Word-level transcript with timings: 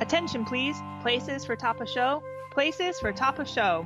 Attention, 0.00 0.44
please. 0.44 0.80
Places 1.02 1.44
for 1.44 1.56
top 1.56 1.80
of 1.80 1.88
show. 1.88 2.22
Places 2.52 3.00
for 3.00 3.12
top 3.12 3.40
of 3.40 3.48
show. 3.48 3.84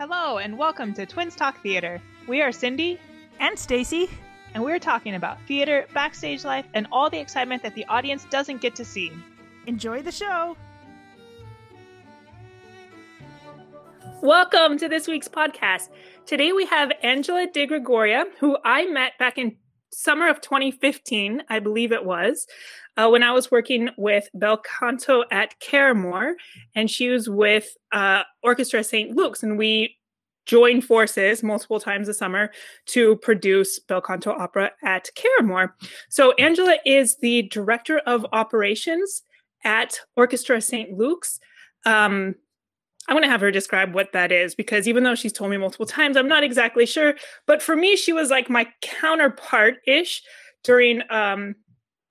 Hello, 0.00 0.38
and 0.38 0.58
welcome 0.58 0.92
to 0.94 1.06
Twins 1.06 1.36
Talk 1.36 1.62
Theater. 1.62 2.02
We 2.26 2.42
are 2.42 2.50
Cindy 2.50 2.98
and 3.38 3.56
Stacy, 3.56 4.10
and 4.54 4.64
we're 4.64 4.80
talking 4.80 5.14
about 5.14 5.40
theater, 5.46 5.86
backstage 5.94 6.44
life, 6.44 6.66
and 6.74 6.88
all 6.90 7.10
the 7.10 7.20
excitement 7.20 7.62
that 7.62 7.76
the 7.76 7.84
audience 7.84 8.26
doesn't 8.28 8.60
get 8.60 8.74
to 8.74 8.84
see. 8.84 9.12
Enjoy 9.68 10.02
the 10.02 10.10
show. 10.10 10.56
Welcome 14.20 14.78
to 14.78 14.88
this 14.88 15.06
week's 15.06 15.28
podcast. 15.28 15.90
Today 16.26 16.50
we 16.52 16.66
have 16.66 16.90
Angela 17.04 17.46
De 17.52 17.68
Gregoria, 17.68 18.24
who 18.40 18.58
I 18.64 18.86
met 18.86 19.12
back 19.18 19.38
in 19.38 19.56
summer 19.92 20.28
of 20.28 20.40
2015, 20.40 21.42
I 21.48 21.58
believe 21.58 21.92
it 21.92 22.04
was, 22.04 22.46
uh, 22.96 23.08
when 23.08 23.22
I 23.22 23.32
was 23.32 23.50
working 23.50 23.90
with 23.96 24.28
Bel 24.34 24.58
Canto 24.58 25.24
at 25.30 25.58
Caramoor, 25.60 26.34
and 26.74 26.90
she 26.90 27.08
was 27.08 27.28
with 27.28 27.76
uh, 27.92 28.22
Orchestra 28.42 28.82
St. 28.84 29.14
Luke's, 29.14 29.42
and 29.42 29.58
we 29.58 29.96
joined 30.44 30.84
forces 30.84 31.42
multiple 31.42 31.78
times 31.80 32.08
a 32.08 32.14
summer 32.14 32.50
to 32.86 33.16
produce 33.16 33.78
Bel 33.78 34.00
Canto 34.00 34.32
opera 34.32 34.72
at 34.82 35.08
Caramoor. 35.14 35.74
So 36.08 36.32
Angela 36.32 36.76
is 36.84 37.16
the 37.18 37.42
director 37.42 38.00
of 38.06 38.26
operations 38.32 39.22
at 39.64 40.00
Orchestra 40.16 40.60
St. 40.60 40.96
Luke's. 40.98 41.38
Um, 41.84 42.34
I 43.08 43.14
want 43.14 43.24
to 43.24 43.30
have 43.30 43.40
her 43.40 43.50
describe 43.50 43.94
what 43.94 44.12
that 44.12 44.30
is 44.30 44.54
because 44.54 44.86
even 44.86 45.02
though 45.02 45.14
she's 45.14 45.32
told 45.32 45.50
me 45.50 45.56
multiple 45.56 45.86
times, 45.86 46.16
I'm 46.16 46.28
not 46.28 46.44
exactly 46.44 46.86
sure. 46.86 47.14
But 47.46 47.60
for 47.60 47.74
me, 47.74 47.96
she 47.96 48.12
was 48.12 48.30
like 48.30 48.48
my 48.48 48.66
counterpart 48.80 49.78
ish 49.86 50.22
during 50.62 51.02
um, 51.10 51.56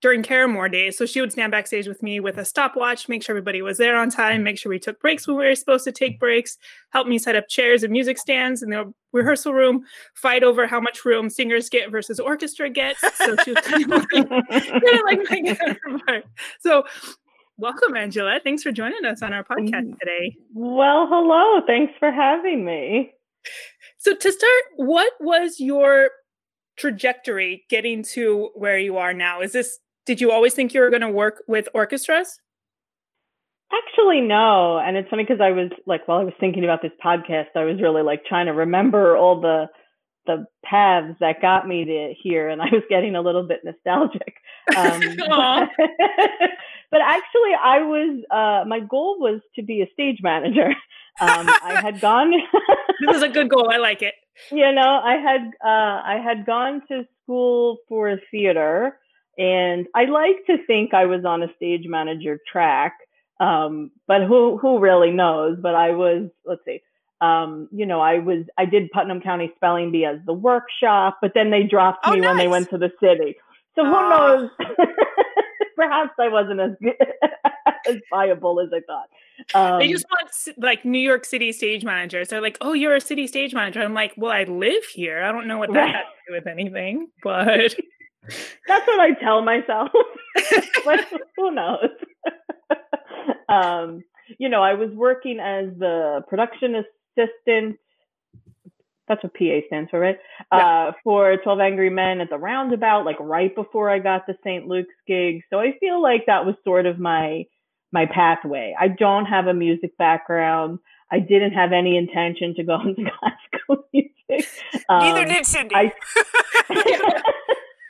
during 0.02 0.22
Caramoor 0.22 0.68
days. 0.68 0.98
So 0.98 1.06
she 1.06 1.20
would 1.20 1.32
stand 1.32 1.52
backstage 1.52 1.86
with 1.86 2.02
me 2.02 2.18
with 2.18 2.36
a 2.36 2.44
stopwatch, 2.44 3.08
make 3.08 3.22
sure 3.22 3.32
everybody 3.32 3.62
was 3.62 3.78
there 3.78 3.96
on 3.96 4.10
time, 4.10 4.42
make 4.42 4.58
sure 4.58 4.68
we 4.68 4.80
took 4.80 5.00
breaks 5.00 5.26
when 5.26 5.36
we 5.36 5.46
were 5.46 5.54
supposed 5.54 5.84
to 5.84 5.92
take 5.92 6.18
breaks, 6.18 6.58
help 6.90 7.06
me 7.06 7.18
set 7.18 7.36
up 7.36 7.48
chairs 7.48 7.84
and 7.84 7.92
music 7.92 8.18
stands 8.18 8.62
in 8.62 8.70
the 8.70 8.92
rehearsal 9.12 9.54
room, 9.54 9.84
fight 10.14 10.42
over 10.42 10.66
how 10.66 10.80
much 10.80 11.04
room 11.04 11.30
singers 11.30 11.68
get 11.68 11.90
versus 11.90 12.18
orchestra 12.18 12.68
gets. 12.68 13.00
So 13.16 13.36
she 13.44 13.52
was 13.52 13.64
kind 13.64 13.84
of 13.84 13.90
like, 13.90 14.08
kind 14.10 14.84
of 14.84 15.04
like 15.04 15.20
my 15.30 15.54
counterpart. 15.54 16.24
So 16.60 16.82
welcome, 17.56 17.96
Angela. 17.96 18.40
Thanks 18.42 18.62
for 18.62 18.72
joining 18.72 19.04
us 19.04 19.22
on 19.22 19.32
our 19.32 19.44
podcast 19.44 19.88
mm. 19.88 19.98
today. 19.98 20.36
Well, 20.54 21.06
hello. 21.08 21.60
Thanks 21.66 21.92
for 21.98 22.10
having 22.10 22.64
me. 22.64 23.12
So 23.98 24.14
to 24.14 24.32
start, 24.32 24.62
what 24.76 25.12
was 25.20 25.58
your 25.58 26.10
trajectory 26.76 27.64
getting 27.70 28.02
to 28.02 28.50
where 28.54 28.78
you 28.78 28.96
are 28.96 29.14
now? 29.14 29.40
Is 29.40 29.52
this 29.52 29.78
did 30.04 30.20
you 30.20 30.32
always 30.32 30.54
think 30.54 30.74
you 30.74 30.80
were 30.80 30.90
going 30.90 31.02
to 31.02 31.10
work 31.10 31.44
with 31.46 31.68
orchestras? 31.74 32.40
Actually, 33.72 34.20
no. 34.20 34.78
And 34.78 34.96
it's 34.96 35.08
funny 35.08 35.22
because 35.22 35.40
I 35.40 35.50
was 35.52 35.70
like, 35.86 36.06
while 36.06 36.18
I 36.18 36.24
was 36.24 36.34
thinking 36.40 36.64
about 36.64 36.82
this 36.82 36.92
podcast, 37.04 37.54
I 37.54 37.64
was 37.64 37.80
really 37.80 38.02
like 38.02 38.24
trying 38.24 38.46
to 38.46 38.52
remember 38.52 39.16
all 39.16 39.40
the 39.40 39.66
the 40.26 40.46
paths 40.64 41.16
that 41.20 41.42
got 41.42 41.66
me 41.66 41.84
to 41.84 42.14
here, 42.22 42.48
and 42.48 42.62
I 42.62 42.66
was 42.66 42.82
getting 42.88 43.14
a 43.14 43.20
little 43.22 43.46
bit 43.46 43.60
nostalgic. 43.64 44.34
Um, 44.76 45.00
but, 45.18 45.70
but, 46.92 47.00
actually, 47.00 47.50
I 47.60 47.82
was 47.82 48.22
uh, 48.30 48.64
my 48.68 48.78
goal 48.78 49.18
was 49.18 49.40
to 49.56 49.62
be 49.62 49.82
a 49.82 49.90
stage 49.92 50.18
manager. 50.22 50.68
Um, 51.20 51.48
I 51.48 51.80
had 51.82 52.00
gone. 52.00 52.30
this 53.04 53.16
is 53.16 53.22
a 53.24 53.28
good 53.28 53.50
goal. 53.50 53.72
I 53.72 53.78
like 53.78 54.02
it. 54.02 54.14
You 54.52 54.72
know, 54.72 55.00
I 55.02 55.16
had 55.16 55.40
uh, 55.64 56.00
I 56.06 56.20
had 56.22 56.46
gone 56.46 56.82
to 56.88 57.02
school 57.24 57.78
for 57.88 58.16
theater 58.30 58.96
and 59.38 59.86
I 59.94 60.04
like 60.04 60.44
to 60.46 60.64
think 60.66 60.92
I 60.92 61.06
was 61.06 61.24
on 61.24 61.42
a 61.42 61.54
stage 61.56 61.84
manager 61.86 62.38
track. 62.50 62.96
Um, 63.40 63.90
but 64.06 64.22
who, 64.22 64.58
who 64.58 64.78
really 64.78 65.10
knows? 65.10 65.58
But 65.60 65.74
I 65.74 65.92
was, 65.92 66.30
let's 66.44 66.60
see, 66.64 66.80
um, 67.22 67.68
you 67.70 67.86
know, 67.86 68.00
I 68.00 68.18
was, 68.18 68.44
I 68.58 68.64
did 68.64 68.90
Putnam 68.90 69.20
County 69.20 69.52
Spelling 69.56 69.92
Bee 69.92 70.04
as 70.04 70.18
the 70.26 70.32
workshop, 70.32 71.18
but 71.22 71.32
then 71.34 71.50
they 71.50 71.62
dropped 71.62 72.00
oh, 72.04 72.12
me 72.12 72.20
nice. 72.20 72.28
when 72.28 72.36
they 72.36 72.48
went 72.48 72.70
to 72.70 72.78
the 72.78 72.90
city. 73.00 73.36
So 73.76 73.84
who 73.84 73.94
uh. 73.94 74.08
knows? 74.10 74.50
Perhaps 75.76 76.10
I 76.18 76.28
wasn't 76.28 76.60
as 76.60 76.70
as 77.88 77.96
viable 78.10 78.60
as 78.60 78.68
I 78.72 78.80
thought. 78.80 79.08
Um, 79.54 79.80
they 79.80 79.88
just 79.88 80.04
want 80.10 80.58
like 80.58 80.84
New 80.84 80.98
York 80.98 81.24
City 81.24 81.52
stage 81.52 81.84
managers. 81.84 82.28
They're 82.28 82.42
like, 82.42 82.58
"Oh, 82.60 82.72
you're 82.72 82.94
a 82.94 83.00
city 83.00 83.26
stage 83.26 83.54
manager." 83.54 83.80
I'm 83.80 83.94
like, 83.94 84.12
"Well, 84.16 84.30
I 84.30 84.44
live 84.44 84.84
here. 84.92 85.22
I 85.22 85.32
don't 85.32 85.46
know 85.46 85.58
what 85.58 85.72
that 85.72 85.78
right. 85.78 85.94
has 85.94 86.04
to 86.04 86.32
do 86.32 86.34
with 86.34 86.46
anything." 86.46 87.08
But 87.22 87.74
that's 88.68 88.86
what 88.86 89.00
I 89.00 89.12
tell 89.14 89.42
myself. 89.42 89.88
but 90.84 91.00
who 91.36 91.50
knows? 91.50 91.88
um, 93.48 94.04
you 94.38 94.48
know, 94.48 94.62
I 94.62 94.74
was 94.74 94.90
working 94.90 95.40
as 95.40 95.66
the 95.78 96.22
production 96.28 96.84
assistant. 97.16 97.78
That's 99.08 99.22
what 99.22 99.34
PA 99.34 99.60
stands 99.66 99.90
for, 99.90 99.98
right? 99.98 100.18
Yeah. 100.52 100.88
Uh, 100.88 100.92
for 101.02 101.36
12 101.36 101.60
Angry 101.60 101.90
Men 101.90 102.20
at 102.20 102.30
the 102.30 102.38
Roundabout, 102.38 103.04
like 103.04 103.18
right 103.20 103.54
before 103.54 103.90
I 103.90 103.98
got 103.98 104.26
the 104.26 104.36
St. 104.44 104.66
Luke's 104.66 104.94
gig. 105.06 105.42
So 105.50 105.58
I 105.58 105.76
feel 105.80 106.00
like 106.00 106.26
that 106.26 106.46
was 106.46 106.54
sort 106.64 106.86
of 106.86 106.98
my 106.98 107.44
my 107.92 108.06
pathway. 108.06 108.74
I 108.78 108.88
don't 108.88 109.26
have 109.26 109.46
a 109.46 109.54
music 109.54 109.96
background. 109.98 110.78
I 111.10 111.18
didn't 111.18 111.52
have 111.52 111.72
any 111.72 111.96
intention 111.98 112.54
to 112.56 112.64
go 112.64 112.80
into 112.84 113.10
classical 113.18 113.86
music. 113.92 114.48
Um, 114.88 115.00
Neither 115.00 115.26
did 115.26 115.46
Cindy. 115.46 115.74
I, 115.74 115.92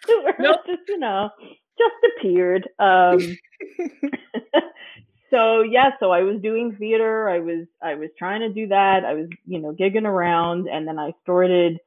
nope. 0.39 0.61
just 0.67 0.83
you 0.89 0.99
know 0.99 1.31
just 1.79 1.95
appeared 2.19 2.69
um 2.79 3.19
so 5.33 5.63
yeah 5.63 5.91
so 5.99 6.11
i 6.11 6.23
was 6.23 6.41
doing 6.41 6.77
theater. 6.77 7.29
I 7.29 7.41
was 7.41 7.67
i 7.83 7.95
was 7.95 8.11
trying 8.19 8.41
to 8.41 8.49
do 8.51 8.69
that. 8.69 9.05
I 9.05 9.15
was 9.15 9.29
you 9.47 9.59
know 9.59 9.73
gigging 9.73 10.07
around 10.07 10.69
and 10.69 10.87
then 10.87 10.99
i 10.99 11.13
started 11.23 11.79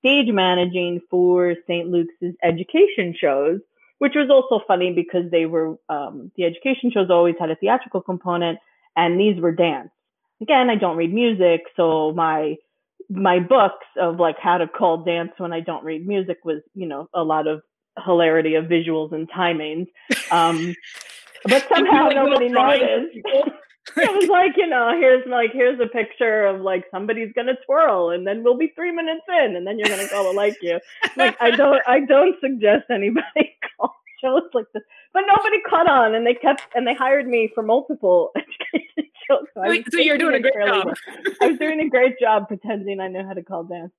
stage 0.00 0.32
managing 0.32 1.00
for 1.10 1.54
st 1.66 1.88
luke's 1.88 2.14
education 2.42 3.14
shows 3.18 3.60
which 3.98 4.14
was 4.14 4.28
also 4.30 4.62
funny 4.66 4.92
because 4.92 5.30
they 5.30 5.46
were 5.46 5.76
um, 5.88 6.30
the 6.36 6.44
education 6.44 6.90
shows 6.90 7.10
always 7.10 7.36
had 7.38 7.50
a 7.50 7.56
theatrical 7.56 8.02
component 8.02 8.58
and 8.96 9.18
these 9.18 9.40
were 9.40 9.52
dance. 9.52 9.90
Again 10.40 10.70
i 10.70 10.76
don't 10.76 10.96
read 10.96 11.12
music 11.12 11.62
so 11.76 12.12
my 12.12 12.56
my 13.10 13.38
books 13.38 13.86
of 14.00 14.18
like 14.18 14.38
how 14.38 14.58
to 14.58 14.66
call 14.66 15.04
dance 15.04 15.32
when 15.38 15.52
I 15.52 15.60
don't 15.60 15.84
read 15.84 16.06
music 16.06 16.38
was, 16.44 16.62
you 16.74 16.86
know, 16.86 17.08
a 17.12 17.22
lot 17.22 17.46
of 17.46 17.62
hilarity 18.04 18.54
of 18.54 18.64
visuals 18.64 19.12
and 19.12 19.30
timings. 19.30 19.86
Um, 20.30 20.74
but 21.44 21.66
somehow 21.74 22.06
like 22.06 22.16
nobody 22.16 22.48
noticed. 22.48 23.16
it 23.96 24.10
was 24.14 24.28
like, 24.28 24.56
you 24.56 24.66
know, 24.66 24.96
here's 24.98 25.26
like 25.26 25.52
here's 25.52 25.80
a 25.80 25.86
picture 25.86 26.46
of 26.46 26.60
like 26.60 26.84
somebody's 26.90 27.32
gonna 27.34 27.54
twirl 27.66 28.10
and 28.10 28.26
then 28.26 28.42
we'll 28.42 28.56
be 28.56 28.72
three 28.74 28.92
minutes 28.92 29.24
in 29.40 29.56
and 29.56 29.66
then 29.66 29.78
you're 29.78 29.88
gonna 29.88 30.08
call 30.08 30.30
it 30.30 30.34
like 30.34 30.56
you. 30.62 30.80
Like 31.16 31.36
I 31.40 31.50
don't 31.50 31.82
I 31.86 32.00
don't 32.00 32.36
suggest 32.40 32.84
anybody 32.90 33.56
call 33.76 33.94
shows 34.22 34.42
like 34.54 34.66
this. 34.72 34.82
But 35.12 35.24
nobody 35.28 35.60
caught 35.68 35.88
on 35.88 36.14
and 36.14 36.26
they 36.26 36.34
kept 36.34 36.62
and 36.74 36.86
they 36.86 36.94
hired 36.94 37.26
me 37.26 37.50
for 37.54 37.62
multiple 37.62 38.32
education 38.36 39.10
shows. 39.28 39.46
So, 39.54 39.60
Wait, 39.60 39.86
so 39.92 39.98
you're 39.98 40.18
doing 40.18 40.34
a 40.34 40.40
great 40.40 40.54
job. 40.54 40.94
I 41.40 41.46
was 41.48 41.58
doing 41.58 41.80
a 41.80 41.88
great 41.88 42.18
job 42.18 42.48
pretending 42.48 43.00
I 43.00 43.08
knew 43.08 43.24
how 43.24 43.34
to 43.34 43.42
call 43.42 43.64
dance 43.64 43.92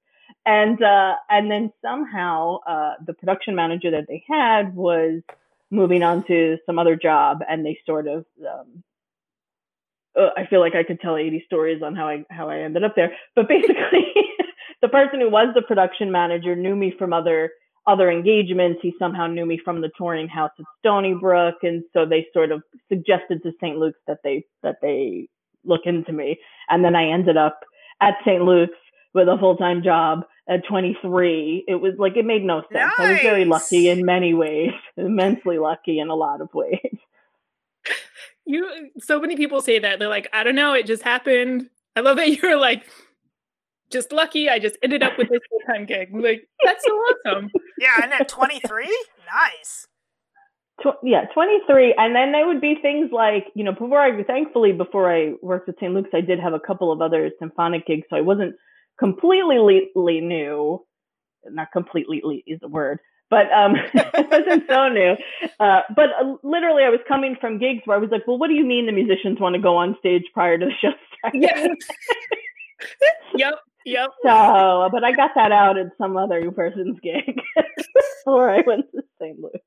and 0.45 0.81
uh, 0.81 1.15
and 1.29 1.49
then 1.49 1.71
somehow 1.81 2.57
uh, 2.67 2.93
the 3.05 3.13
production 3.13 3.55
manager 3.55 3.91
that 3.91 4.05
they 4.07 4.23
had 4.29 4.75
was 4.75 5.21
moving 5.71 6.03
on 6.03 6.25
to 6.27 6.57
some 6.65 6.79
other 6.79 6.95
job, 6.95 7.39
and 7.47 7.65
they 7.65 7.79
sort 7.85 8.07
of. 8.07 8.25
Um, 8.39 8.83
uh, 10.17 10.29
I 10.37 10.45
feel 10.45 10.61
like 10.61 10.75
I 10.75 10.83
could 10.83 11.01
tell 11.01 11.17
80 11.17 11.43
stories 11.45 11.81
on 11.83 11.93
how 11.93 12.07
I 12.07 12.23
how 12.29 12.49
I 12.49 12.59
ended 12.59 12.83
up 12.83 12.95
there, 12.95 13.11
but 13.35 13.47
basically, 13.49 14.13
the 14.81 14.87
person 14.87 15.19
who 15.19 15.29
was 15.29 15.53
the 15.53 15.61
production 15.61 16.11
manager 16.11 16.55
knew 16.55 16.75
me 16.75 16.93
from 16.97 17.13
other 17.13 17.51
other 17.87 18.09
engagements. 18.09 18.79
He 18.81 18.93
somehow 18.97 19.27
knew 19.27 19.45
me 19.45 19.59
from 19.63 19.81
the 19.81 19.91
touring 19.97 20.27
house 20.27 20.51
at 20.59 20.65
Stony 20.79 21.13
Brook, 21.13 21.55
and 21.63 21.83
so 21.93 22.05
they 22.05 22.27
sort 22.33 22.51
of 22.51 22.63
suggested 22.89 23.43
to 23.43 23.51
St. 23.61 23.77
Luke's 23.77 23.99
that 24.07 24.19
they 24.23 24.45
that 24.63 24.77
they 24.81 25.27
look 25.63 25.81
into 25.85 26.13
me, 26.13 26.39
and 26.69 26.83
then 26.83 26.95
I 26.95 27.09
ended 27.09 27.37
up 27.37 27.59
at 28.01 28.15
St. 28.25 28.43
Luke's 28.43 28.77
with 29.13 29.27
a 29.27 29.37
full 29.37 29.57
time 29.57 29.83
job 29.83 30.25
at 30.47 30.65
23. 30.67 31.65
It 31.67 31.75
was 31.75 31.93
like 31.97 32.15
it 32.17 32.25
made 32.25 32.43
no 32.43 32.61
sense. 32.71 32.91
Nice. 32.97 32.99
I 32.99 33.11
was 33.13 33.21
very 33.21 33.45
lucky 33.45 33.89
in 33.89 34.05
many 34.05 34.33
ways, 34.33 34.71
immensely 34.97 35.57
lucky 35.57 35.99
in 35.99 36.09
a 36.09 36.15
lot 36.15 36.41
of 36.41 36.53
ways. 36.53 36.97
You 38.45 38.91
so 38.99 39.19
many 39.19 39.35
people 39.35 39.61
say 39.61 39.79
that. 39.79 39.97
They're 39.97 40.07
like, 40.07 40.29
I 40.31 40.43
don't 40.43 40.55
know, 40.55 40.73
it 40.73 40.85
just 40.85 41.01
happened. 41.01 41.69
I 41.95 42.01
love 42.01 42.17
that 42.17 42.29
you're 42.29 42.59
like 42.59 42.85
just 43.91 44.11
lucky. 44.11 44.49
I 44.49 44.59
just 44.59 44.77
ended 44.83 45.03
up 45.03 45.17
with 45.17 45.29
this 45.29 45.39
full 45.49 45.59
time 45.67 45.85
gig. 45.85 46.09
I'm 46.13 46.21
like, 46.21 46.47
that's 46.63 46.83
so 46.85 46.91
awesome. 46.91 47.49
Yeah, 47.77 47.99
and 48.03 48.13
at 48.13 48.29
23, 48.29 48.85
nice. 49.27 49.85
Tw- 50.81 50.97
yeah, 51.03 51.25
23. 51.33 51.93
And 51.97 52.15
then 52.15 52.31
there 52.31 52.47
would 52.47 52.61
be 52.61 52.75
things 52.81 53.09
like, 53.11 53.47
you 53.53 53.65
know, 53.65 53.73
before 53.73 53.99
I, 53.99 54.23
thankfully, 54.23 54.71
before 54.71 55.13
I 55.13 55.33
worked 55.41 55.67
at 55.67 55.75
St. 55.75 55.93
Luke's, 55.93 56.11
I 56.13 56.21
did 56.21 56.39
have 56.39 56.53
a 56.53 56.59
couple 56.59 56.93
of 56.93 57.01
other 57.01 57.29
symphonic 57.37 57.85
gigs. 57.85 58.07
So 58.09 58.15
I 58.15 58.21
wasn't 58.21 58.55
completely 58.99 60.21
new, 60.21 60.83
not 61.45 61.71
completely 61.71 62.43
is 62.47 62.59
a 62.63 62.67
word, 62.67 62.99
but 63.29 63.51
um, 63.51 63.75
it 63.93 64.29
wasn't 64.29 64.63
so 64.69 64.89
new. 64.89 65.15
Uh, 65.59 65.81
but 65.95 66.09
uh, 66.21 66.35
literally, 66.43 66.83
I 66.83 66.89
was 66.89 66.99
coming 67.07 67.35
from 67.39 67.59
gigs 67.59 67.81
where 67.85 67.97
I 67.97 67.99
was 67.99 68.09
like, 68.11 68.27
"Well, 68.27 68.37
what 68.37 68.47
do 68.47 68.53
you 68.53 68.65
mean 68.65 68.85
the 68.85 68.91
musicians 68.91 69.39
want 69.39 69.55
to 69.55 69.61
go 69.61 69.75
on 69.75 69.95
stage 69.99 70.23
prior 70.33 70.57
to 70.57 70.65
the 70.65 70.71
show 70.81 70.93
starting?" 71.17 71.43
Yeah. 71.43 71.67
yep. 73.35 73.55
Yep. 73.85 74.09
So, 74.23 74.89
but 74.91 75.03
I 75.03 75.11
got 75.11 75.31
that 75.35 75.51
out 75.51 75.77
at 75.77 75.87
some 75.99 76.17
other 76.17 76.51
person's 76.51 76.97
gig 77.01 77.39
before 78.25 78.49
I 78.49 78.63
went 78.65 78.85
to 78.91 79.03
St. 79.21 79.39
Luke's. 79.39 79.59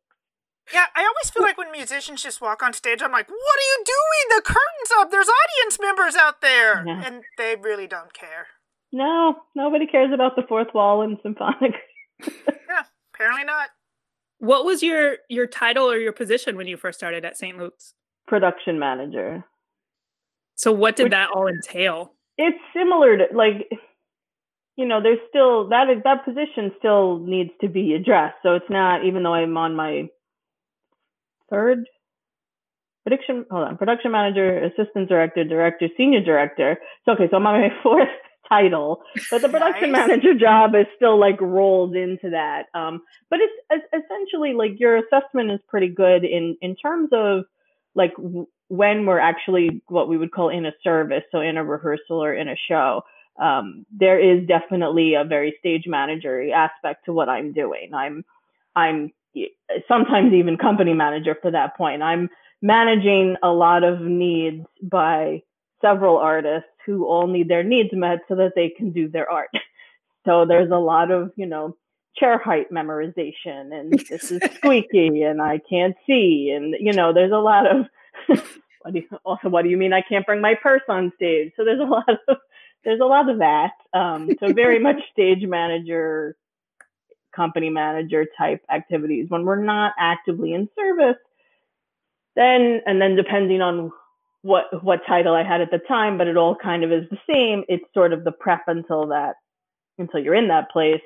Yeah, 0.72 0.84
I 0.94 1.00
always 1.00 1.30
feel 1.30 1.42
like 1.42 1.56
when 1.56 1.70
musicians 1.70 2.22
just 2.22 2.42
walk 2.42 2.62
on 2.62 2.74
stage, 2.74 3.00
I'm 3.00 3.12
like, 3.12 3.30
what 3.30 3.36
are 3.36 3.68
you 3.70 3.84
doing? 3.86 4.36
The 4.36 4.42
curtain's 4.42 4.90
up. 4.98 5.10
There's 5.10 5.28
audience 5.28 5.78
members 5.80 6.14
out 6.14 6.42
there. 6.42 6.84
Yeah. 6.86 7.02
And 7.06 7.22
they 7.38 7.56
really 7.56 7.86
don't 7.86 8.12
care. 8.12 8.48
No, 8.92 9.36
nobody 9.54 9.86
cares 9.86 10.12
about 10.12 10.36
the 10.36 10.42
fourth 10.48 10.68
wall 10.74 11.02
in 11.02 11.18
symphonic. 11.22 11.72
yeah, 12.26 12.84
apparently 13.14 13.44
not. 13.44 13.68
What 14.38 14.64
was 14.64 14.82
your 14.82 15.16
your 15.28 15.46
title 15.46 15.90
or 15.90 15.98
your 15.98 16.12
position 16.12 16.56
when 16.56 16.66
you 16.66 16.76
first 16.76 16.98
started 16.98 17.24
at 17.24 17.36
St. 17.36 17.58
Luke's? 17.58 17.94
Production 18.26 18.78
manager. 18.78 19.44
So 20.54 20.72
what 20.72 20.96
did 20.96 21.04
Which, 21.04 21.10
that 21.12 21.30
all 21.34 21.48
entail? 21.48 22.12
It's 22.36 22.58
similar 22.74 23.18
to 23.18 23.24
like 23.34 23.68
you 24.76 24.86
know, 24.86 25.02
there's 25.02 25.18
still 25.28 25.68
that 25.68 25.86
that 26.04 26.24
position 26.24 26.72
still 26.78 27.18
needs 27.18 27.50
to 27.60 27.68
be 27.68 27.94
addressed. 27.94 28.36
So 28.42 28.54
it's 28.54 28.70
not 28.70 29.04
even 29.04 29.22
though 29.24 29.34
I'm 29.34 29.56
on 29.56 29.74
my 29.74 30.08
third 31.50 31.84
production 33.04 33.46
hold 33.50 33.66
on 33.66 33.76
production 33.76 34.12
manager 34.12 34.64
assistant 34.64 35.08
director 35.08 35.42
director 35.42 35.88
senior 35.96 36.22
director 36.22 36.76
so 37.04 37.12
okay 37.12 37.26
so 37.30 37.36
i'm 37.36 37.46
on 37.46 37.60
my 37.60 37.70
fourth 37.82 38.08
title 38.48 39.02
but 39.30 39.42
the 39.42 39.48
production 39.48 39.92
nice. 39.92 40.08
manager 40.08 40.34
job 40.34 40.74
is 40.74 40.86
still 40.96 41.18
like 41.18 41.40
rolled 41.40 41.94
into 41.94 42.30
that 42.30 42.66
um, 42.74 43.02
but 43.30 43.40
it's, 43.40 43.84
essentially 43.92 44.54
like 44.54 44.78
your 44.78 44.96
assessment 44.96 45.50
is 45.50 45.60
pretty 45.68 45.88
good 45.88 46.24
in 46.24 46.56
in 46.60 46.74
terms 46.76 47.10
of 47.12 47.44
like 47.94 48.14
w- 48.16 48.46
when 48.68 49.06
we're 49.06 49.18
actually 49.18 49.82
what 49.88 50.08
we 50.08 50.16
would 50.16 50.32
call 50.32 50.48
in 50.48 50.66
a 50.66 50.72
service 50.82 51.24
so 51.32 51.40
in 51.40 51.56
a 51.56 51.64
rehearsal 51.64 52.22
or 52.22 52.34
in 52.34 52.48
a 52.48 52.56
show 52.68 53.02
um, 53.40 53.86
there 53.92 54.18
is 54.18 54.46
definitely 54.48 55.14
a 55.14 55.24
very 55.24 55.54
stage 55.60 55.84
manager 55.86 56.52
aspect 56.52 57.04
to 57.04 57.12
what 57.12 57.28
i'm 57.28 57.52
doing 57.52 57.92
i'm 57.94 58.24
i'm 58.74 59.12
sometimes 59.86 60.32
even 60.32 60.56
company 60.56 60.94
manager 60.94 61.36
for 61.40 61.50
that 61.50 61.76
point. 61.76 62.02
I'm 62.02 62.28
managing 62.62 63.36
a 63.42 63.50
lot 63.50 63.84
of 63.84 64.00
needs 64.00 64.66
by 64.82 65.42
several 65.80 66.16
artists 66.18 66.68
who 66.88 67.04
all 67.04 67.26
need 67.26 67.48
their 67.48 67.62
needs 67.62 67.90
met 67.92 68.20
so 68.28 68.36
that 68.36 68.52
they 68.56 68.70
can 68.70 68.92
do 68.92 69.08
their 69.08 69.30
art. 69.30 69.50
So 70.24 70.44
there's 70.44 70.70
a 70.70 70.76
lot 70.76 71.10
of, 71.10 71.32
you 71.36 71.46
know, 71.46 71.74
chair 72.18 72.36
height 72.36 72.70
memorization 72.70 73.72
and 73.72 73.92
this 73.92 74.30
is 74.30 74.42
squeaky 74.56 75.22
and 75.22 75.40
I 75.40 75.58
can't 75.70 75.96
see 76.06 76.52
and 76.54 76.74
you 76.78 76.92
know, 76.92 77.14
there's 77.14 77.32
a 77.32 77.36
lot 77.36 77.64
of 77.66 77.86
what 78.82 78.92
do 78.92 78.98
you, 78.98 79.18
also 79.24 79.48
what 79.48 79.62
do 79.62 79.70
you 79.70 79.78
mean 79.78 79.94
I 79.94 80.02
can't 80.02 80.26
bring 80.26 80.42
my 80.42 80.54
purse 80.54 80.82
on 80.86 81.12
stage? 81.16 81.52
So 81.56 81.64
there's 81.64 81.80
a 81.80 81.84
lot 81.84 82.10
of 82.10 82.36
there's 82.84 83.00
a 83.00 83.06
lot 83.06 83.30
of 83.30 83.38
that. 83.38 83.72
Um, 83.94 84.28
so 84.38 84.52
very 84.52 84.80
much 84.80 84.96
stage 85.12 85.46
manager 85.46 86.36
company 87.34 87.70
manager 87.70 88.26
type 88.36 88.62
activities. 88.70 89.26
When 89.30 89.44
we're 89.44 89.64
not 89.64 89.94
actively 89.98 90.52
in 90.52 90.68
service, 90.76 91.22
then 92.36 92.82
and 92.84 93.00
then 93.00 93.16
depending 93.16 93.62
on 93.62 93.92
what 94.42 94.64
what 94.82 95.00
title 95.06 95.34
I 95.34 95.42
had 95.42 95.60
at 95.60 95.70
the 95.70 95.78
time, 95.78 96.18
but 96.18 96.28
it 96.28 96.36
all 96.36 96.56
kind 96.56 96.84
of 96.84 96.92
is 96.92 97.04
the 97.10 97.18
same. 97.30 97.64
It's 97.68 97.84
sort 97.94 98.12
of 98.12 98.24
the 98.24 98.32
prep 98.32 98.62
until 98.66 99.08
that 99.08 99.34
until 99.98 100.20
you're 100.20 100.34
in 100.34 100.48
that 100.48 100.70
place. 100.70 101.02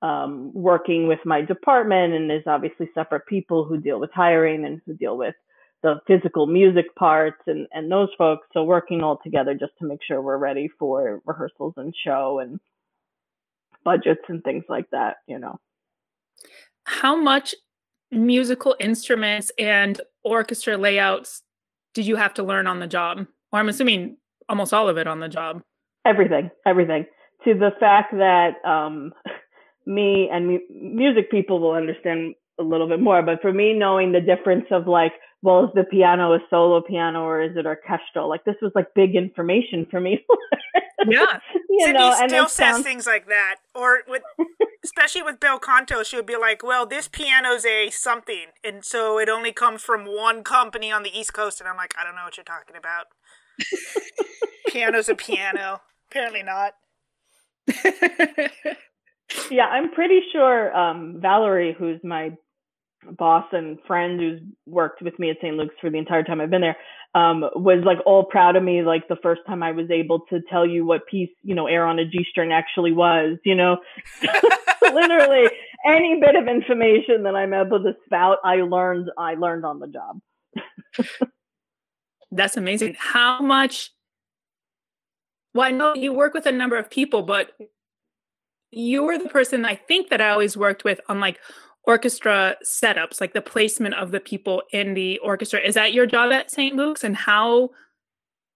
Um, 0.00 0.52
working 0.54 1.08
with 1.08 1.18
my 1.24 1.42
department, 1.42 2.14
and 2.14 2.30
there's 2.30 2.46
obviously 2.46 2.88
separate 2.94 3.26
people 3.26 3.64
who 3.64 3.78
deal 3.78 3.98
with 3.98 4.10
hiring 4.14 4.64
and 4.64 4.80
who 4.86 4.94
deal 4.94 5.16
with 5.18 5.34
the 5.82 5.96
physical 6.06 6.46
music 6.46 6.94
parts 6.96 7.40
and, 7.48 7.66
and 7.72 7.90
those 7.90 8.08
folks. 8.16 8.46
So 8.52 8.62
working 8.62 9.02
all 9.02 9.18
together 9.24 9.54
just 9.54 9.72
to 9.80 9.86
make 9.86 9.98
sure 10.06 10.22
we're 10.22 10.36
ready 10.38 10.68
for 10.78 11.20
rehearsals 11.26 11.74
and 11.76 11.92
show 12.04 12.38
and 12.38 12.60
budgets 13.84 14.22
and 14.28 14.42
things 14.44 14.64
like 14.68 14.88
that, 14.90 15.16
you 15.26 15.40
know 15.40 15.58
how 16.88 17.14
much 17.14 17.54
musical 18.10 18.74
instruments 18.80 19.52
and 19.58 20.00
orchestra 20.24 20.78
layouts 20.78 21.42
did 21.94 22.06
you 22.06 22.16
have 22.16 22.34
to 22.34 22.42
learn 22.42 22.66
on 22.66 22.80
the 22.80 22.86
job? 22.86 23.26
Or 23.52 23.58
I'm 23.58 23.68
assuming 23.68 24.16
almost 24.48 24.72
all 24.72 24.88
of 24.88 24.96
it 24.96 25.06
on 25.06 25.20
the 25.20 25.28
job. 25.28 25.62
Everything, 26.06 26.50
everything. 26.66 27.06
To 27.44 27.54
the 27.54 27.70
fact 27.78 28.12
that 28.12 28.64
um, 28.68 29.12
me 29.86 30.28
and 30.32 30.46
mu- 30.46 30.68
music 30.70 31.30
people 31.30 31.60
will 31.60 31.72
understand 31.72 32.34
a 32.58 32.62
little 32.62 32.88
bit 32.88 33.00
more, 33.00 33.22
but 33.22 33.40
for 33.40 33.52
me, 33.52 33.72
knowing 33.72 34.12
the 34.12 34.20
difference 34.20 34.66
of 34.70 34.86
like, 34.86 35.12
well, 35.42 35.64
is 35.64 35.70
the 35.74 35.84
piano 35.84 36.32
a 36.34 36.38
solo 36.50 36.80
piano 36.80 37.22
or 37.22 37.40
is 37.40 37.56
it 37.56 37.66
orchestral? 37.66 38.28
Like 38.28 38.44
this 38.44 38.56
was 38.60 38.72
like 38.74 38.94
big 38.94 39.14
information 39.14 39.86
for 39.90 40.00
me. 40.00 40.24
yeah, 41.08 41.38
you 41.68 41.80
Cindy 41.84 41.98
know, 41.98 42.14
still 42.26 42.48
says 42.48 42.74
sounds... 42.74 42.84
things 42.84 43.06
like 43.06 43.28
that, 43.28 43.56
or 43.74 44.00
with 44.08 44.22
especially 44.84 45.22
with 45.22 45.38
bel 45.38 45.58
canto, 45.58 46.02
she 46.02 46.16
would 46.16 46.26
be 46.26 46.36
like, 46.36 46.64
"Well, 46.64 46.86
this 46.86 47.06
piano's 47.08 47.64
a 47.64 47.90
something, 47.90 48.46
and 48.64 48.84
so 48.84 49.18
it 49.18 49.28
only 49.28 49.52
comes 49.52 49.82
from 49.82 50.04
one 50.04 50.42
company 50.42 50.90
on 50.90 51.04
the 51.04 51.16
East 51.16 51.32
Coast." 51.32 51.60
And 51.60 51.68
I'm 51.68 51.76
like, 51.76 51.94
"I 51.98 52.04
don't 52.04 52.16
know 52.16 52.24
what 52.24 52.36
you're 52.36 52.44
talking 52.44 52.76
about. 52.76 53.06
Piano's 54.68 55.08
a 55.08 55.14
piano. 55.14 55.80
Apparently 56.10 56.42
not." 56.42 56.74
yeah, 59.50 59.66
I'm 59.66 59.92
pretty 59.92 60.20
sure 60.32 60.76
um, 60.76 61.18
Valerie, 61.20 61.76
who's 61.78 62.00
my 62.02 62.32
boss 63.18 63.44
and 63.52 63.78
friend 63.86 64.20
who's 64.20 64.40
worked 64.66 65.02
with 65.02 65.18
me 65.18 65.30
at 65.30 65.36
St. 65.40 65.56
Luke's 65.56 65.74
for 65.80 65.90
the 65.90 65.98
entire 65.98 66.22
time 66.22 66.40
I've 66.40 66.50
been 66.50 66.60
there, 66.60 66.76
um, 67.14 67.40
was 67.54 67.82
like 67.84 67.98
all 68.04 68.24
proud 68.24 68.56
of 68.56 68.62
me. 68.62 68.82
Like 68.82 69.08
the 69.08 69.16
first 69.22 69.42
time 69.46 69.62
I 69.62 69.72
was 69.72 69.90
able 69.90 70.20
to 70.30 70.40
tell 70.50 70.66
you 70.66 70.84
what 70.84 71.06
piece, 71.06 71.30
you 71.42 71.54
know, 71.54 71.66
air 71.66 71.86
on 71.86 71.98
a 71.98 72.04
G 72.04 72.24
string 72.30 72.52
actually 72.52 72.92
was, 72.92 73.38
you 73.44 73.54
know, 73.54 73.78
literally 74.82 75.48
any 75.86 76.20
bit 76.20 76.36
of 76.36 76.48
information 76.48 77.22
that 77.24 77.34
I'm 77.34 77.54
able 77.54 77.82
to 77.82 77.92
spout, 78.04 78.38
I 78.44 78.56
learned, 78.56 79.10
I 79.16 79.34
learned 79.34 79.64
on 79.64 79.80
the 79.80 79.88
job. 79.88 80.20
That's 82.30 82.56
amazing. 82.56 82.96
How 82.98 83.40
much? 83.40 83.90
Well, 85.54 85.66
I 85.66 85.70
know 85.70 85.94
you 85.94 86.12
work 86.12 86.34
with 86.34 86.46
a 86.46 86.52
number 86.52 86.76
of 86.76 86.90
people, 86.90 87.22
but 87.22 87.52
you 88.70 89.02
were 89.02 89.18
the 89.18 89.28
person 89.28 89.64
I 89.64 89.76
think 89.76 90.10
that 90.10 90.20
I 90.20 90.30
always 90.30 90.56
worked 90.56 90.84
with 90.84 91.00
on 91.08 91.20
like 91.20 91.40
orchestra 91.88 92.54
setups, 92.62 93.18
like 93.18 93.32
the 93.32 93.40
placement 93.40 93.94
of 93.94 94.10
the 94.10 94.20
people 94.20 94.62
in 94.72 94.92
the 94.92 95.18
orchestra. 95.20 95.58
Is 95.58 95.74
that 95.74 95.94
your 95.94 96.04
job 96.04 96.30
at 96.30 96.50
St. 96.50 96.76
Luke's? 96.76 97.02
And 97.02 97.16
how 97.16 97.70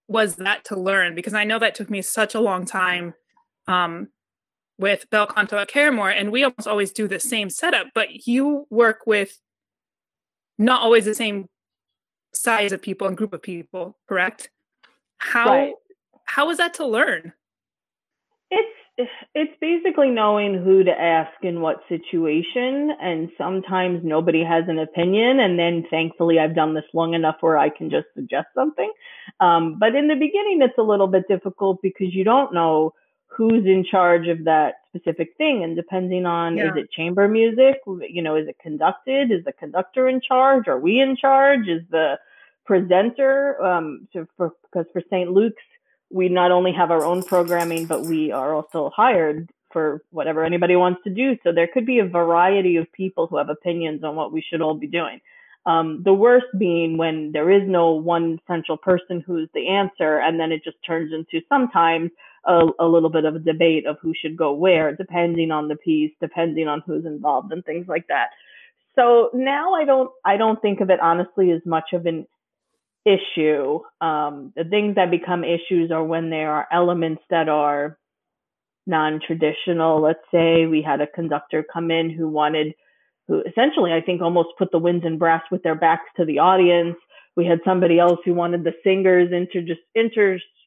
was 0.07 0.37
that 0.37 0.67
to 0.67 0.79
learn? 0.79 1.15
Because 1.15 1.33
I 1.33 1.45
know 1.45 1.59
that 1.59 1.75
took 1.75 1.89
me 1.89 2.03
such 2.03 2.35
a 2.35 2.41
long 2.41 2.67
time 2.67 3.15
um, 3.67 4.09
with 4.79 5.09
Bel 5.09 5.27
Canto 5.27 5.57
at 5.57 5.69
Caramoor, 5.69 6.11
and 6.11 6.31
we 6.31 6.45
almost 6.45 6.69
always 6.69 6.93
do 6.93 7.09
the 7.09 7.19
same 7.19 7.49
setup, 7.49 7.87
but 7.95 8.27
you 8.27 8.67
work 8.69 9.07
with 9.07 9.41
not 10.59 10.83
always 10.83 11.07
the 11.07 11.15
same 11.15 11.47
size 12.35 12.73
of 12.73 12.83
people 12.83 13.07
and 13.07 13.17
group 13.17 13.33
of 13.33 13.41
people, 13.41 13.97
correct? 14.07 14.51
How 15.17 15.47
right. 15.47 15.75
how 16.27 16.49
was 16.49 16.59
that 16.59 16.75
to 16.75 16.87
learn? 16.87 17.33
It's 18.51 18.82
it's 19.35 19.53
basically 19.61 20.11
knowing 20.11 20.55
who 20.63 20.85
to 20.85 20.91
ask 20.91 21.33
in 21.43 21.61
what 21.61 21.83
situation 21.89 22.91
and 23.01 23.31
sometimes 23.39 24.01
nobody 24.03 24.45
has 24.45 24.65
an 24.69 24.79
opinion 24.79 25.41
and 25.41 25.59
then 25.59 25.85
thankfully 25.91 26.39
i've 26.39 26.55
done 26.55 26.75
this 26.75 26.85
long 26.95 27.15
enough 27.15 27.37
where 27.41 27.59
i 27.59 27.69
can 27.69 27.91
just 27.91 28.07
suggest 28.15 28.47
something. 28.55 28.91
Um, 29.41 29.79
but 29.79 29.95
in 29.95 30.09
the 30.09 30.15
beginning 30.15 30.61
it's 30.63 30.79
a 30.79 30.83
little 30.83 31.09
bit 31.09 31.29
difficult 31.29 31.81
because 31.83 32.15
you 32.15 32.25
don't 32.25 32.53
know 32.53 32.95
who's 33.27 33.65
in 33.65 33.85
charge 33.89 34.29
of 34.29 34.45
that 34.45 34.75
specific 34.89 35.31
thing 35.39 35.65
and 35.65 35.75
depending 35.75 36.27
on 36.27 36.57
yeah. 36.57 36.67
is 36.67 36.73
it 36.77 36.91
chamber 36.91 37.29
music? 37.29 37.77
You 37.87 38.23
know 38.23 38.37
is 38.37 38.49
it 38.49 38.57
conducted? 38.61 39.31
Is 39.31 39.45
the 39.45 39.53
conductor 39.53 40.09
in 40.09 40.21
charge? 40.21 40.69
Are 40.69 40.79
we 40.79 41.01
in 41.01 41.17
charge? 41.17 41.69
Is 41.69 41.83
the 41.91 42.19
presenter 42.65 43.63
um, 43.65 44.09
so 44.13 44.27
for 44.37 44.53
because 44.63 44.87
for 44.93 45.03
st 45.11 45.31
luke's 45.31 45.63
we 46.13 46.29
not 46.29 46.53
only 46.53 46.73
have 46.73 46.91
our 46.91 47.05
own 47.05 47.23
programming, 47.23 47.87
but 47.87 48.03
we 48.03 48.31
are 48.31 48.55
also 48.55 48.91
hired 48.95 49.51
for 49.73 50.03
whatever 50.11 50.45
anybody 50.45 50.77
wants 50.77 51.01
to 51.05 51.11
do. 51.11 51.37
So 51.43 51.53
there 51.53 51.69
could 51.73 51.87
be 51.87 51.99
a 51.99 52.05
variety 52.05 52.77
of 52.77 52.93
people 52.93 53.27
who 53.27 53.39
have 53.39 53.49
opinions 53.49 54.05
on 54.05 54.15
what 54.15 54.33
we 54.33 54.43
should 54.43 54.61
all 54.61 54.75
be 54.75 54.87
doing. 54.87 55.21
Um, 55.65 56.03
the 56.05 56.13
worst 56.13 56.47
being 56.59 56.99
when 56.99 57.33
there 57.33 57.51
is 57.51 57.63
no 57.67 57.93
one 57.93 58.41
central 58.47 58.77
person 58.77 59.23
who's 59.25 59.49
the 59.55 59.69
answer, 59.69 60.19
and 60.19 60.39
then 60.39 60.53
it 60.53 60.65
just 60.65 60.77
turns 60.85 61.13
into 61.13 61.45
sometimes 61.49 62.11
a, 62.45 62.67
a 62.81 62.87
little 62.87 63.11
bit 63.11 63.25
of 63.25 63.37
a 63.37 63.39
debate 63.39 63.87
of 63.87 63.97
who 64.03 64.13
should 64.21 64.37
go 64.37 64.53
where, 64.53 64.95
depending 64.95 65.51
on 65.51 65.69
the 65.69 65.77
piece, 65.77 66.11
depending 66.21 66.69
on 66.69 66.83
who's 66.85 67.07
involved, 67.07 67.53
and 67.53 67.65
things 67.65 67.87
like 67.87 68.07
that. 68.09 68.31
So 68.97 69.31
now 69.33 69.75
I 69.75 69.85
don't 69.85 70.11
I 70.25 70.37
don't 70.37 70.61
think 70.61 70.81
of 70.81 70.91
it 70.91 71.01
honestly 71.01 71.53
as 71.53 71.63
much 71.65 71.93
of 71.93 72.07
an 72.07 72.27
issue. 73.05 73.81
Um, 74.01 74.53
the 74.57 74.65
things 74.65 74.97
that 74.97 75.11
become 75.11 75.45
issues 75.45 75.91
are 75.91 76.05
when 76.05 76.31
there 76.31 76.53
are 76.53 76.69
elements 76.73 77.23
that 77.31 77.49
are 77.49 77.99
non 78.87 79.21
traditional. 79.25 80.01
Let's 80.01 80.25
say 80.33 80.67
we 80.67 80.83
had 80.83 81.01
a 81.01 81.07
conductor 81.07 81.65
come 81.71 81.91
in 81.91 82.11
who 82.11 82.29
wanted 82.29 82.75
who 83.29 83.43
essentially, 83.43 83.93
I 83.93 84.01
think, 84.01 84.21
almost 84.21 84.49
put 84.59 84.73
the 84.73 84.79
winds 84.79 85.05
and 85.05 85.19
brass 85.19 85.43
with 85.51 85.63
their 85.63 85.77
backs 85.77 86.09
to 86.17 86.25
the 86.25 86.41
audience. 86.41 86.97
We 87.37 87.47
had 87.47 87.61
somebody 87.65 87.99
else 87.99 88.19
who 88.25 88.35
wanted 88.35 88.65
the 88.65 88.75
singers 88.85 89.31
inter 89.33 89.63
just 89.63 89.81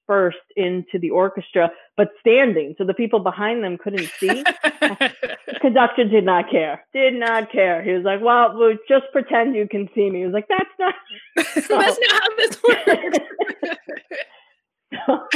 interspersed 0.07 0.38
into 0.55 1.00
the 1.00 1.09
orchestra, 1.09 1.71
but 1.97 2.09
standing, 2.19 2.75
so 2.77 2.85
the 2.85 2.93
people 2.93 3.19
behind 3.19 3.63
them 3.63 3.77
couldn't 3.77 4.09
see. 4.19 4.43
conductor 5.62 6.05
did 6.05 6.25
not 6.25 6.50
care. 6.50 6.85
Did 6.93 7.15
not 7.15 7.51
care. 7.51 7.83
He 7.83 7.91
was 7.91 8.03
like, 8.03 8.21
"Well, 8.21 8.55
we'll 8.55 8.77
just 8.88 9.05
pretend 9.12 9.55
you 9.55 9.67
can 9.67 9.89
see 9.95 10.09
me." 10.09 10.19
He 10.19 10.25
was 10.25 10.33
like, 10.33 10.47
"That's 10.47 10.69
not. 10.79 10.95
That's 11.35 11.69
not 11.69 11.97
how 12.12 12.35
this 12.38 12.63
works." 12.63 13.17
so, 15.05 15.27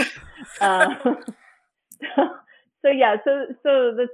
uh, 0.61 0.95
so, 1.03 2.29
so 2.81 2.91
yeah, 2.91 3.15
so 3.23 3.45
so 3.63 3.95
the 3.95 4.07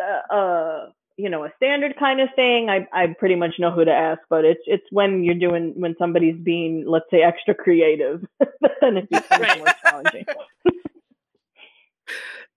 uh, 0.00 0.34
uh, 0.34 0.86
you 1.22 1.30
know 1.30 1.44
a 1.44 1.52
standard 1.56 1.96
kind 2.00 2.20
of 2.20 2.28
thing. 2.34 2.68
I 2.68 2.88
I 2.92 3.14
pretty 3.16 3.36
much 3.36 3.54
know 3.60 3.70
who 3.70 3.84
to 3.84 3.92
ask, 3.92 4.20
but 4.28 4.44
it's 4.44 4.62
it's 4.66 4.82
when 4.90 5.22
you're 5.22 5.36
doing 5.36 5.72
when 5.76 5.94
somebody's 5.96 6.34
being 6.42 6.84
let's 6.84 7.04
say 7.12 7.22
extra 7.22 7.54
creative, 7.54 8.24
then 8.80 8.96
it 8.96 9.08
becomes 9.08 9.40
right. 9.40 9.58
more 9.58 9.68
challenging. 9.84 10.24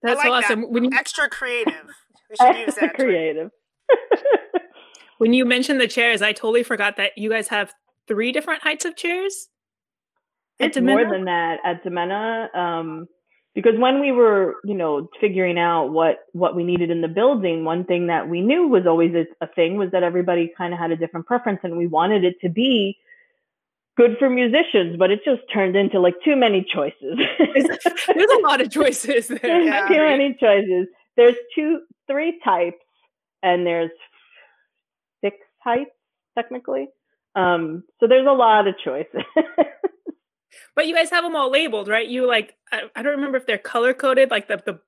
That's 0.02 0.18
like 0.18 0.30
awesome. 0.30 0.62
That. 0.62 0.70
When 0.70 0.82
you 0.84 0.90
extra 0.92 1.28
creative, 1.30 1.86
we 2.28 2.36
should 2.36 2.56
use 2.66 2.74
that. 2.74 2.94
Creative. 2.94 3.52
when 5.18 5.32
you 5.32 5.44
mentioned 5.44 5.80
the 5.80 5.86
chairs, 5.86 6.20
I 6.20 6.32
totally 6.32 6.64
forgot 6.64 6.96
that 6.96 7.12
you 7.16 7.30
guys 7.30 7.46
have 7.48 7.72
three 8.08 8.32
different 8.32 8.64
heights 8.64 8.84
of 8.84 8.96
chairs. 8.96 9.48
It's 10.58 10.80
more 10.80 11.08
than 11.08 11.26
that 11.26 11.58
at 11.64 11.84
DiMenna. 11.84 12.52
Um, 12.56 13.06
because 13.56 13.72
when 13.78 14.00
we 14.00 14.12
were 14.12 14.56
you 14.64 14.74
know 14.74 15.08
figuring 15.20 15.58
out 15.58 15.86
what 15.86 16.18
what 16.32 16.54
we 16.54 16.62
needed 16.62 16.90
in 16.90 17.00
the 17.00 17.08
building 17.08 17.64
one 17.64 17.84
thing 17.84 18.06
that 18.06 18.28
we 18.28 18.40
knew 18.40 18.68
was 18.68 18.86
always 18.86 19.12
a, 19.14 19.26
a 19.44 19.48
thing 19.48 19.76
was 19.76 19.90
that 19.90 20.04
everybody 20.04 20.52
kind 20.56 20.72
of 20.72 20.78
had 20.78 20.92
a 20.92 20.96
different 20.96 21.26
preference 21.26 21.58
and 21.64 21.76
we 21.76 21.88
wanted 21.88 22.22
it 22.22 22.38
to 22.40 22.48
be 22.48 22.96
good 23.96 24.16
for 24.18 24.30
musicians 24.30 24.96
but 24.96 25.10
it 25.10 25.24
just 25.24 25.40
turned 25.52 25.74
into 25.74 25.98
like 25.98 26.14
too 26.22 26.36
many 26.36 26.62
choices. 26.62 27.18
There's 27.38 28.30
a 28.30 28.42
lot 28.42 28.60
of 28.60 28.70
choices 28.70 29.26
there 29.28 29.38
there's 29.42 29.66
yeah. 29.66 29.88
too 29.88 29.98
many 29.98 30.36
choices. 30.38 30.86
There's 31.16 31.34
two 31.54 31.80
three 32.06 32.38
types 32.44 32.76
and 33.42 33.66
there's 33.66 33.90
six 35.24 35.38
types 35.64 35.90
technically. 36.36 36.88
Um 37.34 37.84
so 38.00 38.06
there's 38.06 38.26
a 38.26 38.32
lot 38.32 38.68
of 38.68 38.74
choices 38.78 39.22
but 40.74 40.86
you 40.86 40.94
guys 40.94 41.10
have 41.10 41.24
them 41.24 41.36
all 41.36 41.50
labeled, 41.50 41.88
right? 41.88 42.06
You 42.06 42.26
like 42.26 42.54
I, 42.72 42.82
I 42.94 43.02
don't 43.02 43.16
remember 43.16 43.38
if 43.38 43.46
they're 43.46 43.58
color 43.58 43.94
coded, 43.94 44.30
like 44.30 44.48
the 44.48 44.62
the 44.64 44.80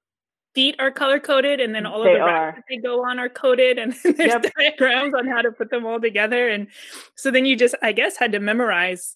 feet 0.55 0.77
are 0.79 0.91
color 0.91 1.21
coded, 1.21 1.61
and 1.61 1.75
then 1.75 1.87
all 1.87 2.03
they 2.03 2.15
of 2.15 2.19
the 2.19 2.25
racks 2.25 2.57
that 2.57 2.65
they 2.69 2.77
go 2.79 3.05
on 3.05 3.19
are 3.19 3.29
coded, 3.29 3.79
and 3.79 3.93
there's 4.03 4.19
yep. 4.19 4.45
diagrams 4.59 5.15
on 5.15 5.27
how 5.27 5.43
to 5.43 5.53
put 5.53 5.71
them 5.71 5.87
all 5.87 6.01
together. 6.01 6.49
And 6.49 6.69
so 7.15 7.31
then 7.31 7.45
you 7.45 7.57
just, 7.57 7.75
I 7.83 7.93
guess, 7.93 8.17
had 8.17 8.33
to 8.33 8.41
memorize, 8.41 9.15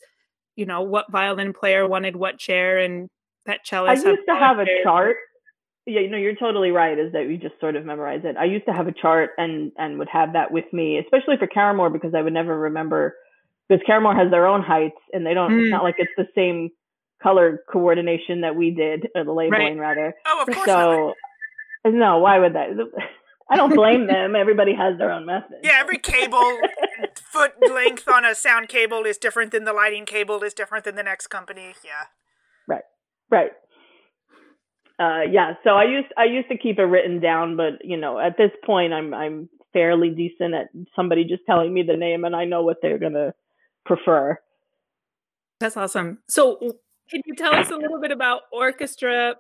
you 0.57 0.67
know, 0.67 0.83
what 0.83 1.11
violin 1.11 1.53
player 1.53 1.89
wanted 1.89 2.17
what 2.17 2.39
chair, 2.39 2.79
and 2.79 3.09
that 3.47 3.67
cellist. 3.67 4.07
I 4.07 4.11
used 4.11 4.23
to 4.29 4.35
have 4.37 4.59
a 4.59 4.67
chart. 4.85 5.17
Yeah, 5.85 6.01
you 6.01 6.11
know, 6.11 6.17
you're 6.17 6.37
totally 6.37 6.71
right. 6.71 6.97
Is 6.97 7.13
that 7.13 7.27
we 7.27 7.37
just 7.37 7.59
sort 7.59 7.75
of 7.75 7.85
memorize 7.85 8.21
it. 8.23 8.37
I 8.37 8.45
used 8.45 8.67
to 8.67 8.73
have 8.73 8.87
a 8.87 8.93
chart 8.93 9.31
and 9.37 9.73
and 9.79 9.99
would 9.99 10.09
have 10.09 10.35
that 10.35 10.53
with 10.53 10.73
me, 10.73 10.99
especially 10.99 11.37
for 11.39 11.49
Caramoor 11.49 11.93
because 11.93 12.15
I 12.15 12.23
would 12.23 12.33
never 12.33 12.57
remember 12.57 13.17
because 13.73 13.85
Caramoor 13.87 14.15
has 14.15 14.31
their 14.31 14.47
own 14.47 14.63
heights 14.63 15.01
and 15.13 15.25
they 15.25 15.35
don't. 15.35 15.51
Mm. 15.51 15.63
It's 15.63 15.71
not 15.71 15.83
like 15.83 15.95
it's 15.99 16.13
the 16.17 16.27
same 16.35 16.71
color 17.23 17.61
coordination 17.71 18.43
that 18.43 18.55
we 18.55 18.71
did, 18.71 19.09
or 19.15 19.25
the 19.25 19.33
labeling 19.33 19.79
right. 19.79 19.97
rather. 19.97 20.15
Oh, 20.27 20.45
of 20.47 20.55
course. 20.55 20.67
So 20.67 21.15
not. 21.85 21.95
no, 21.95 22.19
why 22.19 22.39
would 22.39 22.55
that? 22.55 22.69
I 23.51 23.57
don't 23.57 23.75
blame 23.75 24.07
them. 24.07 24.37
Everybody 24.37 24.75
has 24.75 24.99
their 24.99 25.11
own 25.11 25.27
method. 25.27 25.59
Yeah, 25.63 25.79
every 25.79 25.99
cable 25.99 26.59
foot 27.15 27.53
length 27.71 28.09
on 28.09 28.25
a 28.25 28.35
sound 28.35 28.69
cable 28.69 29.05
is 29.05 29.19
different 29.19 29.53
than 29.53 29.65
the 29.65 29.73
lighting 29.73 30.05
cable 30.05 30.43
is 30.43 30.55
different 30.55 30.85
than 30.85 30.97
the 30.97 31.03
next 31.03 31.29
company. 31.29 31.75
Yeah. 31.85 32.05
Right. 32.67 32.85
Right. 33.31 33.51
Uh, 34.99 35.23
yeah. 35.31 35.55
So 35.65 35.71
I 35.71 35.85
used 35.85 36.09
I 36.17 36.25
used 36.25 36.49
to 36.49 36.59
keep 36.59 36.79
it 36.79 36.85
written 36.85 37.21
down, 37.21 37.57
but 37.57 37.85
you 37.85 37.97
know, 37.97 38.19
at 38.19 38.37
this 38.37 38.51
point, 38.65 38.93
I'm 38.93 39.15
I'm 39.15 39.49
fairly 39.73 40.11
decent 40.11 40.55
at 40.55 40.69
somebody 40.95 41.25
just 41.25 41.43
telling 41.47 41.73
me 41.73 41.83
the 41.83 41.97
name, 41.97 42.25
and 42.25 42.37
I 42.37 42.45
know 42.45 42.63
what 42.63 42.77
they're 42.83 42.99
gonna 42.99 43.33
prefer. 43.85 44.39
That's 45.61 45.77
awesome. 45.77 46.19
So, 46.29 46.57
can 47.11 47.23
you 47.27 47.35
tell 47.37 47.55
us 47.55 47.71
a 47.71 47.77
little 47.77 48.01
bit 48.01 48.11
about 48.11 48.43
orchestra, 48.53 49.37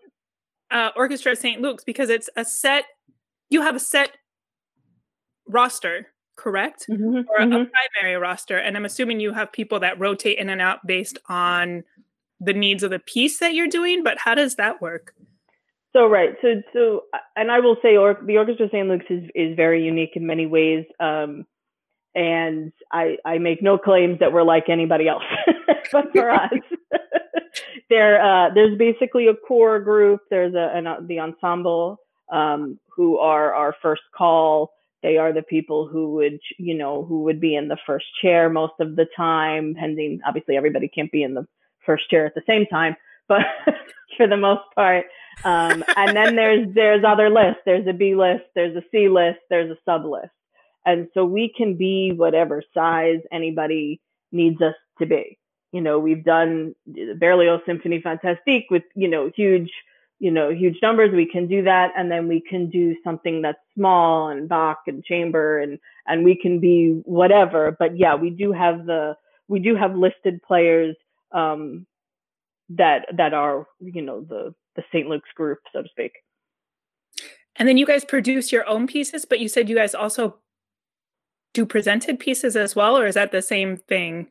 uh, 0.70 0.90
orchestra 0.96 1.34
St. 1.34 1.60
Luke's 1.60 1.84
because 1.84 2.10
it's 2.10 2.28
a 2.36 2.44
set. 2.44 2.84
You 3.50 3.62
have 3.62 3.76
a 3.76 3.80
set 3.80 4.12
roster, 5.48 6.08
correct, 6.36 6.86
mm-hmm, 6.88 7.22
or 7.28 7.36
a, 7.36 7.46
mm-hmm. 7.46 7.52
a 7.52 7.66
primary 7.66 8.16
roster, 8.16 8.56
and 8.56 8.76
I'm 8.76 8.84
assuming 8.84 9.20
you 9.20 9.32
have 9.32 9.52
people 9.52 9.80
that 9.80 9.98
rotate 9.98 10.38
in 10.38 10.48
and 10.48 10.60
out 10.60 10.86
based 10.86 11.18
on 11.28 11.84
the 12.40 12.52
needs 12.52 12.82
of 12.82 12.90
the 12.90 12.98
piece 12.98 13.38
that 13.38 13.54
you're 13.54 13.68
doing. 13.68 14.02
But 14.02 14.18
how 14.18 14.34
does 14.34 14.56
that 14.56 14.80
work? 14.80 15.14
So 15.92 16.06
right, 16.06 16.30
so 16.40 16.62
so, 16.72 17.02
and 17.36 17.50
I 17.50 17.60
will 17.60 17.76
say, 17.82 17.96
or, 17.96 18.18
the 18.24 18.38
Orchestra 18.38 18.68
St. 18.72 18.88
Luke's 18.88 19.06
is 19.10 19.24
is 19.34 19.56
very 19.56 19.84
unique 19.84 20.12
in 20.14 20.26
many 20.26 20.46
ways. 20.46 20.84
Um, 21.00 21.44
and 22.14 22.72
I, 22.90 23.16
I 23.24 23.38
make 23.38 23.62
no 23.62 23.78
claims 23.78 24.18
that 24.20 24.32
we're 24.32 24.42
like 24.42 24.68
anybody 24.68 25.08
else, 25.08 25.22
but 25.92 26.12
for 26.12 26.30
us, 26.30 26.52
there 27.90 28.22
uh, 28.22 28.50
there's 28.54 28.76
basically 28.78 29.28
a 29.28 29.34
core 29.34 29.80
group. 29.80 30.20
There's 30.30 30.54
a 30.54 30.70
an, 30.74 30.86
uh, 30.86 30.96
the 31.06 31.20
ensemble 31.20 32.00
um, 32.30 32.78
who 32.94 33.18
are 33.18 33.54
our 33.54 33.74
first 33.82 34.02
call. 34.16 34.72
They 35.02 35.16
are 35.16 35.32
the 35.32 35.42
people 35.42 35.88
who 35.88 36.14
would 36.14 36.38
you 36.58 36.74
know 36.74 37.04
who 37.04 37.22
would 37.24 37.40
be 37.40 37.56
in 37.56 37.68
the 37.68 37.78
first 37.86 38.06
chair 38.20 38.48
most 38.48 38.74
of 38.78 38.96
the 38.96 39.06
time. 39.16 39.74
Pending, 39.78 40.20
obviously, 40.26 40.56
everybody 40.56 40.88
can't 40.88 41.10
be 41.10 41.22
in 41.22 41.34
the 41.34 41.46
first 41.84 42.08
chair 42.10 42.26
at 42.26 42.34
the 42.34 42.42
same 42.46 42.66
time, 42.66 42.94
but 43.28 43.40
for 44.16 44.26
the 44.26 44.36
most 44.36 44.62
part. 44.74 45.06
Um, 45.44 45.82
and 45.96 46.14
then 46.14 46.36
there's 46.36 46.74
there's 46.74 47.04
other 47.04 47.30
lists. 47.30 47.62
There's 47.64 47.86
a 47.86 47.94
B 47.94 48.14
list. 48.14 48.44
There's 48.54 48.76
a 48.76 48.84
C 48.90 49.08
list. 49.08 49.40
There's 49.48 49.70
a 49.70 49.78
sub 49.84 50.04
list. 50.04 50.30
And 50.84 51.08
so 51.14 51.24
we 51.24 51.52
can 51.56 51.76
be 51.76 52.12
whatever 52.12 52.62
size 52.74 53.20
anybody 53.30 54.00
needs 54.32 54.60
us 54.60 54.74
to 54.98 55.06
be. 55.06 55.38
You 55.72 55.80
know, 55.80 55.98
we've 55.98 56.24
done 56.24 56.74
Berlioz 56.86 57.60
Symphony 57.66 58.00
Fantastique 58.00 58.66
with, 58.70 58.82
you 58.94 59.08
know, 59.08 59.30
huge, 59.34 59.70
you 60.18 60.30
know, 60.30 60.50
huge 60.50 60.76
numbers. 60.82 61.14
We 61.14 61.26
can 61.30 61.46
do 61.46 61.62
that. 61.62 61.92
And 61.96 62.10
then 62.10 62.28
we 62.28 62.40
can 62.40 62.68
do 62.68 62.94
something 63.02 63.42
that's 63.42 63.58
small 63.74 64.28
and 64.28 64.48
Bach 64.48 64.80
and 64.86 65.02
chamber 65.04 65.58
and, 65.58 65.78
and 66.06 66.24
we 66.24 66.36
can 66.36 66.60
be 66.60 67.00
whatever. 67.04 67.74
But 67.78 67.96
yeah, 67.96 68.14
we 68.14 68.30
do 68.30 68.52
have 68.52 68.84
the, 68.84 69.16
we 69.48 69.60
do 69.60 69.74
have 69.76 69.94
listed 69.94 70.42
players, 70.42 70.96
um, 71.32 71.86
that, 72.70 73.06
that 73.16 73.34
are, 73.34 73.66
you 73.80 74.02
know, 74.02 74.22
the, 74.22 74.54
the 74.76 74.82
St. 74.92 75.08
Luke's 75.08 75.30
group, 75.34 75.58
so 75.72 75.82
to 75.82 75.88
speak. 75.88 76.12
And 77.56 77.68
then 77.68 77.76
you 77.76 77.86
guys 77.86 78.04
produce 78.04 78.50
your 78.50 78.66
own 78.66 78.86
pieces, 78.86 79.24
but 79.24 79.40
you 79.40 79.48
said 79.48 79.68
you 79.68 79.76
guys 79.76 79.94
also 79.94 80.38
do 81.54 81.66
presented 81.66 82.18
pieces 82.18 82.56
as 82.56 82.74
well, 82.74 82.96
or 82.96 83.06
is 83.06 83.14
that 83.14 83.32
the 83.32 83.42
same 83.42 83.76
thing? 83.76 84.28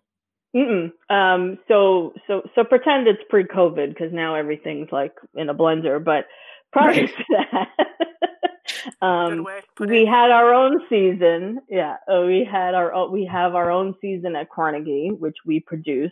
Mm-mm. 0.56 0.92
Um, 1.10 1.60
so 1.68 2.14
so 2.28 2.42
so 2.56 2.64
pretend 2.64 3.08
it's 3.08 3.22
pre-COVID 3.30 3.90
because 3.90 4.12
now 4.12 4.36
everything's 4.36 4.92
like 4.92 5.14
in 5.36 5.50
a 5.50 5.56
blender. 5.56 6.04
But 6.04 6.26
prior 6.74 6.88
right. 6.88 7.10
to 7.10 7.24
that, 7.30 9.02
um, 9.02 9.48
we 9.80 10.06
had 10.06 10.32
our 10.32 10.54
own 10.54 10.82
season. 10.90 11.62
Yeah, 11.70 11.98
uh, 12.12 12.24
we 12.26 12.48
had 12.50 12.74
our 12.74 13.10
we 13.10 13.26
have 13.26 13.56
our 13.56 13.72
own 13.72 13.96
season 14.02 14.36
at 14.36 14.50
Carnegie, 14.50 15.12
which 15.18 15.38
we 15.46 15.62
produce, 15.62 16.12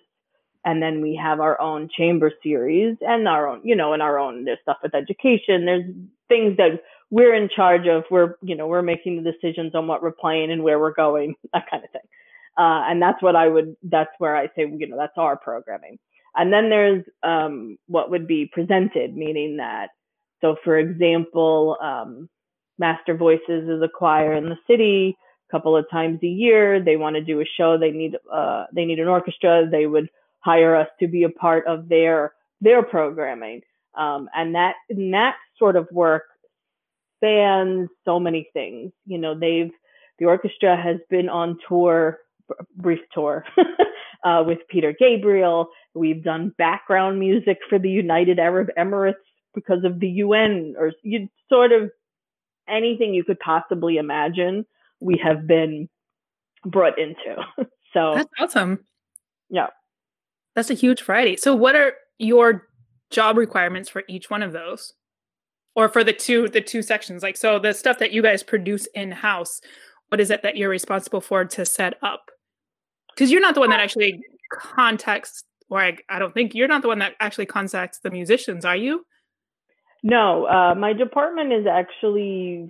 and 0.64 0.82
then 0.82 1.02
we 1.02 1.20
have 1.22 1.42
our 1.42 1.60
own 1.60 1.90
chamber 1.90 2.32
series 2.42 2.96
and 3.02 3.28
our 3.28 3.48
own, 3.48 3.62
you 3.64 3.76
know, 3.76 3.92
and 3.92 4.02
our 4.02 4.18
own. 4.18 4.46
There's 4.46 4.60
stuff 4.62 4.78
with 4.82 4.96
education. 4.96 5.66
There's 5.66 5.86
things 6.30 6.56
that 6.56 6.82
we're 7.10 7.34
in 7.34 7.50
charge 7.54 7.88
of 7.88 8.04
we're 8.12 8.36
you 8.42 8.56
know 8.56 8.68
we're 8.68 8.82
making 8.82 9.22
the 9.24 9.32
decisions 9.32 9.74
on 9.76 9.88
what 9.88 10.02
we're 10.02 10.12
playing 10.12 10.52
and 10.52 10.64
where 10.64 10.80
we're 10.80 10.94
going 10.94 11.36
that 11.54 11.70
kind 11.70 11.84
of 11.84 11.92
thing. 11.92 12.02
Uh, 12.58 12.84
and 12.90 13.02
that's 13.02 13.22
what 13.22 13.36
i 13.36 13.48
would 13.48 13.76
that's 13.84 14.12
where 14.18 14.36
i 14.36 14.48
say 14.48 14.66
you 14.78 14.88
know 14.88 14.98
that's 14.98 15.18
our 15.18 15.38
programming. 15.38 15.98
And 16.36 16.54
then 16.54 16.70
there's 16.70 17.04
um, 17.24 17.78
what 17.88 18.12
would 18.12 18.28
be 18.28 18.50
presented 18.52 19.16
meaning 19.16 19.58
that 19.58 19.90
so 20.42 20.56
for 20.64 20.78
example 20.78 21.78
um, 21.82 22.30
MasterVoices 22.82 23.76
is 23.76 23.82
a 23.82 23.90
choir 23.90 24.34
in 24.34 24.46
the 24.46 24.58
city 24.68 25.18
a 25.50 25.52
couple 25.52 25.76
of 25.76 25.90
times 25.90 26.20
a 26.24 26.28
year 26.28 26.84
they 26.84 26.98
want 26.98 27.16
to 27.16 27.24
do 27.24 27.42
a 27.42 27.46
show 27.58 27.78
they 27.78 27.92
need 27.92 28.16
uh, 28.32 28.66
they 28.74 28.86
need 28.86 29.00
an 29.00 29.08
orchestra 29.08 29.68
they 29.70 29.86
would 29.86 30.10
hire 30.40 30.76
us 30.76 30.88
to 31.00 31.08
be 31.08 31.24
a 31.24 31.30
part 31.30 31.66
of 31.68 31.90
their 31.90 32.34
their 32.62 32.84
programming. 32.84 33.62
Um, 33.98 34.30
and 34.36 34.56
that 34.56 34.76
that 34.90 35.36
sort 35.58 35.76
of 35.76 35.88
work 35.92 36.24
spans 37.20 37.90
so 38.06 38.20
many 38.20 38.50
things. 38.54 38.92
You 39.06 39.18
know, 39.18 39.38
they've 39.38 39.72
the 40.20 40.26
orchestra 40.26 40.76
has 40.76 40.98
been 41.10 41.30
on 41.30 41.58
tour, 41.68 42.20
brief 42.76 43.00
tour, 43.14 43.46
uh, 44.26 44.44
with 44.46 44.60
Peter 44.70 44.94
Gabriel. 44.98 45.70
We've 45.94 46.24
done 46.24 46.54
background 46.58 47.20
music 47.20 47.60
for 47.70 47.80
the 47.80 47.90
United 47.90 48.38
Arab 48.40 48.68
Emirates 48.78 49.14
because 49.56 49.84
of 49.84 50.00
the 50.00 50.08
UN, 50.08 50.76
or 50.78 50.92
you 51.04 51.30
sort 51.48 51.72
of 51.72 51.90
anything 52.68 53.14
you 53.14 53.24
could 53.24 53.40
possibly 53.40 53.98
imagine. 53.98 54.66
We 55.00 55.20
have 55.24 55.48
been 55.48 55.88
brought 56.66 57.00
into. 57.00 57.42
so 57.94 58.16
that's 58.16 58.30
awesome. 58.40 58.86
Yeah. 59.50 59.68
That's 60.56 60.70
a 60.70 60.76
huge 60.76 61.02
variety. 61.02 61.38
So 61.38 61.56
what 61.56 61.76
are 61.76 61.94
your 62.18 62.68
job 63.10 63.38
requirements 63.38 63.90
for 63.90 64.04
each 64.08 64.30
one 64.30 64.44
of 64.44 64.52
those? 64.52 64.94
Or 65.76 65.88
for 65.88 66.04
the 66.04 66.14
two 66.14 66.50
the 66.50 66.62
two 66.62 66.82
sections? 66.82 67.24
Like 67.24 67.38
so 67.38 67.60
the 67.60 67.74
stuff 67.74 68.00
that 68.00 68.12
you 68.12 68.22
guys 68.22 68.44
produce 68.44 68.88
in-house, 68.96 69.62
what 70.10 70.20
is 70.20 70.32
it 70.32 70.44
that 70.44 70.58
you're 70.58 70.70
responsible 70.70 71.22
for 71.22 71.46
to 71.46 71.66
set 71.66 71.96
up? 72.02 72.32
Because 73.14 73.32
you're 73.32 73.42
not 73.42 73.54
the 73.54 73.62
one 73.62 73.70
that 73.70 73.80
actually 73.80 74.20
contacts 74.52 75.44
or 75.70 75.80
I, 75.80 75.98
I 76.10 76.20
don't 76.20 76.34
think 76.34 76.56
you're 76.56 76.68
not 76.68 76.82
the 76.82 76.88
one 76.88 77.00
that 77.00 77.14
actually 77.20 77.46
contacts 77.46 78.00
the 78.00 78.10
musicians, 78.10 78.66
are 78.66 78.76
you? 78.76 79.06
No, 80.02 80.46
uh, 80.46 80.76
my 80.76 80.94
department 80.94 81.54
is 81.54 81.66
actually 81.68 82.70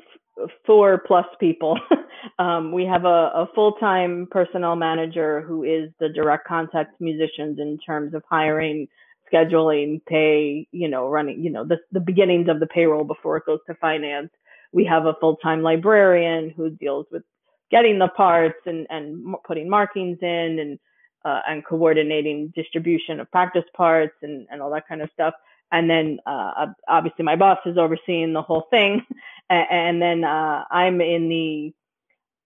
four 0.65 1.03
plus 1.05 1.25
people. 1.39 1.79
um, 2.39 2.71
we 2.71 2.85
have 2.85 3.05
a, 3.05 3.31
a 3.35 3.49
full 3.53 3.73
time 3.73 4.27
personnel 4.31 4.75
manager 4.75 5.41
who 5.41 5.63
is 5.63 5.91
the 5.99 6.09
direct 6.09 6.47
contact 6.47 6.99
musicians 6.99 7.59
in 7.59 7.77
terms 7.85 8.13
of 8.13 8.23
hiring, 8.29 8.87
scheduling, 9.31 10.01
pay, 10.05 10.67
you 10.71 10.87
know, 10.87 11.07
running, 11.07 11.43
you 11.43 11.49
know, 11.49 11.65
the, 11.65 11.77
the 11.91 11.99
beginnings 11.99 12.49
of 12.49 12.59
the 12.59 12.67
payroll 12.67 13.03
before 13.03 13.37
it 13.37 13.45
goes 13.45 13.59
to 13.67 13.75
finance. 13.75 14.29
We 14.71 14.85
have 14.85 15.05
a 15.05 15.15
full 15.19 15.37
time 15.37 15.61
librarian 15.63 16.51
who 16.55 16.69
deals 16.69 17.07
with 17.11 17.23
getting 17.71 17.99
the 17.99 18.07
parts 18.07 18.59
and, 18.65 18.87
and 18.89 19.35
putting 19.45 19.69
markings 19.69 20.19
in 20.21 20.59
and, 20.59 20.79
uh, 21.25 21.41
and 21.47 21.65
coordinating 21.65 22.53
distribution 22.55 23.19
of 23.19 23.31
practice 23.31 23.65
parts 23.75 24.15
and, 24.21 24.47
and 24.51 24.61
all 24.61 24.71
that 24.71 24.87
kind 24.87 25.01
of 25.01 25.09
stuff 25.13 25.33
and 25.71 25.89
then 25.89 26.19
uh, 26.25 26.67
obviously 26.87 27.23
my 27.23 27.35
boss 27.35 27.59
is 27.65 27.77
overseeing 27.77 28.33
the 28.33 28.41
whole 28.41 28.67
thing, 28.69 29.05
and, 29.49 30.01
then 30.01 30.23
uh, 30.23 30.63
I'm 30.69 31.01
in 31.01 31.29
the. 31.29 31.73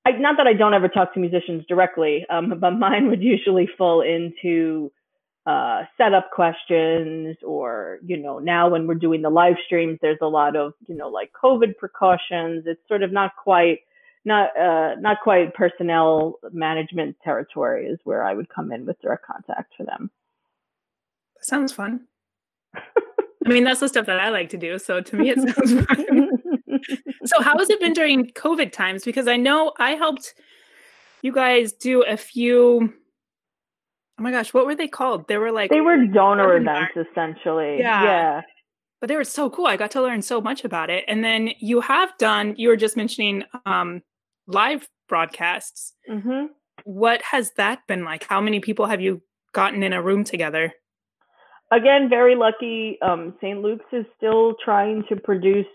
I, 0.06 0.12
not 0.18 0.36
that 0.38 0.48
I 0.48 0.54
don't 0.54 0.74
ever 0.74 0.90
talk 0.90 1.14
to 1.14 1.20
musicians 1.20 1.66
directly, 1.68 2.26
um, 2.30 2.54
but 2.60 2.72
mine 2.72 3.10
would 3.10 3.24
usually 3.24 3.70
fall 3.78 4.02
into 4.02 4.92
uh, 5.46 5.84
setup 5.98 6.32
questions, 6.32 7.38
or 7.46 8.00
you 8.06 8.18
know, 8.18 8.40
now 8.40 8.70
when 8.70 8.88
we're 8.88 8.96
doing 8.96 9.22
the 9.22 9.30
live 9.30 9.56
streams, 9.66 10.00
there's 10.02 10.20
a 10.22 10.28
lot 10.28 10.56
of 10.56 10.74
you 10.88 10.96
know 10.96 11.10
like 11.10 11.32
COVID 11.42 11.78
precautions. 11.78 12.64
It's 12.66 12.82
sort 12.88 13.04
of 13.04 13.12
not 13.12 13.32
quite 13.36 13.80
not 14.26 14.58
uh, 14.58 14.96
not 15.00 15.18
quite 15.24 15.54
personnel 15.54 16.40
management 16.52 17.18
territory 17.24 17.88
is 17.88 18.00
where 18.04 18.24
I 18.24 18.34
would 18.34 18.50
come 18.50 18.72
in 18.72 18.86
with 18.86 19.02
direct 19.02 19.26
contact 19.26 19.74
for 19.78 19.86
them. 19.86 20.12
Sounds 21.42 21.74
fun. 21.74 22.08
I 23.46 23.50
mean, 23.50 23.66
that's 23.66 23.82
the 23.82 23.90
stuff 23.90 24.06
that 24.06 24.20
I 24.20 24.30
like 24.30 24.50
to 24.50 24.58
do. 24.58 24.80
So 24.80 25.02
to 25.02 25.16
me, 25.18 25.30
it 25.30 25.38
sounds 25.38 25.86
fun. 25.86 26.30
so 27.26 27.42
how 27.42 27.58
has 27.58 27.70
it 27.70 27.80
been 27.82 27.94
during 27.94 28.28
COVID 28.28 28.72
times? 28.72 29.04
Because 29.04 29.28
I 29.28 29.36
know 29.36 29.74
I 29.78 29.92
helped 29.92 30.34
you 31.22 31.34
guys 31.34 31.74
do 31.74 32.04
a 32.04 32.16
few. 32.16 32.94
Oh 34.20 34.24
my 34.24 34.32
gosh, 34.32 34.54
what 34.54 34.66
were 34.66 34.76
they 34.76 34.88
called? 34.88 35.28
They 35.28 35.38
were 35.38 35.52
like 35.52 35.72
they 35.72 35.82
were 35.82 36.06
donor 36.06 36.56
events 36.56 36.94
essentially. 36.96 37.80
Yeah. 37.80 38.04
yeah. 38.04 38.42
But 39.02 39.08
they 39.08 39.16
were 39.16 39.24
so 39.24 39.50
cool. 39.50 39.66
I 39.66 39.76
got 39.76 39.92
to 39.92 40.02
learn 40.02 40.22
so 40.22 40.40
much 40.40 40.64
about 40.64 40.90
it. 40.90 41.04
And 41.08 41.24
then 41.24 41.50
you 41.60 41.82
have 41.82 42.18
done. 42.18 42.56
You 42.58 42.70
were 42.70 42.78
just 42.78 42.96
mentioning 42.96 43.44
um, 43.66 44.02
live 44.48 44.88
broadcasts. 45.10 45.94
Mm-hmm. 46.10 46.46
What 46.86 47.22
has 47.22 47.52
that 47.58 47.80
been 47.88 48.06
like? 48.06 48.24
How 48.24 48.40
many 48.40 48.62
people 48.62 48.86
have 48.86 49.02
you 49.02 49.22
gotten 49.52 49.84
in 49.84 49.92
a 49.92 50.02
room 50.02 50.24
together? 50.24 50.74
again, 51.76 52.10
very 52.10 52.36
lucky. 52.36 52.98
Um, 53.02 53.36
St. 53.42 53.62
Luke's 53.62 53.86
is 53.92 54.06
still 54.18 54.56
trying 54.64 55.04
to 55.10 55.16
produce 55.16 55.66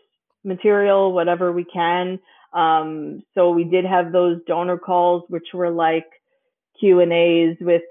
material, 0.45 1.13
whatever 1.13 1.53
we 1.53 1.65
can. 1.65 2.19
Um, 2.53 3.23
so 3.35 3.51
we 3.51 3.65
did 3.65 3.85
have 3.85 4.13
those 4.13 4.39
donor 4.47 4.79
calls, 4.79 5.25
which 5.29 5.49
were 5.53 5.71
like 5.71 6.07
Q 6.81 7.01
and 7.01 7.13
A's 7.13 7.57
with, 7.61 7.83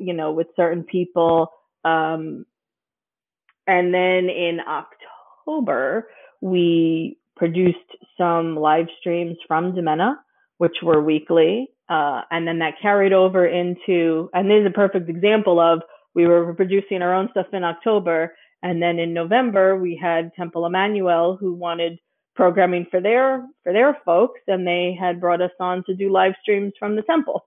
you 0.00 0.12
know, 0.14 0.32
with 0.32 0.48
certain 0.56 0.82
people. 0.82 1.50
Um, 1.84 2.46
and 3.66 3.92
then 3.92 4.28
in 4.30 4.58
October, 4.66 6.08
we 6.40 7.18
produced 7.36 7.78
some 8.16 8.56
live 8.56 8.86
streams 9.00 9.36
from 9.46 9.72
DiMenna, 9.72 10.16
which 10.58 10.76
were 10.82 11.02
weekly. 11.02 11.70
Uh, 11.88 12.22
and 12.30 12.46
then 12.46 12.58
that 12.58 12.74
carried 12.80 13.12
over 13.12 13.46
into, 13.46 14.28
and 14.32 14.50
this 14.50 14.60
is 14.60 14.66
a 14.66 14.70
perfect 14.70 15.08
example 15.08 15.60
of 15.60 15.82
we 16.14 16.26
were 16.26 16.54
producing 16.54 17.02
our 17.02 17.14
own 17.14 17.28
stuff 17.30 17.46
in 17.52 17.62
October. 17.62 18.34
And 18.62 18.82
then 18.82 18.98
in 18.98 19.12
November, 19.12 19.76
we 19.76 19.98
had 20.00 20.32
Temple 20.34 20.62
Emanu-El 20.62 21.36
who 21.36 21.52
wanted 21.52 21.98
programming 22.34 22.86
for 22.90 23.00
their 23.00 23.46
for 23.62 23.72
their 23.72 23.96
folks, 24.04 24.40
and 24.46 24.66
they 24.66 24.96
had 24.98 25.20
brought 25.20 25.40
us 25.40 25.50
on 25.60 25.82
to 25.84 25.94
do 25.94 26.12
live 26.12 26.34
streams 26.42 26.72
from 26.78 26.96
the 26.96 27.02
temple. 27.02 27.46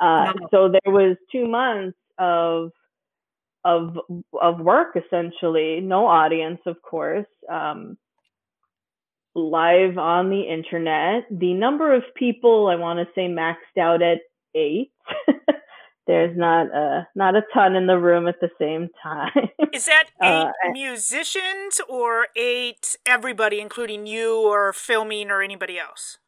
Uh, 0.00 0.32
wow. 0.34 0.48
So 0.50 0.68
there 0.68 0.92
was 0.92 1.16
two 1.30 1.46
months 1.46 1.96
of 2.18 2.70
of 3.64 3.96
of 4.40 4.60
work 4.60 4.96
essentially, 4.96 5.80
no 5.80 6.06
audience, 6.06 6.60
of 6.66 6.80
course, 6.82 7.26
um, 7.50 7.96
live 9.34 9.98
on 9.98 10.30
the 10.30 10.42
internet. 10.42 11.24
The 11.30 11.54
number 11.54 11.94
of 11.94 12.02
people 12.14 12.68
I 12.68 12.76
want 12.76 12.98
to 12.98 13.06
say 13.14 13.28
maxed 13.28 13.80
out 13.80 14.02
at 14.02 14.18
eight. 14.54 14.92
there's 16.06 16.36
not 16.36 16.66
a 16.66 17.08
not 17.14 17.34
a 17.34 17.42
ton 17.52 17.74
in 17.74 17.86
the 17.86 17.98
room 17.98 18.28
at 18.28 18.40
the 18.40 18.50
same 18.60 18.88
time. 19.02 19.48
Is 19.72 19.86
that 19.86 20.04
uh, 20.20 20.26
eight 20.26 20.68
uh, 20.68 20.72
musicians 20.72 21.80
or 21.88 22.28
eight 22.36 22.96
everybody, 23.06 23.60
including 23.60 24.06
you 24.06 24.40
or 24.40 24.72
filming 24.72 25.30
or 25.30 25.42
anybody 25.42 25.78
else? 25.78 26.18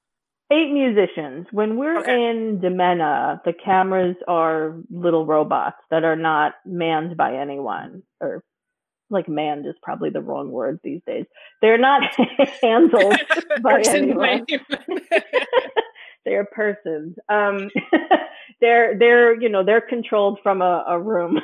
Eight 0.52 0.70
musicians. 0.72 1.48
When 1.50 1.76
we're 1.76 1.98
okay. 2.00 2.12
in 2.12 2.61
DiMenna, 2.62 3.42
the 3.44 3.52
cameras 3.52 4.14
are 4.28 4.76
little 4.90 5.26
robots 5.26 5.78
that 5.90 6.04
are 6.04 6.14
not 6.14 6.52
manned 6.64 7.16
by 7.16 7.35
anyone, 7.35 8.04
or 8.20 8.44
like 9.11 9.28
manned 9.28 9.66
is 9.66 9.74
probably 9.82 10.11
the 10.11 10.20
wrong 10.20 10.52
word 10.52 10.78
these 10.85 11.00
days. 11.04 11.24
They're 11.62 11.78
not 11.78 12.02
handled 12.62 13.16
by 13.62 13.82
anyone. 13.88 14.46
they 16.24 16.35
are 16.35 16.44
persons. 16.44 17.16
Um, 17.28 17.68
they're 18.61 18.96
they're 18.96 19.40
you 19.40 19.48
know 19.48 19.64
they're 19.64 19.80
controlled 19.80 20.38
from 20.44 20.62
a, 20.62 20.85
a 20.87 21.00
room. 21.00 21.40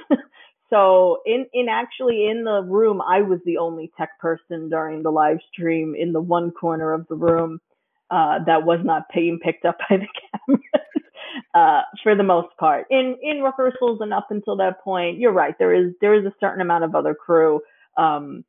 so 0.71 1.23
in 1.27 1.47
in 1.53 1.69
actually 1.69 2.29
in 2.29 2.45
the 2.45 2.63
room, 2.63 3.03
I 3.03 3.23
was 3.23 3.41
the 3.45 3.59
only 3.59 3.91
tech 3.99 4.11
person 4.21 4.69
during 4.69 5.03
the 5.03 5.11
live 5.11 5.39
stream 5.53 5.97
in 5.99 6.13
the 6.13 6.21
one 6.21 6.53
corner 6.53 6.93
of 6.93 7.09
the 7.09 7.17
room 7.17 7.59
uh, 8.13 8.45
that 8.47 8.65
was 8.65 8.81
not 8.85 9.05
being 9.15 9.41
picked 9.43 9.65
up 9.65 9.79
by 9.89 9.97
the 9.97 10.07
camera. 10.47 10.85
uh, 11.55 11.83
for 12.03 12.15
the 12.15 12.23
most 12.23 12.57
part, 12.59 12.87
in 12.91 13.17
in 13.23 13.43
rehearsals 13.43 13.99
and 14.01 14.13
up 14.13 14.29
until 14.31 14.57
that 14.57 14.83
point, 14.85 15.19
you're 15.19 15.33
right. 15.33 15.57
There 15.59 15.75
is 15.75 15.93
there 16.01 16.15
is 16.15 16.25
a 16.25 16.35
certain 16.39 16.61
amount 16.61 16.85
of 16.85 16.95
other 16.95 17.15
crew. 17.15 17.61
Um, 17.97 18.45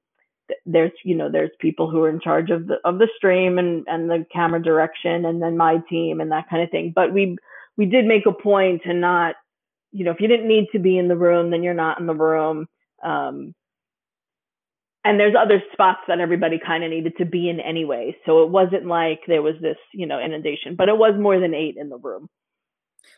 there's 0.65 0.91
you 1.03 1.15
know 1.15 1.31
there's 1.31 1.51
people 1.59 1.89
who 1.89 2.03
are 2.03 2.09
in 2.09 2.19
charge 2.19 2.51
of 2.51 2.67
the 2.67 2.75
of 2.85 2.99
the 2.99 3.07
stream 3.17 3.57
and 3.57 3.85
and 3.87 4.09
the 4.09 4.25
camera 4.31 4.61
direction 4.61 5.25
and 5.25 5.41
then 5.41 5.57
my 5.57 5.77
team 5.89 6.19
and 6.19 6.31
that 6.31 6.49
kind 6.49 6.61
of 6.61 6.69
thing 6.69 6.91
but 6.93 7.13
we 7.13 7.37
we 7.77 7.85
did 7.85 8.05
make 8.05 8.25
a 8.25 8.31
point 8.31 8.83
to 8.83 8.93
not, 8.93 9.35
you 9.91 10.05
know, 10.05 10.11
if 10.11 10.19
you 10.19 10.27
didn't 10.27 10.47
need 10.47 10.67
to 10.71 10.79
be 10.79 10.97
in 10.97 11.07
the 11.07 11.17
room, 11.17 11.49
then 11.51 11.63
you're 11.63 11.73
not 11.73 11.99
in 11.99 12.07
the 12.07 12.15
room. 12.15 12.67
Um, 13.03 13.53
and 15.03 15.19
there's 15.19 15.35
other 15.39 15.61
spots 15.73 16.01
that 16.07 16.19
everybody 16.19 16.59
kind 16.65 16.83
of 16.83 16.89
needed 16.89 17.17
to 17.17 17.25
be 17.25 17.49
in 17.49 17.59
anyway. 17.59 18.15
So 18.25 18.43
it 18.43 18.49
wasn't 18.49 18.85
like 18.85 19.21
there 19.27 19.41
was 19.41 19.55
this, 19.61 19.77
you 19.93 20.05
know, 20.05 20.19
inundation, 20.19 20.75
but 20.77 20.89
it 20.89 20.97
was 20.97 21.15
more 21.19 21.39
than 21.39 21.53
eight 21.53 21.75
in 21.77 21.89
the 21.89 21.97
room. 21.97 22.29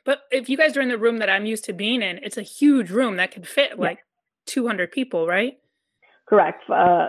But 0.04 0.22
if 0.32 0.50
you 0.50 0.58
guys 0.58 0.76
are 0.78 0.82
in 0.82 0.90
the 0.90 0.98
room 0.98 1.20
that 1.20 1.30
I'm 1.30 1.46
used 1.46 1.66
to 1.66 1.74
being 1.74 2.02
in, 2.02 2.20
it's 2.24 2.38
a 2.38 2.44
huge 2.44 2.90
room 2.90 3.18
that 3.18 3.32
could 3.32 3.48
fit 3.48 3.80
like 3.80 4.00
200 4.48 4.92
people, 4.92 5.28
right? 5.28 5.58
Correct. 6.28 6.64
Uh, 6.70 7.08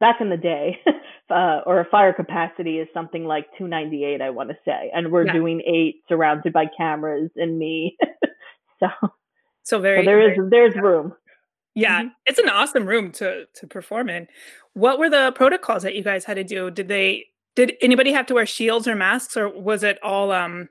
back 0.00 0.16
in 0.20 0.28
the 0.28 0.36
day, 0.36 0.78
uh, 1.30 1.60
or 1.64 1.80
a 1.80 1.86
fire 1.86 2.12
capacity 2.12 2.78
is 2.78 2.88
something 2.92 3.24
like 3.24 3.46
298, 3.56 4.20
I 4.20 4.30
want 4.30 4.50
to 4.50 4.56
say, 4.66 4.90
and 4.94 5.10
we're 5.10 5.26
yeah. 5.26 5.32
doing 5.32 5.62
eight 5.66 6.02
surrounded 6.08 6.52
by 6.52 6.66
cameras 6.76 7.30
and 7.36 7.58
me. 7.58 7.96
so, 8.80 8.88
so 9.62 9.78
very. 9.80 10.02
So 10.02 10.04
there 10.04 10.30
is 10.30 10.36
very, 10.36 10.50
there's 10.50 10.74
room. 10.76 11.14
Yeah, 11.74 12.00
mm-hmm. 12.00 12.08
it's 12.26 12.38
an 12.38 12.48
awesome 12.48 12.86
room 12.86 13.10
to 13.12 13.46
to 13.46 13.66
perform 13.66 14.08
in. 14.08 14.28
What 14.74 14.98
were 14.98 15.10
the 15.10 15.32
protocols 15.34 15.82
that 15.82 15.94
you 15.94 16.02
guys 16.02 16.24
had 16.24 16.34
to 16.34 16.44
do? 16.44 16.70
Did 16.70 16.88
they 16.88 17.26
did 17.56 17.74
anybody 17.80 18.12
have 18.12 18.26
to 18.26 18.34
wear 18.34 18.46
shields 18.46 18.88
or 18.88 18.94
masks, 18.94 19.36
or 19.36 19.48
was 19.48 19.82
it 19.82 19.98
all 20.02 20.32
um? 20.32 20.68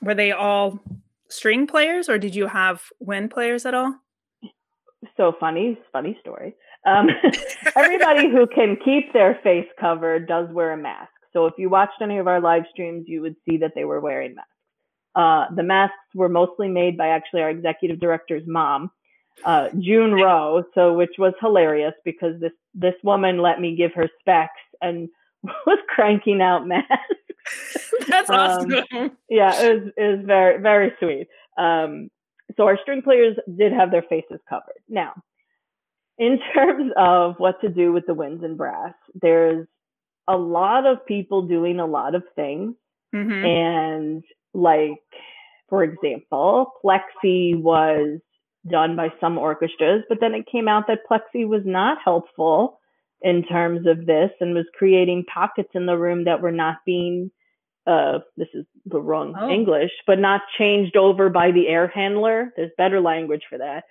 Were 0.00 0.14
they 0.14 0.32
all 0.32 0.80
string 1.28 1.66
players, 1.66 2.08
or 2.08 2.18
did 2.18 2.34
you 2.34 2.46
have 2.46 2.82
wind 3.00 3.30
players 3.30 3.66
at 3.66 3.74
all? 3.74 3.94
So 5.16 5.34
funny, 5.38 5.78
funny 5.92 6.16
story. 6.20 6.54
Um, 6.86 7.08
everybody 7.76 8.30
who 8.30 8.46
can 8.46 8.76
keep 8.84 9.12
their 9.12 9.38
face 9.42 9.66
covered 9.80 10.26
does 10.26 10.48
wear 10.50 10.72
a 10.72 10.76
mask. 10.76 11.10
So 11.32 11.46
if 11.46 11.54
you 11.56 11.70
watched 11.70 12.00
any 12.02 12.18
of 12.18 12.26
our 12.26 12.40
live 12.40 12.64
streams, 12.70 13.04
you 13.06 13.22
would 13.22 13.36
see 13.48 13.56
that 13.58 13.72
they 13.74 13.84
were 13.84 14.00
wearing 14.00 14.34
masks. 14.34 14.48
Uh, 15.14 15.54
the 15.54 15.62
masks 15.62 15.96
were 16.14 16.28
mostly 16.28 16.68
made 16.68 16.96
by 16.96 17.08
actually 17.08 17.42
our 17.42 17.50
executive 17.50 18.00
director's 18.00 18.44
mom, 18.46 18.90
uh, 19.44 19.68
June 19.78 20.12
Roe. 20.14 20.64
So 20.74 20.94
which 20.94 21.14
was 21.18 21.34
hilarious 21.40 21.94
because 22.04 22.40
this 22.40 22.52
this 22.74 22.94
woman 23.02 23.38
let 23.38 23.60
me 23.60 23.76
give 23.76 23.92
her 23.94 24.08
specs 24.20 24.52
and 24.80 25.08
was 25.42 25.78
cranking 25.88 26.40
out 26.40 26.66
masks 26.66 26.88
That's 28.08 28.30
Um, 28.30 28.38
awesome. 28.38 29.16
yeah, 29.28 29.52
it 29.62 29.74
was 29.82 29.92
it 29.96 30.16
was 30.16 30.26
very 30.26 30.60
very 30.60 30.92
sweet. 30.98 31.28
Um, 31.58 32.08
so 32.56 32.66
our 32.66 32.78
string 32.82 33.02
players 33.02 33.36
did 33.58 33.72
have 33.72 33.90
their 33.90 34.02
faces 34.02 34.40
covered. 34.48 34.82
Now, 34.88 35.12
in 36.18 36.38
terms 36.54 36.92
of 36.96 37.34
what 37.38 37.60
to 37.62 37.68
do 37.68 37.92
with 37.92 38.06
the 38.06 38.14
winds 38.14 38.44
and 38.44 38.56
brass, 38.56 38.94
there's 39.20 39.66
a 40.28 40.36
lot 40.36 40.86
of 40.86 41.04
people 41.06 41.42
doing 41.48 41.80
a 41.80 41.86
lot 41.86 42.14
of 42.14 42.22
things, 42.36 42.74
Mhm. 43.14 43.44
and 43.44 44.24
like 44.54 45.02
for 45.68 45.82
example, 45.82 46.72
Plexi 46.84 47.60
was 47.60 48.20
done 48.70 48.96
by 48.96 49.08
some 49.20 49.38
orchestras, 49.38 50.04
but 50.08 50.18
then 50.20 50.34
it 50.34 50.46
came 50.50 50.68
out 50.68 50.86
that 50.86 51.00
Plexi 51.10 51.46
was 51.46 51.62
not 51.64 51.98
helpful 52.04 52.78
in 53.20 53.44
terms 53.44 53.86
of 53.86 54.06
this 54.06 54.30
and 54.40 54.54
was 54.54 54.66
creating 54.76 55.24
pockets 55.32 55.70
in 55.74 55.86
the 55.86 55.96
room 55.96 56.24
that 56.24 56.40
were 56.42 56.52
not 56.52 56.76
being 56.84 57.30
uh 57.86 58.20
this 58.36 58.48
is 58.54 58.64
the 58.86 59.00
wrong 59.00 59.34
Oh. 59.36 59.50
English, 59.50 59.90
but 60.06 60.18
not 60.18 60.42
changed 60.58 60.96
over 60.96 61.28
by 61.28 61.50
the 61.50 61.66
air 61.68 61.88
handler. 61.88 62.52
There's 62.56 62.70
better 62.78 63.00
language 63.00 63.42
for 63.48 63.58
that. 63.58 63.84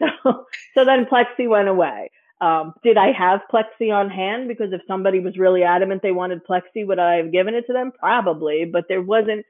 So 0.22 0.44
so 0.74 0.84
then 0.84 1.06
Plexi 1.06 1.48
went 1.48 1.68
away. 1.68 2.10
Um, 2.40 2.74
did 2.84 2.98
I 2.98 3.12
have 3.12 3.40
Plexi 3.50 3.90
on 3.90 4.10
hand? 4.10 4.46
Because 4.46 4.72
if 4.74 4.82
somebody 4.86 5.20
was 5.20 5.38
really 5.38 5.62
adamant 5.62 6.02
they 6.02 6.12
wanted 6.12 6.44
Plexi, 6.46 6.86
would 6.86 6.98
I 6.98 7.14
have 7.16 7.32
given 7.32 7.54
it 7.54 7.66
to 7.66 7.72
them? 7.72 7.92
Probably, 7.98 8.66
but 8.70 8.84
there 8.88 9.00
wasn't 9.00 9.46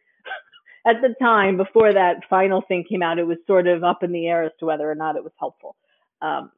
at 0.87 1.03
the 1.03 1.15
time 1.21 1.57
before 1.57 1.93
that 1.93 2.23
final 2.31 2.63
thing 2.63 2.85
came 2.89 3.03
out. 3.03 3.19
It 3.19 3.27
was 3.27 3.39
sort 3.47 3.67
of 3.67 3.83
up 3.83 4.03
in 4.03 4.13
the 4.13 4.27
air 4.29 4.45
as 4.45 4.53
to 4.61 4.67
whether 4.67 4.91
or 4.91 4.95
not 4.95 5.17
it 5.17 5.25
was 5.25 5.33
helpful. 5.39 5.77
Um, 6.23 6.51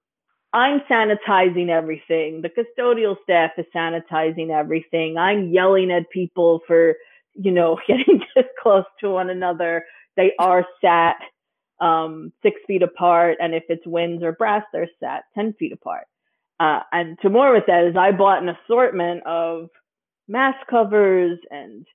I'm 0.52 0.80
sanitizing 0.90 1.68
everything. 1.68 2.42
The 2.42 2.50
custodial 2.50 3.16
staff 3.22 3.52
is 3.58 3.66
sanitizing 3.74 4.50
everything. 4.50 5.16
I'm 5.18 5.50
yelling 5.50 5.90
at 5.90 6.10
people 6.10 6.60
for, 6.66 6.94
you 7.34 7.50
know, 7.50 7.78
getting 7.86 8.22
close 8.62 8.84
to 9.00 9.10
one 9.10 9.30
another. 9.30 9.84
They 10.16 10.32
are 10.38 10.66
sat 10.82 11.16
um, 11.80 12.32
six 12.42 12.60
feet 12.66 12.82
apart, 12.82 13.36
and 13.40 13.54
if 13.54 13.64
it's 13.68 13.86
winds 13.86 14.22
or 14.22 14.32
brass, 14.32 14.64
they're 14.72 14.88
sat 15.00 15.24
ten 15.34 15.52
feet 15.54 15.72
apart. 15.72 16.06
Uh, 16.58 16.80
and 16.92 17.18
to 17.22 17.30
more 17.30 17.52
with 17.52 17.64
that 17.68 17.84
is 17.84 17.96
I 17.96 18.10
bought 18.10 18.42
an 18.42 18.48
assortment 18.48 19.24
of 19.24 19.68
mask 20.26 20.66
covers 20.68 21.38
and 21.50 21.86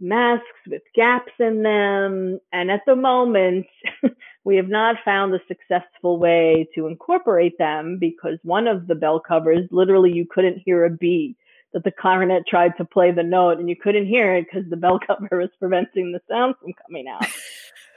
masks 0.00 0.44
with 0.66 0.82
gaps 0.94 1.32
in 1.38 1.62
them. 1.62 2.40
And 2.52 2.70
at 2.70 2.82
the 2.86 2.96
moment, 2.96 3.66
we 4.44 4.56
have 4.56 4.68
not 4.68 4.96
found 5.04 5.34
a 5.34 5.40
successful 5.48 6.18
way 6.18 6.68
to 6.74 6.86
incorporate 6.86 7.58
them 7.58 7.98
because 8.00 8.38
one 8.42 8.66
of 8.66 8.86
the 8.86 8.94
bell 8.94 9.20
covers, 9.20 9.68
literally, 9.70 10.12
you 10.12 10.26
couldn't 10.28 10.62
hear 10.64 10.84
a 10.84 10.90
B. 10.90 11.36
That 11.74 11.84
the 11.84 11.92
clarinet 11.92 12.44
tried 12.48 12.78
to 12.78 12.86
play 12.86 13.10
the 13.10 13.22
note 13.22 13.58
and 13.58 13.68
you 13.68 13.76
couldn't 13.76 14.06
hear 14.06 14.34
it 14.34 14.46
because 14.46 14.70
the 14.70 14.76
bell 14.78 14.98
cover 15.06 15.28
was 15.32 15.50
preventing 15.58 16.12
the 16.12 16.20
sound 16.26 16.54
from 16.60 16.72
coming 16.86 17.06
out. 17.08 17.26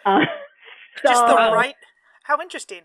Uh, 0.03 0.25
Just 1.03 1.27
the 1.27 1.35
right. 1.35 1.75
How 2.23 2.41
interesting. 2.41 2.81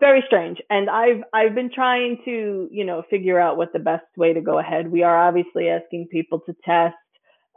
very 0.00 0.22
strange 0.26 0.58
and 0.70 0.88
i've 0.88 1.22
i've 1.34 1.54
been 1.54 1.70
trying 1.70 2.18
to 2.24 2.68
you 2.70 2.84
know 2.84 3.02
figure 3.10 3.38
out 3.38 3.56
what 3.56 3.72
the 3.72 3.78
best 3.78 4.06
way 4.16 4.32
to 4.32 4.40
go 4.40 4.58
ahead 4.58 4.90
we 4.90 5.02
are 5.02 5.28
obviously 5.28 5.68
asking 5.68 6.08
people 6.10 6.40
to 6.40 6.54
test 6.64 6.94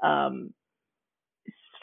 um, 0.02 0.54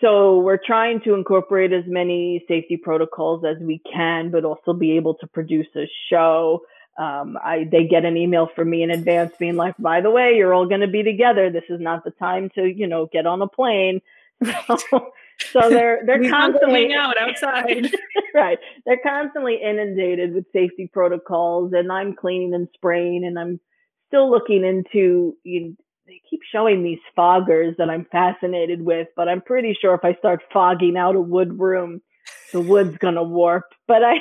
so 0.01 0.39
we're 0.39 0.61
trying 0.65 1.01
to 1.03 1.15
incorporate 1.15 1.73
as 1.73 1.85
many 1.87 2.45
safety 2.47 2.77
protocols 2.77 3.45
as 3.45 3.57
we 3.61 3.81
can 3.93 4.31
but 4.31 4.45
also 4.45 4.73
be 4.73 4.97
able 4.97 5.15
to 5.15 5.27
produce 5.27 5.69
a 5.77 5.89
show 6.11 6.63
um, 6.99 7.39
I, 7.45 7.65
they 7.71 7.87
get 7.87 8.05
an 8.05 8.17
email 8.17 8.49
from 8.57 8.71
me 8.71 8.83
in 8.83 8.91
advance 8.91 9.33
being 9.39 9.57
like 9.57 9.77
by 9.79 10.01
the 10.01 10.11
way 10.11 10.35
you're 10.37 10.55
all 10.55 10.67
going 10.67 10.81
to 10.81 10.89
be 10.89 11.03
together 11.03 11.51
this 11.51 11.65
is 11.69 11.81
not 11.81 12.05
the 12.05 12.11
time 12.13 12.51
to 12.55 12.67
you 12.67 12.87
know 12.87 13.09
get 13.13 13.27
on 13.27 13.43
a 13.43 13.49
plane 13.49 14.01
so, 14.67 15.13
so 15.53 15.69
they're 15.69 16.01
they're 16.05 16.21
We 16.21 16.31
want 16.31 16.55
to 16.55 16.61
constantly 16.61 16.95
out 16.95 17.15
outside. 17.19 17.91
right. 18.35 18.59
They're 18.85 19.01
constantly 19.03 19.61
inundated 19.63 20.35
with 20.35 20.47
safety 20.53 20.91
protocols, 20.93 21.73
and 21.75 21.91
I'm 21.91 22.15
cleaning 22.15 22.55
and 22.55 22.69
spraying, 22.75 23.25
and 23.25 23.39
I'm 23.39 23.61
still 24.09 24.31
looking 24.31 24.65
into. 24.65 25.37
You, 25.45 25.77
they 26.09 26.21
keep 26.29 26.41
showing 26.51 26.83
these 26.83 26.99
foggers 27.17 27.77
that 27.77 27.91
I'm 27.91 28.07
fascinated 28.11 28.83
with, 28.83 29.09
but 29.15 29.29
I'm 29.29 29.43
pretty 29.43 29.77
sure 29.79 29.95
if 29.95 30.05
I 30.05 30.15
start 30.15 30.41
fogging 30.53 30.97
out 30.97 31.15
a 31.15 31.21
wood 31.21 31.61
room, 31.61 32.01
the 32.53 32.61
wood's 32.63 32.97
gonna 32.97 33.23
warp. 33.23 33.65
But 33.87 34.03
I, 34.03 34.15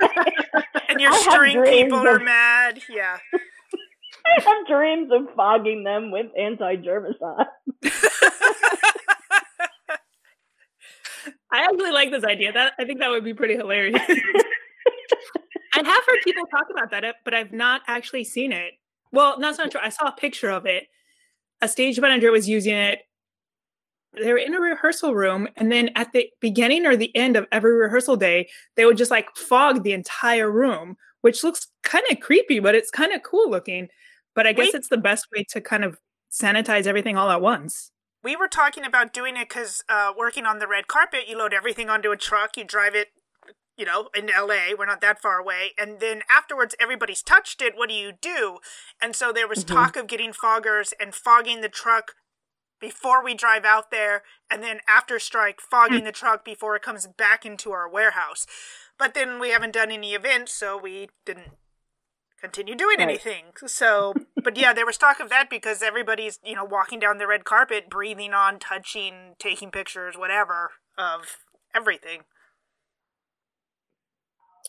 And 0.88 1.00
your 1.00 1.12
I 1.12 1.16
string 1.18 1.56
dreams 1.56 1.92
people 1.92 2.06
are 2.06 2.18
mad. 2.18 2.80
Yeah. 2.88 3.18
I 4.26 4.42
have 4.42 4.66
dreams 4.66 5.10
of 5.12 5.34
fogging 5.36 5.84
them 5.84 6.10
with 6.10 6.26
anti-germicide. 6.38 7.46
I 11.52 11.62
actually 11.64 11.92
like 11.92 12.10
this 12.10 12.24
idea. 12.24 12.52
That 12.52 12.72
I 12.78 12.84
think 12.84 13.00
that 13.00 13.10
would 13.10 13.22
be 13.22 13.34
pretty 13.34 13.54
hilarious. 13.54 14.00
I 14.08 15.82
have 15.84 16.04
heard 16.06 16.18
people 16.24 16.46
talk 16.46 16.66
about 16.70 16.90
that, 16.90 17.16
but 17.24 17.34
I've 17.34 17.52
not 17.52 17.82
actually 17.86 18.24
seen 18.24 18.50
it. 18.50 18.72
Well, 19.12 19.36
that's 19.38 19.58
not 19.58 19.70
true. 19.70 19.80
I 19.82 19.90
saw 19.90 20.08
a 20.08 20.12
picture 20.12 20.50
of 20.50 20.64
it. 20.64 20.88
A 21.60 21.68
stage 21.68 21.98
manager 22.00 22.30
was 22.30 22.48
using 22.48 22.74
it. 22.74 23.00
They 24.20 24.32
were 24.32 24.38
in 24.38 24.54
a 24.54 24.60
rehearsal 24.60 25.14
room, 25.14 25.48
and 25.56 25.72
then 25.72 25.90
at 25.96 26.12
the 26.12 26.28
beginning 26.40 26.86
or 26.86 26.96
the 26.96 27.14
end 27.16 27.36
of 27.36 27.46
every 27.50 27.74
rehearsal 27.74 28.16
day, 28.16 28.48
they 28.76 28.84
would 28.84 28.96
just 28.96 29.10
like 29.10 29.34
fog 29.36 29.82
the 29.82 29.92
entire 29.92 30.50
room, 30.50 30.96
which 31.22 31.42
looks 31.42 31.66
kind 31.82 32.04
of 32.10 32.20
creepy, 32.20 32.60
but 32.60 32.76
it's 32.76 32.90
kind 32.90 33.12
of 33.12 33.22
cool 33.24 33.50
looking. 33.50 33.88
But 34.34 34.46
I 34.46 34.52
guess 34.52 34.68
Wait. 34.68 34.74
it's 34.74 34.88
the 34.88 34.98
best 34.98 35.26
way 35.34 35.44
to 35.50 35.60
kind 35.60 35.84
of 35.84 35.98
sanitize 36.30 36.86
everything 36.86 37.16
all 37.16 37.30
at 37.30 37.40
once. 37.40 37.90
We 38.22 38.36
were 38.36 38.48
talking 38.48 38.84
about 38.84 39.12
doing 39.12 39.36
it 39.36 39.48
because 39.48 39.84
uh, 39.88 40.12
working 40.16 40.46
on 40.46 40.58
the 40.58 40.66
red 40.66 40.86
carpet, 40.86 41.28
you 41.28 41.36
load 41.36 41.52
everything 41.52 41.90
onto 41.90 42.10
a 42.10 42.16
truck, 42.16 42.56
you 42.56 42.64
drive 42.64 42.94
it, 42.94 43.08
you 43.76 43.84
know, 43.84 44.08
in 44.14 44.26
LA. 44.26 44.74
We're 44.78 44.86
not 44.86 45.00
that 45.00 45.20
far 45.20 45.38
away. 45.38 45.72
And 45.78 46.00
then 46.00 46.22
afterwards, 46.28 46.74
everybody's 46.80 47.22
touched 47.22 47.60
it. 47.60 47.76
What 47.76 47.88
do 47.88 47.94
you 47.94 48.12
do? 48.12 48.58
And 49.00 49.16
so 49.16 49.32
there 49.32 49.48
was 49.48 49.64
Mhm. 49.64 49.68
talk 49.68 49.96
of 49.96 50.06
getting 50.06 50.32
foggers 50.32 50.92
and 51.00 51.14
fogging 51.14 51.60
the 51.60 51.68
truck 51.68 52.14
before 52.80 53.22
we 53.24 53.34
drive 53.34 53.64
out 53.64 53.90
there, 53.90 54.22
and 54.50 54.62
then 54.62 54.80
after 54.86 55.18
strike, 55.18 55.60
fogging 55.60 56.04
the 56.04 56.12
truck 56.12 56.44
before 56.44 56.76
it 56.76 56.82
comes 56.82 57.06
back 57.06 57.46
into 57.46 57.72
our 57.72 57.88
warehouse. 57.88 58.46
But 58.98 59.14
then 59.14 59.38
we 59.38 59.50
haven't 59.50 59.72
done 59.72 59.90
any 59.90 60.14
events, 60.14 60.52
so 60.52 60.76
we 60.76 61.08
didn't 61.24 61.56
continue 62.38 62.74
doing 62.74 62.98
Right. 62.98 63.08
anything. 63.08 63.54
So, 63.66 64.14
but 64.36 64.56
yeah, 64.56 64.74
there 64.74 64.84
was 64.84 64.98
talk 64.98 65.18
of 65.18 65.30
that 65.30 65.48
because 65.48 65.82
everybody's, 65.82 66.38
you 66.44 66.54
know, 66.54 66.64
walking 66.64 67.00
down 67.00 67.16
the 67.16 67.26
red 67.26 67.44
carpet, 67.46 67.88
breathing 67.88 68.34
on, 68.34 68.58
touching, 68.58 69.34
taking 69.38 69.70
pictures, 69.70 70.16
whatever, 70.16 70.74
of 70.98 71.38
everything. 71.72 72.24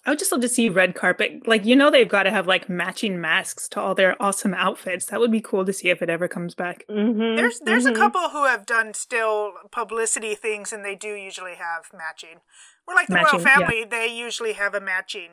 I 0.06 0.12
would 0.12 0.20
just 0.20 0.32
love 0.32 0.42
to 0.42 0.48
see 0.50 0.70
red 0.70 0.94
carpet. 0.94 1.48
Like, 1.48 1.66
you 1.66 1.76
know, 1.76 1.90
they've 1.90 2.08
got 2.08 2.24
to 2.24 2.32
have 2.32 2.46
like 2.46 2.70
matching 2.70 3.20
masks 3.20 3.68
to 3.70 3.82
all 3.82 3.96
their 3.96 4.22
awesome 4.22 4.54
outfits. 4.54 5.08
That 5.08 5.20
would 5.20 5.32
be 5.32 5.42
cool 5.42 5.66
to 5.66 5.74
see 5.74 5.90
if 5.90 6.02
it 6.04 6.10
ever 6.12 6.28
comes 6.28 6.54
back. 6.54 6.84
Mhm, 6.90 7.36
There's 7.36 7.60
there's 7.62 7.86
mhm. 7.86 7.94
a 7.94 7.96
couple 7.96 8.30
who 8.30 8.46
have 8.46 8.66
done 8.68 8.94
still 8.94 9.54
publicity 9.72 10.36
things, 10.36 10.72
and 10.72 10.86
they 10.86 10.96
do 10.96 11.10
usually 11.16 11.56
have 11.56 11.86
matching. 11.92 12.42
We're 12.88 12.94
like 12.94 13.08
the 13.08 13.16
Matching, 13.16 13.40
royal 13.40 13.48
yeah. 13.48 13.56
family; 13.58 13.84
they 13.84 14.08
usually 14.08 14.54
have 14.54 14.76
a 14.76 14.80
matching 14.80 15.32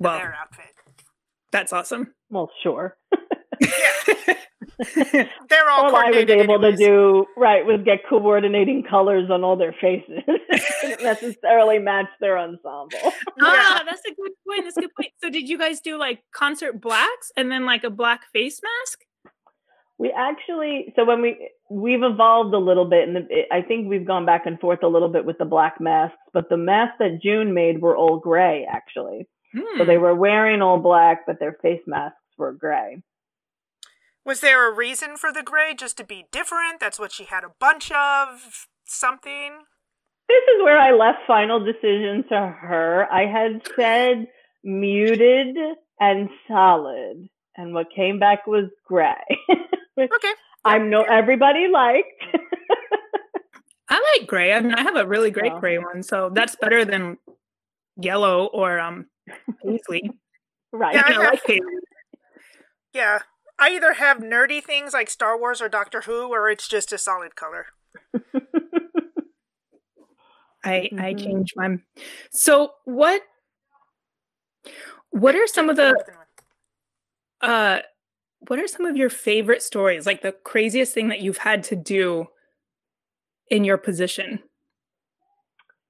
Well, 0.00 0.18
their 0.18 0.34
outfit. 0.34 0.74
that's 1.52 1.72
awesome. 1.72 2.14
Well, 2.30 2.50
sure. 2.62 2.96
Yeah, 3.60 3.68
they're 4.94 5.70
all 5.70 5.86
all 5.86 5.96
I 5.96 6.10
was 6.10 6.28
able 6.28 6.54
anyways. 6.54 6.78
to 6.78 6.84
do 6.84 7.26
right 7.36 7.64
was 7.64 7.80
get 7.84 8.00
coordinating 8.08 8.82
colors 8.88 9.30
on 9.30 9.44
all 9.44 9.56
their 9.56 9.74
faces. 9.80 10.22
Didn't 10.82 11.02
necessarily 11.02 11.78
match 11.78 12.08
their 12.20 12.38
ensemble. 12.38 13.12
Ah, 13.40 13.82
that's 13.84 14.02
a 14.04 14.14
good 14.14 14.32
point. 14.46 14.64
That's 14.64 14.76
a 14.76 14.80
good 14.80 14.94
point. 14.94 15.10
So, 15.22 15.30
did 15.30 15.48
you 15.48 15.58
guys 15.58 15.80
do 15.80 15.98
like 15.98 16.20
concert 16.32 16.80
blacks 16.80 17.32
and 17.36 17.50
then 17.50 17.64
like 17.66 17.84
a 17.84 17.90
black 17.90 18.22
face 18.32 18.60
mask? 18.62 19.00
We 19.98 20.10
actually, 20.10 20.92
so 20.96 21.04
when 21.04 21.22
we 21.22 21.50
we've 21.70 22.02
evolved 22.02 22.54
a 22.54 22.58
little 22.58 22.86
bit, 22.86 23.08
and 23.08 23.28
I 23.52 23.62
think 23.62 23.88
we've 23.88 24.06
gone 24.06 24.26
back 24.26 24.46
and 24.46 24.58
forth 24.58 24.82
a 24.82 24.88
little 24.88 25.08
bit 25.08 25.24
with 25.24 25.38
the 25.38 25.44
black 25.44 25.80
masks. 25.80 26.16
But 26.32 26.48
the 26.48 26.56
masks 26.56 26.96
that 26.98 27.20
June 27.22 27.54
made 27.54 27.80
were 27.80 27.96
all 27.96 28.18
gray, 28.18 28.66
actually. 28.70 29.28
Hmm. 29.54 29.78
So 29.78 29.84
they 29.84 29.98
were 29.98 30.14
wearing 30.14 30.62
all 30.62 30.78
black, 30.78 31.26
but 31.26 31.38
their 31.38 31.56
face 31.62 31.82
masks 31.86 32.16
were 32.38 32.52
gray. 32.52 33.02
Was 34.24 34.40
there 34.40 34.70
a 34.70 34.74
reason 34.74 35.16
for 35.16 35.32
the 35.32 35.42
gray? 35.42 35.74
Just 35.74 35.96
to 35.98 36.04
be 36.04 36.26
different? 36.30 36.80
That's 36.80 36.98
what 36.98 37.12
she 37.12 37.24
had 37.24 37.44
a 37.44 37.52
bunch 37.58 37.90
of? 37.90 38.66
Something? 38.84 39.52
This 40.28 40.42
is 40.56 40.62
where 40.62 40.78
I 40.78 40.92
left 40.92 41.20
final 41.26 41.60
decision 41.64 42.24
to 42.28 42.36
her. 42.38 43.06
I 43.10 43.26
had 43.26 43.62
said 43.76 44.26
muted 44.64 45.56
and 46.00 46.28
solid, 46.48 47.28
and 47.56 47.74
what 47.74 47.86
came 47.94 48.18
back 48.18 48.46
was 48.46 48.66
gray. 48.86 49.14
Which 49.94 50.10
Okay. 50.14 50.32
I 50.64 50.78
know 50.78 51.02
everybody 51.02 51.68
liked. 51.68 52.08
I 53.88 54.16
like 54.18 54.28
gray. 54.28 54.52
I 54.52 54.60
mean, 54.60 54.72
I 54.74 54.82
have 54.82 54.96
a 54.96 55.06
really 55.06 55.30
great 55.30 55.54
gray 55.56 55.78
one, 55.78 56.02
so 56.02 56.30
that's 56.32 56.56
better 56.56 56.84
than 56.84 57.18
yellow 57.96 58.46
or 58.46 58.78
um 58.78 59.06
paisley. 59.64 60.10
right. 60.72 60.94
Yeah, 60.94 61.02
I 61.06 61.12
I 61.12 61.16
like 61.18 61.44
paisley. 61.44 61.66
Yeah. 62.94 63.20
I 63.62 63.68
either 63.76 63.92
have 63.92 64.18
nerdy 64.18 64.60
things 64.60 64.92
like 64.92 65.08
Star 65.08 65.38
Wars 65.38 65.62
or 65.62 65.68
Doctor 65.68 66.00
Who, 66.00 66.32
or 66.32 66.50
it's 66.50 66.66
just 66.66 66.92
a 66.92 66.98
solid 66.98 67.36
color. 67.36 67.66
I 70.64 70.88
mm-hmm. 70.90 71.00
I 71.00 71.14
changed 71.14 71.52
mine. 71.54 71.84
So 72.32 72.72
what 72.86 73.22
what 75.10 75.36
are 75.36 75.46
some 75.46 75.70
of 75.70 75.76
the 75.76 75.94
uh 77.40 77.78
what 78.48 78.58
are 78.58 78.66
some 78.66 78.84
of 78.84 78.96
your 78.96 79.10
favorite 79.10 79.62
stories? 79.62 80.06
Like 80.06 80.22
the 80.22 80.32
craziest 80.32 80.92
thing 80.92 81.06
that 81.06 81.20
you've 81.20 81.38
had 81.38 81.62
to 81.64 81.76
do 81.76 82.26
in 83.48 83.62
your 83.62 83.78
position? 83.78 84.40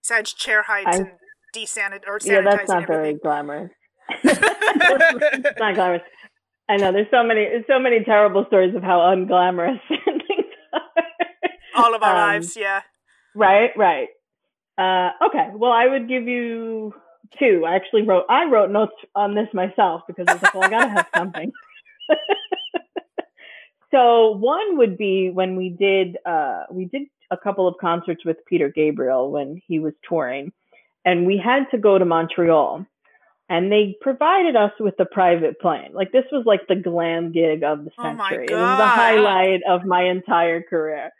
Besides 0.02 0.34
chair 0.34 0.64
heights 0.64 0.88
I, 0.94 0.96
and 0.98 1.10
desanit 1.56 2.02
or 2.06 2.18
Yeah, 2.22 2.42
that's 2.42 2.68
not 2.68 2.86
very 2.86 3.14
glamorous. 3.14 3.70
not 4.24 5.74
glamorous. 5.74 6.02
I 6.72 6.76
know 6.76 6.90
there's 6.90 7.10
so 7.10 7.22
many 7.22 7.46
so 7.66 7.78
many 7.78 8.02
terrible 8.02 8.46
stories 8.46 8.74
of 8.74 8.82
how 8.82 9.00
unglamorous 9.00 9.78
things 9.88 10.52
are. 10.72 10.80
All 11.74 11.94
of 11.94 12.02
our 12.02 12.16
um, 12.16 12.16
lives, 12.16 12.56
yeah. 12.56 12.80
Right, 13.34 13.72
right. 13.76 14.08
Uh, 14.78 15.10
okay, 15.26 15.50
well, 15.54 15.70
I 15.70 15.86
would 15.86 16.08
give 16.08 16.26
you 16.26 16.94
two. 17.38 17.64
I 17.66 17.74
actually 17.74 18.02
wrote 18.02 18.24
I 18.30 18.46
wrote 18.46 18.70
notes 18.70 18.94
on 19.14 19.34
this 19.34 19.48
myself 19.52 20.00
because 20.06 20.24
I 20.26 20.32
was 20.32 20.42
like, 20.42 20.54
well, 20.54 20.64
I 20.64 20.70
gotta 20.70 20.88
have 20.88 21.08
something. 21.14 21.52
so 23.90 24.30
one 24.30 24.78
would 24.78 24.96
be 24.96 25.28
when 25.28 25.56
we 25.56 25.68
did 25.68 26.16
uh, 26.24 26.62
we 26.70 26.86
did 26.86 27.02
a 27.30 27.36
couple 27.36 27.68
of 27.68 27.74
concerts 27.82 28.24
with 28.24 28.38
Peter 28.46 28.70
Gabriel 28.70 29.30
when 29.30 29.60
he 29.66 29.78
was 29.78 29.92
touring, 30.08 30.52
and 31.04 31.26
we 31.26 31.36
had 31.36 31.64
to 31.72 31.76
go 31.76 31.98
to 31.98 32.06
Montreal, 32.06 32.86
and 33.52 33.70
they 33.70 33.94
provided 34.00 34.56
us 34.56 34.72
with 34.80 34.94
a 34.98 35.04
private 35.04 35.60
plane. 35.60 35.90
Like 35.92 36.10
this 36.12 36.24
was 36.32 36.44
like 36.46 36.66
the 36.68 36.76
glam 36.76 37.32
gig 37.32 37.62
of 37.62 37.84
the 37.84 37.90
oh 37.98 38.02
century. 38.02 38.46
Oh 38.50 38.54
it 38.54 38.60
was 38.60 38.78
the 38.78 38.86
highlight 38.86 39.60
of 39.68 39.84
my 39.84 40.04
entire 40.04 40.62
career. 40.62 41.10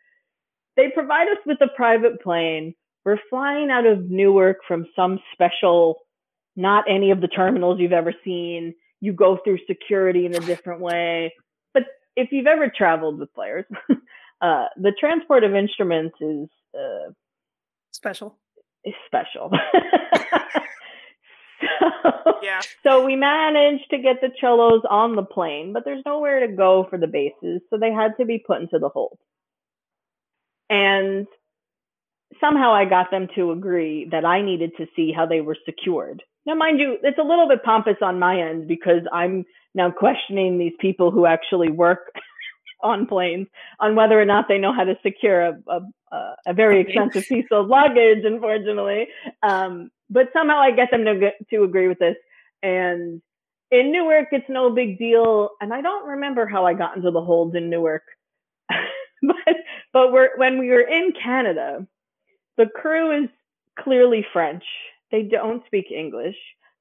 They 0.76 0.88
provide 0.94 1.28
us 1.28 1.38
with 1.44 1.58
a 1.60 1.68
private 1.76 2.22
plane 2.22 2.74
we're 3.04 3.18
flying 3.28 3.70
out 3.70 3.86
of 3.86 4.10
Newark 4.10 4.58
from 4.66 4.86
some 4.94 5.18
special, 5.32 5.96
not 6.54 6.84
any 6.88 7.10
of 7.10 7.20
the 7.20 7.28
terminals 7.28 7.80
you've 7.80 7.92
ever 7.92 8.14
seen. 8.24 8.74
You 9.00 9.12
go 9.12 9.38
through 9.42 9.58
security 9.66 10.26
in 10.26 10.34
a 10.34 10.40
different 10.40 10.80
way. 10.80 11.34
But 11.74 11.84
if 12.16 12.30
you've 12.30 12.46
ever 12.46 12.72
traveled 12.74 13.18
with 13.18 13.34
players, 13.34 13.64
uh, 14.40 14.66
the 14.76 14.92
transport 14.98 15.42
of 15.42 15.54
instruments 15.54 16.14
is 16.20 16.48
uh, 16.74 17.10
special. 17.90 18.38
Is 18.84 18.94
special. 19.06 19.50
so, 21.80 22.34
yeah. 22.42 22.60
So 22.82 23.04
we 23.04 23.16
managed 23.16 23.90
to 23.90 23.98
get 23.98 24.20
the 24.20 24.30
cellos 24.40 24.82
on 24.88 25.16
the 25.16 25.24
plane, 25.24 25.72
but 25.72 25.84
there's 25.84 26.02
nowhere 26.04 26.46
to 26.46 26.52
go 26.52 26.86
for 26.88 26.98
the 26.98 27.06
basses, 27.06 27.62
so 27.70 27.78
they 27.78 27.92
had 27.92 28.12
to 28.18 28.24
be 28.24 28.42
put 28.44 28.60
into 28.60 28.78
the 28.78 28.88
hold. 28.88 29.18
And 30.70 31.26
somehow 32.40 32.72
I 32.72 32.84
got 32.84 33.10
them 33.10 33.28
to 33.36 33.52
agree 33.52 34.08
that 34.10 34.24
I 34.24 34.42
needed 34.42 34.72
to 34.78 34.86
see 34.96 35.12
how 35.12 35.26
they 35.26 35.40
were 35.40 35.56
secured. 35.64 36.22
Now, 36.46 36.54
mind 36.54 36.80
you, 36.80 36.98
it's 37.02 37.18
a 37.18 37.22
little 37.22 37.48
bit 37.48 37.62
pompous 37.62 37.98
on 38.02 38.18
my 38.18 38.40
end 38.40 38.66
because 38.66 39.02
I'm 39.12 39.44
now 39.74 39.90
questioning 39.90 40.58
these 40.58 40.72
people 40.80 41.10
who 41.10 41.26
actually 41.26 41.70
work 41.70 42.12
on 42.82 43.06
planes 43.06 43.46
on 43.78 43.94
whether 43.94 44.20
or 44.20 44.24
not 44.24 44.46
they 44.48 44.58
know 44.58 44.72
how 44.74 44.84
to 44.84 44.96
secure 45.04 45.40
a, 45.42 45.52
a, 45.68 46.34
a 46.46 46.52
very 46.52 46.80
expensive 46.80 47.24
piece 47.28 47.46
of 47.52 47.68
luggage, 47.68 48.24
unfortunately. 48.24 49.06
Um, 49.42 49.90
but 50.12 50.28
somehow 50.32 50.58
I 50.60 50.72
get 50.72 50.90
them 50.90 51.04
to, 51.04 51.30
to 51.50 51.64
agree 51.64 51.88
with 51.88 51.98
this. 51.98 52.16
And 52.62 53.22
in 53.70 53.90
Newark, 53.92 54.28
it's 54.32 54.48
no 54.48 54.70
big 54.70 54.98
deal. 54.98 55.50
And 55.60 55.72
I 55.72 55.80
don't 55.80 56.06
remember 56.06 56.46
how 56.46 56.66
I 56.66 56.74
got 56.74 56.96
into 56.96 57.10
the 57.10 57.22
holds 57.22 57.56
in 57.56 57.70
Newark. 57.70 58.02
but 59.22 59.56
but 59.92 60.12
we're, 60.12 60.36
when 60.36 60.58
we 60.58 60.68
were 60.68 60.82
in 60.82 61.12
Canada, 61.12 61.86
the 62.56 62.66
crew 62.66 63.24
is 63.24 63.30
clearly 63.78 64.24
French. 64.32 64.64
They 65.10 65.22
don't 65.22 65.64
speak 65.66 65.86
English. 65.90 66.36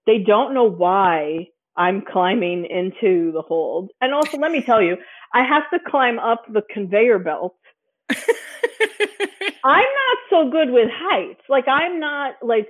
They 0.05 0.19
don't 0.19 0.53
know 0.53 0.69
why 0.69 1.47
I'm 1.75 2.01
climbing 2.01 2.65
into 2.65 3.31
the 3.31 3.41
hold. 3.41 3.91
And 4.01 4.13
also, 4.13 4.37
let 4.37 4.51
me 4.51 4.61
tell 4.61 4.81
you, 4.81 4.97
I 5.33 5.43
have 5.43 5.69
to 5.73 5.79
climb 5.89 6.19
up 6.19 6.43
the 6.51 6.61
conveyor 6.69 7.19
belt. 7.19 7.55
I'm 9.63 9.85
not 9.85 10.17
so 10.29 10.49
good 10.49 10.71
with 10.71 10.89
heights. 10.91 11.41
Like, 11.47 11.67
I'm 11.67 11.99
not 11.99 12.35
like, 12.41 12.67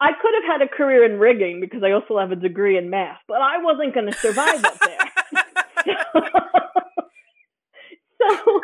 I 0.00 0.12
could 0.12 0.34
have 0.34 0.60
had 0.60 0.62
a 0.62 0.68
career 0.68 1.04
in 1.04 1.18
rigging 1.18 1.60
because 1.60 1.82
I 1.82 1.92
also 1.92 2.18
have 2.18 2.32
a 2.32 2.36
degree 2.36 2.76
in 2.76 2.90
math, 2.90 3.20
but 3.26 3.40
I 3.40 3.58
wasn't 3.62 3.94
going 3.94 4.06
to 4.06 4.12
survive 4.12 4.64
up 4.64 4.78
there. 4.80 4.98
so, 5.84 6.20
so 8.44 8.60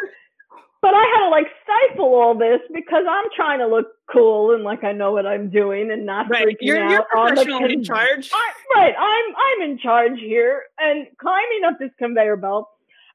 but 0.82 0.94
I 0.94 1.02
had 1.02 1.24
to 1.24 1.30
like 1.30 1.46
stifle 1.64 2.14
all 2.14 2.38
this 2.38 2.60
because 2.72 3.04
I'm 3.08 3.24
trying 3.34 3.58
to 3.58 3.66
look 3.66 3.86
cool 4.12 4.54
and 4.54 4.62
like 4.62 4.84
I 4.84 4.92
know 4.92 5.10
what 5.12 5.26
I'm 5.26 5.50
doing 5.50 5.90
and 5.90 6.06
not 6.06 6.28
right. 6.30 6.46
freaking 6.46 6.56
you're, 6.60 6.78
out. 6.78 6.90
You're 6.90 7.04
professional 7.10 7.64
in 7.64 7.82
charge. 7.82 8.30
I, 8.32 8.52
right. 8.74 8.94
I'm 8.96 9.34
I'm 9.36 9.70
in 9.70 9.78
charge 9.78 10.20
here 10.20 10.62
and 10.78 11.06
climbing 11.18 11.62
up 11.66 11.78
this 11.80 11.90
conveyor 11.98 12.36
belt. 12.36 12.68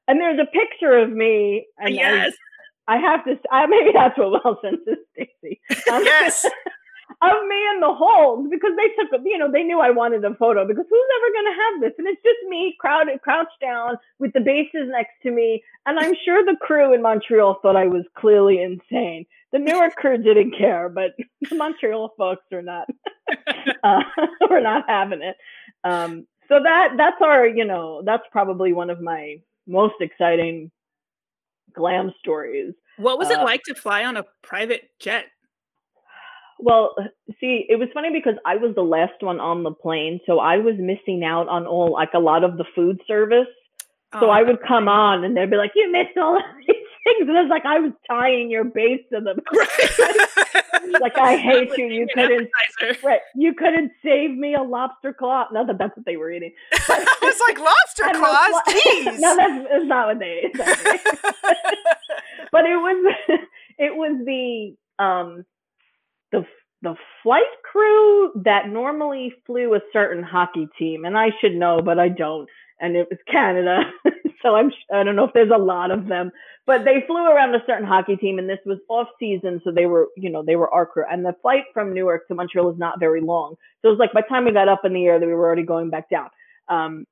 And 0.08 0.20
there's 0.20 0.38
a 0.38 0.44
picture 0.44 0.98
of 0.98 1.10
me. 1.10 1.66
And 1.78 1.94
yes. 1.94 2.34
I, 2.86 2.96
I 2.96 2.98
have 2.98 3.24
to. 3.24 3.38
I, 3.50 3.66
maybe 3.66 3.90
that's 3.94 4.18
what 4.18 4.32
well 4.32 4.58
senses 4.60 4.98
Stacy. 5.14 5.60
Yes. 5.86 6.44
of 7.22 7.46
me 7.46 7.56
in 7.72 7.80
the 7.80 7.94
hold 7.94 8.50
because 8.50 8.72
they 8.76 8.88
took, 8.98 9.20
you 9.24 9.38
know, 9.38 9.50
they 9.50 9.62
knew 9.62 9.80
I 9.80 9.90
wanted 9.90 10.24
a 10.24 10.34
photo 10.34 10.66
because 10.66 10.84
who's 10.90 11.08
ever 11.16 11.32
going 11.32 11.46
to 11.46 11.62
have 11.62 11.80
this? 11.80 11.98
And 11.98 12.08
it's 12.08 12.22
just 12.22 12.48
me 12.48 12.74
crowded, 12.80 13.22
crouched 13.22 13.60
down 13.60 13.96
with 14.18 14.32
the 14.32 14.40
basses 14.40 14.88
next 14.88 15.12
to 15.22 15.30
me. 15.30 15.62
And 15.86 15.98
I'm 15.98 16.14
sure 16.24 16.44
the 16.44 16.56
crew 16.60 16.92
in 16.92 17.00
Montreal 17.00 17.60
thought 17.62 17.76
I 17.76 17.86
was 17.86 18.04
clearly 18.18 18.60
insane. 18.60 19.26
The 19.52 19.60
Newark 19.60 19.94
crew 19.96 20.18
didn't 20.18 20.56
care, 20.58 20.88
but 20.88 21.12
the 21.48 21.54
Montreal 21.54 22.12
folks 22.18 22.44
are 22.52 22.62
not, 22.62 22.88
uh, 23.84 24.02
we're 24.50 24.60
not 24.60 24.84
having 24.88 25.22
it. 25.22 25.36
Um, 25.84 26.26
so 26.48 26.58
that, 26.62 26.94
that's 26.96 27.22
our, 27.22 27.46
you 27.46 27.64
know, 27.64 28.02
that's 28.04 28.24
probably 28.32 28.72
one 28.72 28.90
of 28.90 29.00
my 29.00 29.36
most 29.68 29.94
exciting 30.00 30.72
glam 31.72 32.12
stories. 32.18 32.74
What 32.96 33.18
was 33.18 33.30
it 33.30 33.38
uh, 33.38 33.44
like 33.44 33.62
to 33.64 33.74
fly 33.74 34.04
on 34.04 34.16
a 34.16 34.24
private 34.42 34.90
jet? 34.98 35.26
Well, 36.62 36.94
see, 37.40 37.66
it 37.68 37.76
was 37.76 37.88
funny 37.92 38.10
because 38.12 38.34
I 38.46 38.54
was 38.56 38.76
the 38.76 38.84
last 38.84 39.20
one 39.20 39.40
on 39.40 39.64
the 39.64 39.72
plane, 39.72 40.20
so 40.26 40.38
I 40.38 40.58
was 40.58 40.76
missing 40.78 41.24
out 41.24 41.48
on 41.48 41.66
all 41.66 41.92
like 41.92 42.10
a 42.14 42.20
lot 42.20 42.44
of 42.44 42.56
the 42.56 42.64
food 42.76 43.00
service. 43.04 43.48
So 44.20 44.26
oh, 44.26 44.30
I 44.30 44.42
would 44.42 44.62
come 44.62 44.86
on 44.86 45.24
and 45.24 45.36
they'd 45.36 45.50
be 45.50 45.56
like, 45.56 45.72
"You 45.74 45.90
missed 45.90 46.16
all 46.16 46.36
of 46.36 46.42
these 46.58 46.66
things," 47.04 47.28
and 47.28 47.30
it 47.30 47.40
was 47.40 47.50
like 47.50 47.66
I 47.66 47.80
was 47.80 47.90
tying 48.08 48.48
your 48.48 48.62
base 48.62 49.00
to 49.12 49.20
them. 49.20 49.38
like 51.00 51.18
I 51.18 51.36
hate 51.48 51.76
you. 51.76 51.86
You 51.86 52.06
couldn't. 52.14 52.48
Right, 53.02 53.20
you 53.34 53.54
couldn't 53.54 53.90
save 54.04 54.30
me 54.30 54.54
a 54.54 54.62
lobster 54.62 55.12
claw. 55.12 55.46
Not 55.50 55.66
that 55.66 55.78
that's 55.78 55.96
what 55.96 56.06
they 56.06 56.16
were 56.16 56.30
eating. 56.30 56.52
But, 56.86 57.08
was 57.22 57.40
like 57.48 57.58
lobster 57.58 58.04
claws. 58.20 58.62
Jeez. 58.68 59.18
no, 59.18 59.36
that's, 59.36 59.68
that's 59.68 59.84
not 59.86 60.06
what 60.06 60.18
they 60.20 60.42
ate. 60.44 60.52
but 62.52 62.66
it 62.66 62.76
was 62.76 63.14
it 63.78 63.96
was 63.96 64.22
the 64.24 64.76
um 65.02 65.44
the 66.32 66.44
the 66.82 66.96
flight 67.22 67.42
crew 67.70 68.32
that 68.44 68.68
normally 68.68 69.32
flew 69.46 69.74
a 69.74 69.80
certain 69.92 70.24
hockey 70.24 70.68
team, 70.78 71.04
and 71.04 71.16
I 71.16 71.30
should 71.40 71.54
know, 71.54 71.80
but 71.80 71.98
I 71.98 72.08
don't. 72.08 72.48
And 72.80 72.96
it 72.96 73.06
was 73.08 73.20
Canada, 73.30 73.82
so 74.42 74.56
I'm 74.56 74.72
I 74.92 75.04
don't 75.04 75.14
know 75.14 75.24
if 75.24 75.32
there's 75.32 75.52
a 75.54 75.62
lot 75.62 75.92
of 75.92 76.08
them, 76.08 76.32
but 76.66 76.84
they 76.84 77.04
flew 77.06 77.24
around 77.24 77.54
a 77.54 77.62
certain 77.66 77.86
hockey 77.86 78.16
team, 78.16 78.38
and 78.38 78.48
this 78.48 78.58
was 78.66 78.78
off 78.88 79.08
season, 79.20 79.60
so 79.62 79.70
they 79.70 79.86
were 79.86 80.08
you 80.16 80.30
know 80.30 80.42
they 80.44 80.56
were 80.56 80.72
our 80.72 80.86
crew. 80.86 81.04
And 81.08 81.24
the 81.24 81.34
flight 81.40 81.64
from 81.72 81.94
Newark 81.94 82.26
to 82.28 82.34
Montreal 82.34 82.72
is 82.72 82.78
not 82.78 82.98
very 82.98 83.20
long, 83.20 83.54
so 83.80 83.88
it 83.88 83.92
was 83.92 84.00
like 84.00 84.12
by 84.12 84.22
the 84.22 84.28
time 84.28 84.44
we 84.44 84.52
got 84.52 84.68
up 84.68 84.84
in 84.84 84.92
the 84.92 85.06
air, 85.06 85.20
that 85.20 85.26
we 85.26 85.34
were 85.34 85.46
already 85.46 85.64
going 85.64 85.90
back 85.90 86.10
down. 86.10 86.30
Um, 86.68 87.06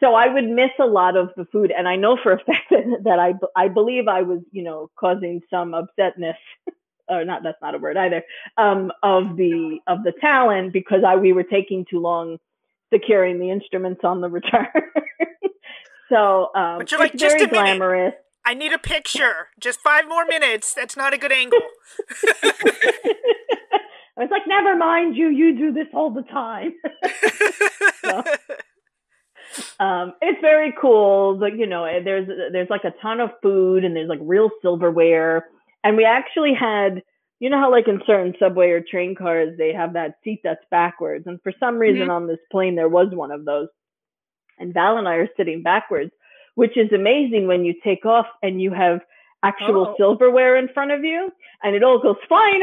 so 0.00 0.14
I 0.14 0.32
would 0.32 0.48
miss 0.48 0.70
a 0.80 0.86
lot 0.86 1.16
of 1.16 1.30
the 1.36 1.44
food, 1.46 1.72
and 1.76 1.88
I 1.88 1.96
know 1.96 2.16
for 2.22 2.32
a 2.32 2.38
fact 2.44 2.70
that, 2.70 3.00
that 3.04 3.18
I 3.18 3.34
I 3.56 3.68
believe 3.68 4.06
I 4.06 4.22
was 4.22 4.40
you 4.52 4.62
know 4.62 4.90
causing 4.98 5.40
some 5.50 5.72
upsetness 5.72 6.36
or 7.08 7.24
not 7.24 7.42
that's 7.42 7.58
not 7.62 7.74
a 7.74 7.78
word 7.78 7.96
either 7.96 8.22
um, 8.56 8.92
of 9.02 9.36
the 9.36 9.78
of 9.86 10.02
the 10.04 10.12
talent 10.20 10.72
because 10.72 11.00
I 11.06 11.16
we 11.16 11.32
were 11.32 11.44
taking 11.44 11.84
too 11.90 12.00
long 12.00 12.38
securing 12.92 13.38
the 13.38 13.50
instruments 13.50 14.00
on 14.04 14.20
the 14.20 14.28
return. 14.30 14.66
so 16.08 16.50
um, 16.54 16.82
you're 16.90 17.00
like, 17.00 17.18
very 17.18 17.46
glamorous. 17.46 18.12
Minute. 18.12 18.24
I 18.44 18.54
need 18.54 18.72
a 18.72 18.78
picture. 18.78 19.48
Just 19.60 19.80
five 19.80 20.08
more 20.08 20.24
minutes. 20.24 20.72
That's 20.72 20.96
not 20.96 21.12
a 21.12 21.18
good 21.18 21.32
angle. 21.32 21.58
I 24.18 24.22
was 24.22 24.30
like, 24.30 24.42
never 24.46 24.74
mind 24.74 25.16
you. 25.16 25.28
You 25.28 25.56
do 25.56 25.72
this 25.72 25.86
all 25.92 26.10
the 26.10 26.22
time. 26.22 26.72
so, 28.04 28.24
um, 29.78 30.14
it's 30.22 30.40
very 30.40 30.74
cool. 30.80 31.36
But 31.38 31.58
you 31.58 31.66
know, 31.66 31.84
there's 32.02 32.26
there's 32.52 32.70
like 32.70 32.84
a 32.84 32.94
ton 33.02 33.20
of 33.20 33.30
food 33.42 33.84
and 33.84 33.94
there's 33.94 34.08
like 34.08 34.18
real 34.22 34.50
silverware 34.62 35.44
and 35.84 35.96
we 35.96 36.04
actually 36.04 36.54
had, 36.54 37.02
you 37.40 37.50
know 37.50 37.58
how 37.58 37.70
like 37.70 37.88
in 37.88 38.02
certain 38.06 38.34
subway 38.38 38.70
or 38.70 38.80
train 38.80 39.14
cars, 39.14 39.56
they 39.58 39.72
have 39.72 39.92
that 39.92 40.16
seat 40.24 40.40
that's 40.42 40.64
backwards. 40.70 41.26
And 41.26 41.40
for 41.42 41.52
some 41.60 41.78
reason 41.78 42.02
mm-hmm. 42.02 42.10
on 42.10 42.26
this 42.26 42.40
plane, 42.50 42.74
there 42.74 42.88
was 42.88 43.08
one 43.12 43.30
of 43.30 43.44
those. 43.44 43.68
And 44.58 44.74
Val 44.74 44.98
and 44.98 45.06
I 45.06 45.14
are 45.14 45.28
sitting 45.36 45.62
backwards, 45.62 46.10
which 46.56 46.76
is 46.76 46.92
amazing 46.92 47.46
when 47.46 47.64
you 47.64 47.74
take 47.84 48.04
off 48.04 48.26
and 48.42 48.60
you 48.60 48.72
have 48.72 49.00
actual 49.44 49.88
oh. 49.88 49.94
silverware 49.96 50.56
in 50.56 50.68
front 50.74 50.90
of 50.90 51.04
you, 51.04 51.30
and 51.62 51.76
it 51.76 51.84
all 51.84 52.00
goes 52.00 52.16
flying 52.26 52.60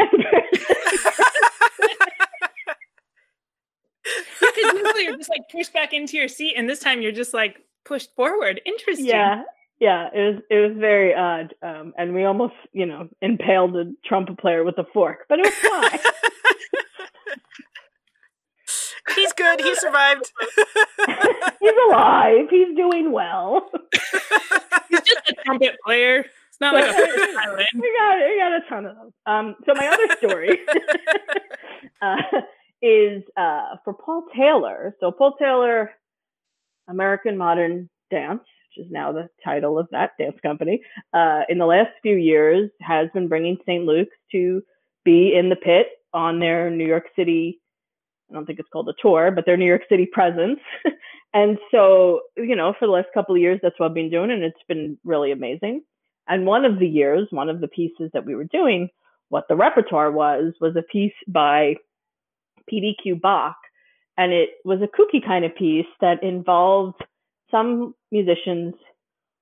because 4.41 4.73
usually 4.73 5.03
you're 5.03 5.17
just 5.17 5.29
like 5.29 5.47
pushed 5.49 5.73
back 5.73 5.93
into 5.93 6.17
your 6.17 6.27
seat, 6.27 6.55
and 6.57 6.69
this 6.69 6.79
time 6.79 7.01
you're 7.01 7.13
just 7.13 7.33
like 7.33 7.61
pushed 7.85 8.13
forward. 8.15 8.59
Interesting. 8.65 9.05
Yeah, 9.05 9.43
yeah. 9.79 10.09
It 10.13 10.19
was 10.19 10.43
it 10.49 10.69
was 10.69 10.77
very 10.77 11.13
odd, 11.13 11.53
um, 11.61 11.93
and 11.97 12.13
we 12.13 12.23
almost 12.25 12.55
you 12.73 12.85
know 12.85 13.09
impaled 13.21 13.75
a 13.75 13.91
trumpet 14.05 14.37
player 14.37 14.63
with 14.63 14.77
a 14.77 14.85
fork, 14.93 15.25
but 15.29 15.39
it 15.39 15.45
was 15.45 15.53
fine. 15.53 15.99
He's 19.15 19.33
good. 19.33 19.61
He 19.61 19.75
survived. 19.75 20.31
He's 21.61 21.73
alive. 21.87 22.47
He's 22.49 22.75
doing 22.75 23.11
well. 23.11 23.69
He's 24.89 25.01
just 25.01 25.29
a 25.29 25.33
trumpet 25.45 25.77
player. 25.85 26.25
It's 26.55 26.61
not 26.61 26.73
like 26.73 26.85
a 26.85 26.95
we 27.75 27.97
got 27.99 28.17
we 28.17 28.39
got 28.39 28.53
a 28.53 28.61
ton 28.69 28.85
of 28.85 28.95
them. 28.95 29.13
Um, 29.25 29.55
so 29.65 29.73
my 29.73 29.87
other 29.87 30.15
story 30.17 30.59
uh, 32.01 32.15
is 32.81 33.23
uh, 33.37 33.75
for 33.83 33.93
Paul 33.93 34.25
Taylor. 34.35 34.95
So 34.99 35.11
Paul 35.11 35.35
Taylor, 35.39 35.91
American 36.87 37.37
Modern 37.37 37.89
Dance, 38.09 38.43
which 38.75 38.85
is 38.85 38.91
now 38.91 39.11
the 39.11 39.29
title 39.43 39.77
of 39.77 39.87
that 39.91 40.11
dance 40.19 40.37
company, 40.41 40.81
uh, 41.13 41.41
in 41.49 41.57
the 41.57 41.65
last 41.65 41.91
few 42.01 42.15
years 42.15 42.69
has 42.81 43.09
been 43.13 43.27
bringing 43.27 43.57
St. 43.65 43.85
Luke's 43.85 44.15
to 44.31 44.61
be 45.03 45.33
in 45.35 45.49
the 45.49 45.55
pit 45.55 45.87
on 46.13 46.39
their 46.39 46.69
New 46.69 46.85
York 46.85 47.05
City. 47.15 47.59
I 48.29 48.33
don't 48.33 48.45
think 48.45 48.59
it's 48.59 48.69
called 48.71 48.89
a 48.89 48.93
tour, 49.01 49.31
but 49.31 49.45
their 49.45 49.57
New 49.57 49.65
York 49.65 49.83
City 49.89 50.07
presence. 50.11 50.59
and 51.33 51.57
so, 51.71 52.21
you 52.37 52.55
know, 52.55 52.73
for 52.77 52.87
the 52.87 52.91
last 52.91 53.07
couple 53.13 53.35
of 53.35 53.41
years, 53.41 53.59
that's 53.61 53.79
what 53.79 53.87
I've 53.87 53.95
been 53.95 54.09
doing, 54.09 54.31
and 54.31 54.43
it's 54.43 54.57
been 54.67 54.97
really 55.03 55.31
amazing. 55.31 55.83
And 56.27 56.45
one 56.45 56.65
of 56.65 56.79
the 56.79 56.87
years, 56.87 57.27
one 57.29 57.49
of 57.49 57.61
the 57.61 57.67
pieces 57.67 58.09
that 58.13 58.25
we 58.25 58.35
were 58.35 58.45
doing, 58.45 58.89
what 59.29 59.45
the 59.47 59.55
repertoire 59.55 60.11
was, 60.11 60.53
was 60.59 60.75
a 60.75 60.81
piece 60.81 61.13
by 61.27 61.75
PDQ 62.71 63.21
Bach. 63.21 63.57
And 64.17 64.31
it 64.31 64.49
was 64.63 64.79
a 64.81 64.87
kooky 64.87 65.23
kind 65.23 65.45
of 65.45 65.55
piece 65.55 65.85
that 65.99 66.23
involved 66.23 67.03
some 67.55 67.95
musicians 68.11 68.73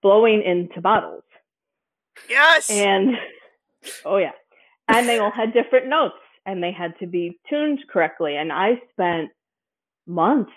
blowing 0.01 0.43
into 0.43 0.81
bottles. 0.81 1.23
Yes. 2.29 2.69
And, 2.69 3.15
oh, 4.05 4.17
yeah. 4.17 4.31
And 4.87 5.07
they 5.07 5.17
all 5.17 5.31
had 5.31 5.53
different 5.53 5.87
notes 5.87 6.15
and 6.45 6.61
they 6.61 6.71
had 6.71 6.97
to 6.99 7.07
be 7.07 7.39
tuned 7.49 7.79
correctly. 7.91 8.35
And 8.35 8.51
I 8.51 8.81
spent 8.91 9.31
months 10.05 10.51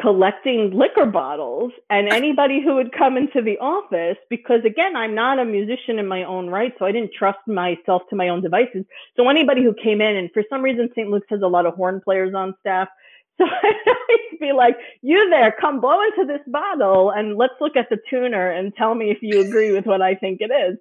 collecting 0.00 0.70
liquor 0.72 1.06
bottles 1.06 1.72
and 1.90 2.08
anybody 2.12 2.60
who 2.62 2.74
would 2.74 2.92
come 2.92 3.16
into 3.16 3.42
the 3.42 3.58
office 3.58 4.16
because 4.30 4.60
again 4.64 4.94
i'm 4.94 5.14
not 5.14 5.40
a 5.40 5.44
musician 5.44 5.98
in 5.98 6.06
my 6.06 6.22
own 6.22 6.48
right 6.48 6.72
so 6.78 6.84
i 6.84 6.92
didn't 6.92 7.10
trust 7.18 7.38
myself 7.48 8.02
to 8.08 8.14
my 8.14 8.28
own 8.28 8.40
devices 8.40 8.84
so 9.16 9.28
anybody 9.28 9.64
who 9.64 9.74
came 9.82 10.00
in 10.00 10.14
and 10.16 10.30
for 10.32 10.44
some 10.48 10.62
reason 10.62 10.88
st 10.94 11.08
luke's 11.08 11.26
has 11.30 11.40
a 11.42 11.48
lot 11.48 11.66
of 11.66 11.74
horn 11.74 12.00
players 12.04 12.32
on 12.34 12.54
staff 12.60 12.88
so 13.38 13.44
i'd 13.44 13.74
always 13.86 14.40
be 14.40 14.52
like 14.52 14.76
you 15.02 15.28
there 15.30 15.54
come 15.60 15.80
blow 15.80 15.98
into 16.02 16.26
this 16.26 16.42
bottle 16.46 17.10
and 17.10 17.36
let's 17.36 17.54
look 17.60 17.76
at 17.76 17.88
the 17.90 17.98
tuner 18.08 18.50
and 18.50 18.74
tell 18.76 18.94
me 18.94 19.10
if 19.10 19.18
you 19.22 19.40
agree 19.40 19.72
with 19.72 19.86
what 19.86 20.02
i 20.02 20.14
think 20.14 20.40
it 20.40 20.52
is 20.52 20.78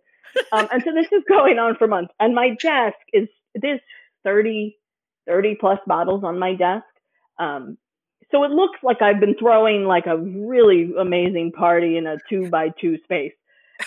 um, 0.51 0.67
and 0.71 0.83
so 0.83 0.91
this 0.93 1.07
is 1.11 1.23
going 1.27 1.59
on 1.59 1.75
for 1.75 1.87
months 1.87 2.13
and 2.19 2.35
my 2.35 2.49
desk 2.61 2.97
is 3.13 3.27
there's 3.55 3.79
30 4.23 4.75
30 5.27 5.55
plus 5.59 5.79
bottles 5.87 6.23
on 6.23 6.39
my 6.39 6.53
desk 6.55 6.85
um, 7.39 7.77
so 8.31 8.43
it 8.43 8.51
looks 8.51 8.79
like 8.83 9.01
I've 9.01 9.19
been 9.19 9.35
throwing 9.37 9.85
like 9.85 10.05
a 10.07 10.17
really 10.17 10.91
amazing 10.99 11.51
party 11.51 11.97
in 11.97 12.07
a 12.07 12.17
two 12.29 12.49
by 12.49 12.69
two 12.69 12.97
space. 13.03 13.33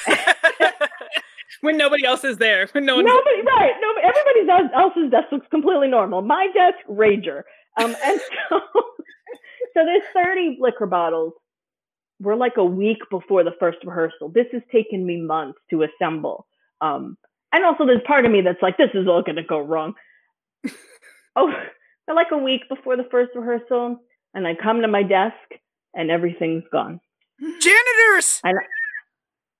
when 1.60 1.76
nobody 1.76 2.04
else 2.04 2.24
is 2.24 2.38
there. 2.38 2.66
When 2.72 2.84
no 2.84 3.00
nobody 3.00 3.42
right. 3.46 3.72
No 3.80 3.94
everybody 4.02 4.72
else's 4.74 5.10
desk 5.10 5.32
looks 5.32 5.46
completely 5.50 5.88
normal. 5.88 6.22
My 6.22 6.46
desk, 6.54 6.78
rager. 6.88 7.42
Um 7.78 7.96
and 8.04 8.20
so 8.50 8.60
so 9.74 9.84
there's 9.84 10.02
30 10.14 10.58
liquor 10.60 10.86
bottles. 10.86 11.32
We're 12.20 12.36
like 12.36 12.56
a 12.56 12.64
week 12.64 12.98
before 13.10 13.44
the 13.44 13.54
first 13.60 13.78
rehearsal. 13.84 14.30
This 14.30 14.46
has 14.52 14.62
taken 14.72 15.06
me 15.06 15.20
months 15.20 15.58
to 15.70 15.84
assemble. 15.84 16.46
Um 16.80 17.16
and 17.52 17.64
also 17.64 17.86
there's 17.86 18.02
part 18.06 18.24
of 18.24 18.30
me 18.30 18.42
that's 18.42 18.62
like, 18.62 18.76
this 18.76 18.90
is 18.94 19.06
all 19.06 19.22
gonna 19.22 19.42
go 19.42 19.58
wrong. 19.58 19.94
oh, 21.36 21.52
like 22.14 22.28
a 22.32 22.38
week 22.38 22.62
before 22.68 22.96
the 22.96 23.06
first 23.10 23.30
rehearsal 23.34 23.98
and 24.34 24.46
I 24.46 24.54
come 24.54 24.82
to 24.82 24.88
my 24.88 25.02
desk 25.02 25.34
and 25.94 26.10
everything's 26.10 26.64
gone. 26.72 27.00
Janitors! 27.40 28.40
And 28.44 28.58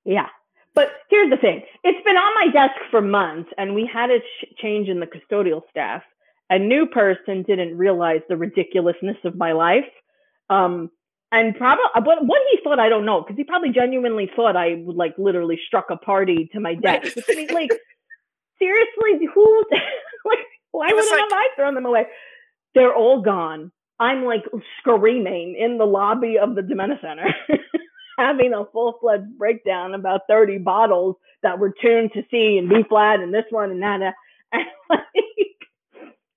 yeah. 0.05 0.29
But 0.75 0.91
here's 1.11 1.31
the 1.31 1.37
thing. 1.37 1.63
It's 1.83 2.05
been 2.05 2.17
on 2.17 2.35
my 2.35 2.53
desk 2.53 2.77
for 2.91 3.01
months 3.01 3.51
and 3.59 3.75
we 3.75 3.89
had 3.93 4.11
a 4.11 4.21
ch- 4.21 4.57
change 4.59 4.89
in 4.89 5.01
the 5.01 5.07
custodial 5.07 5.63
staff. 5.71 6.03
A 6.51 6.59
new 6.59 6.87
person 6.87 7.43
didn't 7.43 7.77
realize 7.77 8.21
the 8.29 8.37
ridiculousness 8.37 9.19
of 9.25 9.37
my 9.37 9.53
life. 9.53 9.85
Um, 10.49 10.91
and 11.31 11.55
probably 11.55 11.85
what, 12.03 12.25
what 12.25 12.41
he 12.51 12.59
thought, 12.65 12.79
I 12.79 12.89
don't 12.89 13.05
know, 13.05 13.21
because 13.21 13.37
he 13.37 13.45
probably 13.45 13.71
genuinely 13.71 14.31
thought 14.35 14.57
I 14.57 14.77
would 14.77 14.97
like 14.97 15.15
literally 15.19 15.61
struck 15.67 15.87
a 15.91 15.97
party 15.97 16.49
to 16.53 16.61
my 16.61 16.75
desk. 16.75 17.17
Right. 17.17 17.25
I 17.31 17.35
mean, 17.35 17.49
like, 17.49 17.71
seriously, 18.59 19.27
who, 19.35 19.65
like, 20.25 20.39
why 20.71 20.89
would 20.91 21.11
like, 21.11 21.19
have 21.19 21.33
I 21.33 21.49
thrown 21.55 21.75
them 21.75 21.85
away? 21.85 22.07
They're 22.75 22.95
all 22.95 23.21
gone. 23.21 23.73
I'm 24.01 24.25
like 24.25 24.45
screaming 24.79 25.57
in 25.59 25.77
the 25.77 25.85
lobby 25.85 26.39
of 26.39 26.55
the 26.55 26.63
DiMenna 26.63 27.01
Center, 27.01 27.35
having 28.19 28.55
a 28.55 28.65
full 28.73 28.97
fledged 29.01 29.37
breakdown 29.37 29.95
about 29.95 30.23
30 30.29 30.59
bottles 30.59 31.17
that 31.43 31.59
were 31.59 31.75
tuned 31.83 32.13
to 32.15 32.23
C 32.31 32.59
and 32.59 32.69
B 32.69 32.85
flat 32.89 33.21
and 33.21 33.35
this 33.35 33.45
one 33.51 33.71
and 33.71 33.83
that. 33.83 34.15
And 34.51 34.65
like, 34.89 35.01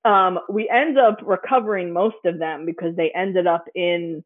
um, 0.04 0.40
we 0.50 0.70
end 0.70 0.98
up 0.98 1.20
recovering 1.24 1.94
most 1.94 2.18
of 2.26 2.40
them 2.40 2.66
because 2.66 2.96
they 2.96 3.12
ended 3.16 3.48
up 3.48 3.66
in 3.76 4.24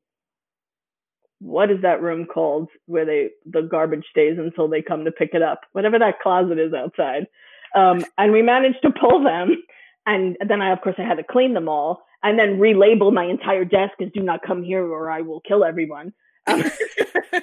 what 1.39 1.69
is 1.69 1.81
that 1.81 2.01
room 2.01 2.25
called 2.25 2.69
where 2.85 3.05
they 3.05 3.29
the 3.45 3.61
garbage 3.61 4.05
stays 4.09 4.37
until 4.37 4.67
they 4.67 4.81
come 4.81 5.05
to 5.05 5.11
pick 5.11 5.31
it 5.33 5.41
up, 5.41 5.61
whatever 5.73 5.99
that 5.99 6.19
closet 6.21 6.57
is 6.57 6.73
outside. 6.73 7.27
Um, 7.75 8.05
and 8.17 8.31
we 8.31 8.41
managed 8.41 8.81
to 8.83 8.91
pull 8.91 9.23
them. 9.23 9.63
And 10.05 10.37
then 10.47 10.61
I, 10.61 10.71
of 10.71 10.81
course, 10.81 10.95
I 10.97 11.01
had 11.01 11.17
to 11.17 11.23
clean 11.23 11.53
them 11.53 11.67
all 11.67 12.03
and 12.23 12.39
then 12.39 12.57
relabel 12.57 13.13
my 13.13 13.25
entire 13.25 13.65
desk 13.65 13.93
as 14.01 14.11
"Do 14.13 14.21
not 14.21 14.41
come 14.43 14.63
here, 14.63 14.83
or 14.83 15.11
I 15.11 15.21
will 15.21 15.41
kill 15.41 15.65
everyone." 15.65 16.13
Um, 16.47 16.59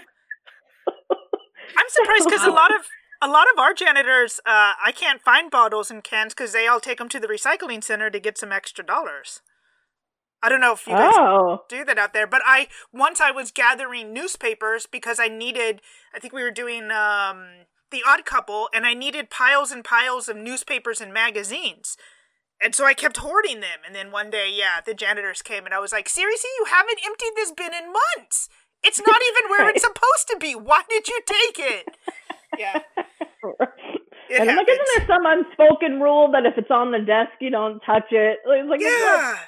I'm 1.76 1.88
surprised 1.88 2.24
because 2.24 2.44
a 2.44 2.50
lot 2.50 2.74
of 2.74 2.80
a 3.22 3.28
lot 3.28 3.46
of 3.52 3.58
our 3.58 3.72
janitors, 3.72 4.40
uh, 4.44 4.74
I 4.84 4.92
can't 4.94 5.22
find 5.22 5.50
bottles 5.50 5.90
and 5.90 6.02
cans 6.02 6.34
because 6.34 6.52
they 6.52 6.66
all 6.66 6.80
take 6.80 6.98
them 6.98 7.08
to 7.10 7.20
the 7.20 7.28
recycling 7.28 7.82
center 7.82 8.10
to 8.10 8.18
get 8.18 8.36
some 8.36 8.52
extra 8.52 8.84
dollars. 8.84 9.40
I 10.42 10.48
don't 10.48 10.60
know 10.60 10.72
if 10.72 10.86
you 10.88 10.94
guys 10.94 11.14
oh. 11.16 11.62
do 11.68 11.84
that 11.84 11.98
out 11.98 12.12
there, 12.12 12.26
but 12.26 12.42
I 12.44 12.66
once 12.92 13.20
I 13.20 13.30
was 13.30 13.52
gathering 13.52 14.12
newspapers 14.12 14.86
because 14.90 15.20
I 15.20 15.28
needed. 15.28 15.80
I 16.12 16.18
think 16.18 16.34
we 16.34 16.42
were 16.42 16.50
doing 16.50 16.90
um, 16.90 17.66
the 17.92 18.02
Odd 18.04 18.24
Couple, 18.24 18.68
and 18.74 18.84
I 18.84 18.92
needed 18.92 19.30
piles 19.30 19.70
and 19.70 19.84
piles 19.84 20.28
of 20.28 20.36
newspapers 20.36 21.00
and 21.00 21.12
magazines. 21.12 21.96
And 22.60 22.74
so 22.74 22.84
I 22.84 22.94
kept 22.94 23.18
hoarding 23.18 23.60
them. 23.60 23.80
And 23.86 23.94
then 23.94 24.10
one 24.10 24.30
day, 24.30 24.52
yeah, 24.52 24.80
the 24.84 24.94
janitors 24.94 25.42
came 25.42 25.64
and 25.64 25.74
I 25.74 25.80
was 25.80 25.90
like, 25.90 26.08
seriously, 26.08 26.50
you 26.60 26.66
haven't 26.66 27.00
emptied 27.04 27.32
this 27.34 27.50
bin 27.50 27.74
in 27.74 27.92
months. 27.92 28.48
It's 28.84 29.00
not 29.04 29.20
even 29.20 29.50
where 29.50 29.60
right. 29.66 29.74
it's 29.74 29.84
supposed 29.84 30.28
to 30.28 30.36
be. 30.38 30.54
Why 30.54 30.82
did 30.88 31.08
you 31.08 31.20
take 31.26 31.58
it? 31.58 31.88
Yeah. 32.58 32.80
It 34.32 34.40
and 34.40 34.50
I'm 34.50 34.56
like, 34.56 34.68
isn't 34.68 34.88
there 34.96 35.06
some 35.06 35.26
unspoken 35.26 36.00
rule 36.00 36.30
that 36.32 36.46
if 36.46 36.56
it's 36.56 36.70
on 36.70 36.90
the 36.90 37.00
desk, 37.00 37.32
you 37.40 37.50
don't 37.50 37.80
touch 37.80 38.06
it? 38.10 38.38
It's 38.46 38.68
like, 38.68 38.80
yeah. 38.80 39.38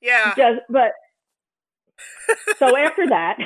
yeah. 0.00 0.34
Just, 0.36 0.60
but 0.70 0.92
so 2.58 2.76
after 2.76 3.06
that, 3.08 3.36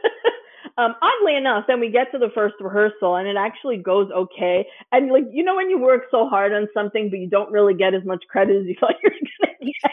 um, 0.78 0.94
oddly 1.02 1.36
enough, 1.36 1.64
then 1.66 1.80
we 1.80 1.90
get 1.90 2.10
to 2.12 2.18
the 2.18 2.30
first 2.34 2.54
rehearsal 2.60 3.16
and 3.16 3.28
it 3.28 3.36
actually 3.36 3.76
goes 3.76 4.10
okay. 4.10 4.66
And 4.92 5.10
like, 5.10 5.24
you 5.32 5.44
know, 5.44 5.56
when 5.56 5.70
you 5.70 5.78
work 5.78 6.04
so 6.10 6.28
hard 6.28 6.52
on 6.52 6.68
something, 6.72 7.10
but 7.10 7.18
you 7.18 7.28
don't 7.28 7.52
really 7.52 7.74
get 7.74 7.94
as 7.94 8.04
much 8.04 8.24
credit 8.30 8.56
as 8.56 8.66
you 8.66 8.76
thought 8.80 8.94
you 9.02 9.10
were 9.10 9.46
going 9.46 9.56
to 9.60 9.66
get. 9.66 9.92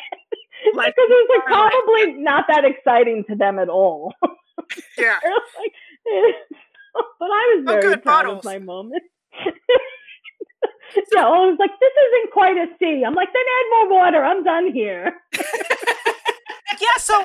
Like, 0.75 0.95
because 0.95 1.09
it 1.09 1.27
was 1.27 1.29
like 1.37 1.45
probably 1.45 2.23
not 2.23 2.45
that 2.47 2.63
exciting 2.63 3.25
to 3.29 3.35
them 3.35 3.59
at 3.59 3.67
all. 3.67 4.13
Yeah. 4.97 5.19
like, 5.59 5.73
but 7.19 7.25
I 7.25 7.55
was 7.55 7.65
oh, 7.67 7.71
very 7.71 7.93
oh, 7.93 7.97
proud 7.97 8.23
bottles. 8.23 8.39
of 8.39 8.45
my 8.45 8.59
moment. 8.59 9.03
yeah, 11.13 11.25
I 11.25 11.29
was 11.29 11.57
like, 11.59 11.71
this 11.79 11.91
isn't 11.91 12.31
quite 12.31 12.57
a 12.57 12.67
C. 12.79 13.03
I'm 13.05 13.15
like, 13.15 13.29
then 13.33 13.43
add 13.43 13.69
more 13.69 13.89
water. 13.89 14.23
I'm 14.23 14.43
done 14.43 14.71
here. 14.73 15.13
yeah, 16.81 16.97
so 16.97 17.23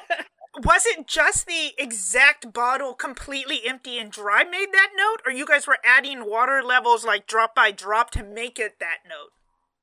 was 0.65 0.87
it 0.87 1.07
just 1.07 1.47
the 1.47 1.73
exact 1.79 2.53
bottle 2.53 2.95
completely 2.95 3.61
empty 3.67 3.99
and 3.99 4.11
dry 4.11 4.45
made 4.45 4.73
that 4.73 4.91
note 4.97 5.23
or 5.25 5.33
you 5.33 5.47
guys 5.47 5.67
were 5.67 5.79
adding 5.85 6.29
water 6.29 6.63
levels 6.63 7.05
like 7.05 7.27
drop 7.27 7.55
by 7.55 7.71
drop 7.71 8.11
to 8.11 8.25
make 8.25 8.59
it 8.59 8.81
that 8.81 8.99
note 9.09 9.31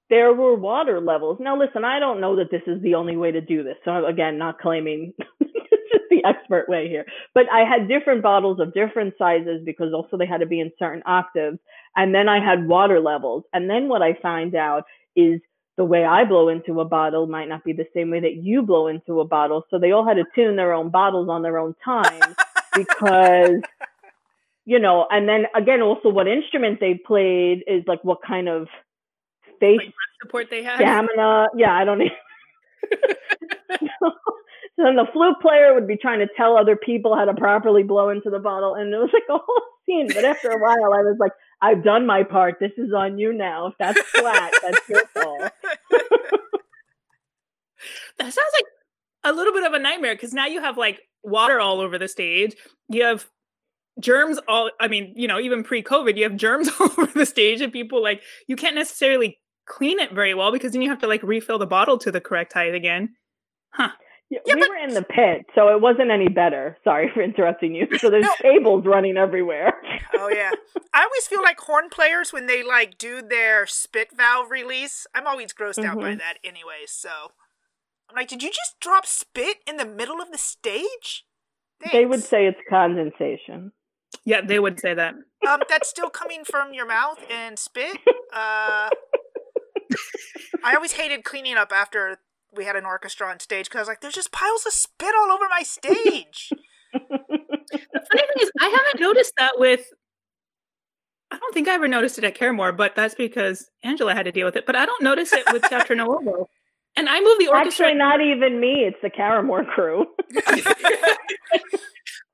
there 0.09 0.33
were 0.33 0.55
water 0.55 0.99
levels 0.99 1.38
now 1.39 1.57
listen 1.57 1.86
i 1.86 1.99
don't 1.99 2.19
know 2.19 2.36
that 2.36 2.51
this 2.51 2.61
is 2.67 2.81
the 2.81 2.95
only 2.95 3.15
way 3.15 3.31
to 3.31 3.41
do 3.41 3.63
this 3.63 3.77
so 3.86 4.05
again 4.05 4.38
not 4.38 4.59
claiming 4.59 5.13
this 5.17 5.27
is 5.27 5.38
the 5.39 5.44
expert 6.26 6.67
way 6.67 6.89
here. 6.89 7.05
But 7.34 7.45
I 7.51 7.61
had 7.61 7.88
different 7.88 8.23
bottles 8.23 8.59
of 8.59 8.73
different 8.73 9.13
sizes 9.17 9.61
because 9.63 9.93
also 9.93 10.17
they 10.17 10.26
had 10.26 10.39
to 10.39 10.45
be 10.45 10.59
in 10.59 10.71
certain 10.80 11.03
octaves. 11.05 11.59
And 11.95 12.13
then 12.13 12.28
I 12.28 12.43
had 12.43 12.67
water 12.67 12.99
levels. 12.99 13.43
And 13.53 13.69
then 13.69 13.88
what 13.88 14.01
I 14.01 14.13
find 14.21 14.55
out 14.55 14.86
is 15.15 15.39
the 15.78 15.86
way 15.86 16.05
I 16.05 16.23
blow 16.26 16.49
into 16.49 16.80
a 16.80 16.86
bottle 16.86 17.28
might 17.28 17.49
not 17.49 17.63
be 17.63 17.73
the 17.73 17.88
same 17.93 18.09
way 18.09 18.21
that 18.21 18.36
you 18.36 18.61
blow 18.61 18.88
into 18.88 19.19
a 19.19 19.26
bottle. 19.26 19.65
So 19.69 19.78
they 19.78 19.91
all 19.91 20.05
had 20.05 20.15
to 20.15 20.26
tune 20.34 20.55
their 20.55 20.73
own 20.73 20.89
bottles 20.89 21.30
on 21.30 21.41
their 21.41 21.57
own 21.57 21.76
time 21.84 22.36
because, 22.76 23.61
you 24.65 24.80
know, 24.80 25.07
and 25.09 25.28
then 25.28 25.45
again, 25.53 25.82
also 25.82 26.09
what 26.09 26.28
instrument 26.28 26.80
they 26.80 26.95
played 26.95 27.63
is 27.67 27.84
like 27.88 28.03
what 28.03 28.19
kind 28.26 28.47
of 28.47 28.67
face 29.59 29.80
like 29.80 29.93
support 30.21 30.49
they 30.49 30.63
had. 30.63 30.78
Stamina. 30.78 31.47
Yeah, 31.55 31.73
I 31.73 31.84
don't 31.84 32.01
even. 32.01 32.17
so, 34.76 34.84
then 34.84 34.95
the 34.97 35.07
flute 35.13 35.38
player 35.41 35.73
would 35.73 35.88
be 35.88 35.95
trying 35.95 36.19
to 36.19 36.28
tell 36.36 36.57
other 36.57 36.76
people 36.76 37.15
how 37.15 37.23
to 37.23 37.34
properly 37.34 37.84
blow 37.84 38.09
into 38.09 38.30
the 38.30 38.39
bottle, 38.39 38.76
and 38.76 38.93
it 38.93 38.97
was 38.97 39.09
like 39.13 39.23
a 39.30 39.38
whole 39.38 39.61
scene. 39.86 40.07
But 40.13 40.26
after 40.26 40.49
a 40.49 40.59
while, 40.59 40.93
I 40.93 41.01
was 41.01 41.15
like, 41.19 41.32
I've 41.61 41.84
done 41.84 42.05
my 42.05 42.23
part. 42.23 42.55
This 42.59 42.73
is 42.78 42.91
on 42.93 43.17
you 43.17 43.32
now. 43.32 43.67
If 43.67 43.76
that's 43.80 44.01
flat, 44.01 44.53
that's 44.61 44.89
your 44.89 45.05
fault. 45.07 45.39
that 48.17 48.34
sounds 48.34 48.36
like 48.53 48.65
a 49.23 49.32
little 49.32 49.53
bit 49.53 49.63
of 49.63 49.73
a 49.73 49.80
nightmare 49.80 50.13
because 50.13 50.34
now 50.34 50.45
you 50.45 50.59
have 50.61 50.78
like 50.78 51.01
water 51.23 51.59
all 51.59 51.80
over 51.80 51.97
the 51.97 52.09
stage. 52.09 52.55
You 52.89 53.03
have 53.03 53.26
germs 53.99 54.38
all 54.49 54.69
i 54.82 54.89
mean 54.89 55.13
you 55.15 55.26
know 55.26 55.39
even 55.39 55.63
pre-covid 55.63 56.17
you 56.17 56.23
have 56.23 56.36
germs 56.36 56.69
all 56.80 56.89
over 56.97 57.11
the 57.15 57.26
stage 57.26 57.61
and 57.61 57.71
people 57.71 58.03
like 58.03 58.21
you 58.45 58.55
can't 58.55 58.76
necessarily 58.76 59.39
clean 59.65 59.99
it 59.99 60.11
very 60.11 60.34
well 60.34 60.51
because 60.51 60.73
then 60.73 60.82
you 60.82 60.89
have 60.89 60.99
to 60.99 61.07
like 61.07 61.23
refill 61.23 61.57
the 61.57 61.65
bottle 61.65 61.97
to 61.97 62.11
the 62.11 62.19
correct 62.19 62.53
height 62.53 62.76
again 62.76 63.15
huh 63.69 63.91
yeah, 64.36 64.41
yeah, 64.45 64.55
we 64.55 64.61
but... 64.61 64.69
were 64.69 64.77
in 64.77 64.93
the 64.93 65.01
pit, 65.01 65.45
so 65.55 65.69
it 65.69 65.81
wasn't 65.81 66.11
any 66.11 66.27
better. 66.27 66.77
Sorry 66.83 67.09
for 67.13 67.21
interrupting 67.21 67.73
you. 67.73 67.88
So 67.99 68.09
there's 68.09 68.25
no. 68.25 68.33
cables 68.41 68.86
running 68.86 69.17
everywhere. 69.17 69.73
oh 70.15 70.29
yeah, 70.29 70.51
I 70.93 71.03
always 71.03 71.27
feel 71.27 71.41
like 71.41 71.59
horn 71.59 71.89
players 71.89 72.33
when 72.33 72.47
they 72.47 72.63
like 72.63 72.97
do 72.97 73.21
their 73.21 73.65
spit 73.65 74.09
valve 74.15 74.51
release. 74.51 75.07
I'm 75.15 75.25
always 75.25 75.53
grossed 75.53 75.79
mm-hmm. 75.79 75.89
out 75.89 75.97
by 75.97 76.09
mm-hmm. 76.09 76.17
that, 76.19 76.38
anyway. 76.43 76.83
So 76.86 77.09
I'm 78.09 78.15
like, 78.15 78.27
did 78.27 78.43
you 78.43 78.49
just 78.49 78.79
drop 78.79 79.05
spit 79.05 79.57
in 79.65 79.77
the 79.77 79.86
middle 79.86 80.21
of 80.21 80.31
the 80.31 80.38
stage? 80.38 81.25
Thanks. 81.81 81.93
They 81.93 82.05
would 82.05 82.23
say 82.23 82.47
it's 82.47 82.59
condensation. 82.69 83.71
Yeah, 84.25 84.41
they 84.41 84.59
would 84.59 84.79
say 84.79 84.93
that. 84.93 85.15
Um, 85.47 85.61
that's 85.69 85.89
still 85.89 86.09
coming 86.09 86.43
from 86.43 86.73
your 86.73 86.86
mouth 86.86 87.19
and 87.29 87.57
spit. 87.57 87.97
Uh, 88.33 88.89
I 90.63 90.75
always 90.75 90.93
hated 90.93 91.23
cleaning 91.23 91.55
up 91.55 91.71
after 91.71 92.17
we 92.56 92.66
had 92.66 92.76
an 92.76 92.86
orchestra 92.86 93.28
on 93.28 93.39
stage 93.39 93.66
because 93.66 93.80
I 93.80 93.82
was 93.82 93.88
like, 93.88 94.01
there's 94.01 94.14
just 94.14 94.32
piles 94.32 94.66
of 94.66 94.74
spit 94.74 95.14
all 95.18 95.32
over 95.32 95.45
my 95.49 95.64
stage. 95.64 96.51
the 96.93 96.99
funny 96.99 98.22
thing 98.22 98.41
is, 98.41 98.51
I 98.60 98.68
haven't 98.70 98.99
noticed 98.99 99.34
that 99.38 99.53
with. 99.58 99.86
I 101.32 101.38
don't 101.38 101.53
think 101.53 101.68
I 101.68 101.74
ever 101.74 101.88
noticed 101.88 102.18
it 102.18 102.24
at 102.24 102.36
Caramoor, 102.36 102.72
but 102.72 102.95
that's 102.95 103.16
because 103.16 103.70
Angela 103.84 104.14
had 104.14 104.24
to 104.24 104.32
deal 104.32 104.45
with 104.45 104.56
it. 104.56 104.66
But 104.66 104.76
I 104.76 104.86
don't 104.86 105.03
notice 105.03 105.34
it 105.34 105.43
with 105.51 105.64
Teatro 105.64 105.95
Nuovo. 105.97 106.45
And 106.95 107.10
I 107.10 107.20
move 107.20 107.39
the 107.39 107.47
orchestra. 107.47 107.88
Actually, 107.88 107.97
not 107.97 108.22
even 108.22 108.60
me. 108.60 108.86
It's 108.86 109.01
the 109.01 109.10
Caramoor 109.10 109.66
crew. 109.66 110.06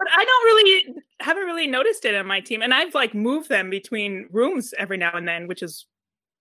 but 0.01 0.07
I 0.11 0.25
don't 0.25 0.43
really 0.43 0.95
haven't 1.19 1.45
really 1.45 1.67
noticed 1.67 2.05
it 2.05 2.13
in 2.13 2.27
my 2.27 2.41
team, 2.41 2.61
and 2.61 2.73
I've 2.73 2.93
like 2.93 3.15
moved 3.15 3.49
them 3.49 3.69
between 3.69 4.27
rooms 4.31 4.73
every 4.77 4.97
now 4.97 5.11
and 5.13 5.27
then, 5.27 5.47
which 5.47 5.63
is 5.63 5.87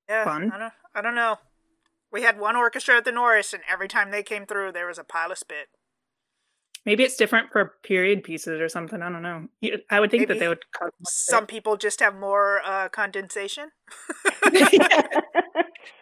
yeah, 0.08 0.24
fun. 0.24 0.50
I 0.52 0.58
don't, 0.58 0.72
I 0.94 1.00
don't 1.02 1.14
know. 1.14 1.36
We 2.12 2.22
had 2.22 2.38
one 2.38 2.56
orchestra 2.56 2.96
at 2.96 3.04
the 3.04 3.12
Norris, 3.12 3.52
and 3.52 3.62
every 3.70 3.88
time 3.88 4.10
they 4.10 4.22
came 4.22 4.46
through, 4.46 4.72
there 4.72 4.86
was 4.86 4.98
a 4.98 5.04
pile 5.04 5.30
of 5.30 5.38
spit. 5.38 5.68
Maybe 6.86 7.04
it's 7.04 7.16
different 7.16 7.52
for 7.52 7.74
period 7.84 8.24
pieces 8.24 8.58
or 8.60 8.68
something. 8.68 9.02
I 9.02 9.10
don't 9.10 9.22
know. 9.22 9.48
I 9.90 10.00
would 10.00 10.10
think 10.10 10.22
Maybe 10.22 10.34
that 10.34 10.40
they 10.40 10.48
would. 10.48 10.60
Some 11.04 11.46
people 11.46 11.76
just 11.76 12.00
have 12.00 12.16
more 12.16 12.62
uh, 12.64 12.88
condensation. 12.88 13.70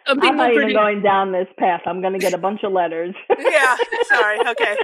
I'm 0.07 0.37
not 0.37 0.53
even 0.53 0.73
going 0.73 1.01
down 1.01 1.33
this 1.33 1.47
path. 1.57 1.81
I'm 1.85 2.01
going 2.01 2.13
to 2.13 2.19
get 2.19 2.33
a 2.33 2.37
bunch 2.37 2.63
of 2.63 2.71
letters. 2.71 3.13
yeah. 3.37 3.75
Sorry. 4.07 4.39
Okay. 4.39 4.77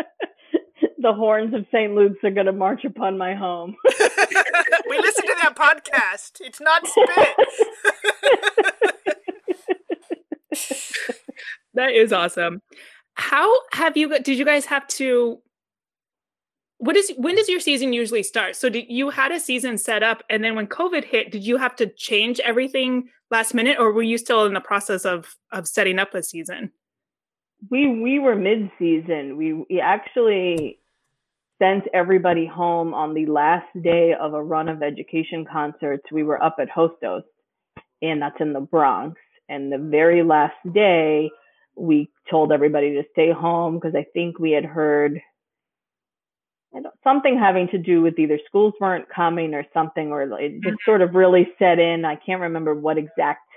the 0.98 1.14
horns 1.14 1.54
of 1.54 1.64
St. 1.72 1.94
Luke's 1.94 2.18
are 2.24 2.30
going 2.30 2.46
to 2.46 2.52
march 2.52 2.84
upon 2.84 3.16
my 3.16 3.34
home. 3.34 3.76
we 4.88 4.98
listened 4.98 5.28
to 5.28 5.36
that 5.42 5.54
podcast. 5.56 6.40
It's 6.40 6.60
not 6.60 6.86
spit 6.86 7.36
that 11.78 11.92
is 11.92 12.12
awesome. 12.12 12.60
How 13.14 13.52
have 13.72 13.96
you 13.96 14.08
got 14.08 14.24
did 14.24 14.36
you 14.38 14.44
guys 14.44 14.66
have 14.66 14.86
to 14.88 15.40
what 16.78 16.96
is 16.96 17.12
when 17.16 17.36
does 17.36 17.48
your 17.48 17.60
season 17.60 17.92
usually 17.92 18.22
start? 18.22 18.56
So 18.56 18.68
did 18.68 18.86
you 18.88 19.10
had 19.10 19.32
a 19.32 19.40
season 19.40 19.78
set 19.78 20.02
up 20.02 20.22
and 20.28 20.44
then 20.44 20.54
when 20.54 20.66
COVID 20.66 21.04
hit, 21.04 21.32
did 21.32 21.44
you 21.44 21.56
have 21.56 21.74
to 21.76 21.86
change 21.86 22.40
everything 22.40 23.08
last 23.30 23.54
minute 23.54 23.78
or 23.78 23.92
were 23.92 24.02
you 24.02 24.18
still 24.18 24.44
in 24.44 24.54
the 24.54 24.60
process 24.60 25.04
of 25.04 25.36
of 25.52 25.66
setting 25.66 25.98
up 25.98 26.14
a 26.14 26.22
season? 26.22 26.72
We 27.70 28.00
we 28.00 28.18
were 28.18 28.36
mid 28.36 28.70
season. 28.78 29.36
We 29.36 29.52
we 29.54 29.80
actually 29.80 30.78
sent 31.60 31.84
everybody 31.92 32.46
home 32.46 32.94
on 32.94 33.14
the 33.14 33.26
last 33.26 33.66
day 33.82 34.14
of 34.20 34.34
a 34.34 34.42
run 34.42 34.68
of 34.68 34.82
education 34.82 35.44
concerts. 35.44 36.04
We 36.12 36.22
were 36.22 36.40
up 36.42 36.56
at 36.60 36.68
Hostos 36.70 37.22
and 38.02 38.22
that's 38.22 38.40
in 38.40 38.52
the 38.52 38.60
Bronx. 38.60 39.18
And 39.48 39.72
the 39.72 39.78
very 39.78 40.22
last 40.22 40.56
day, 40.72 41.30
we 41.78 42.10
told 42.30 42.52
everybody 42.52 42.94
to 42.94 43.04
stay 43.12 43.32
home 43.32 43.74
because 43.74 43.94
I 43.94 44.06
think 44.12 44.38
we 44.38 44.50
had 44.52 44.64
heard 44.64 45.20
something 47.02 47.38
having 47.38 47.68
to 47.68 47.78
do 47.78 48.02
with 48.02 48.18
either 48.18 48.38
schools 48.46 48.74
weren't 48.80 49.08
coming 49.08 49.54
or 49.54 49.64
something, 49.72 50.10
or 50.12 50.22
it 50.22 50.52
just 50.54 50.66
mm-hmm. 50.66 50.74
sort 50.84 51.02
of 51.02 51.14
really 51.14 51.48
set 51.58 51.78
in. 51.78 52.04
I 52.04 52.16
can't 52.16 52.42
remember 52.42 52.74
what 52.74 52.98
exact 52.98 53.48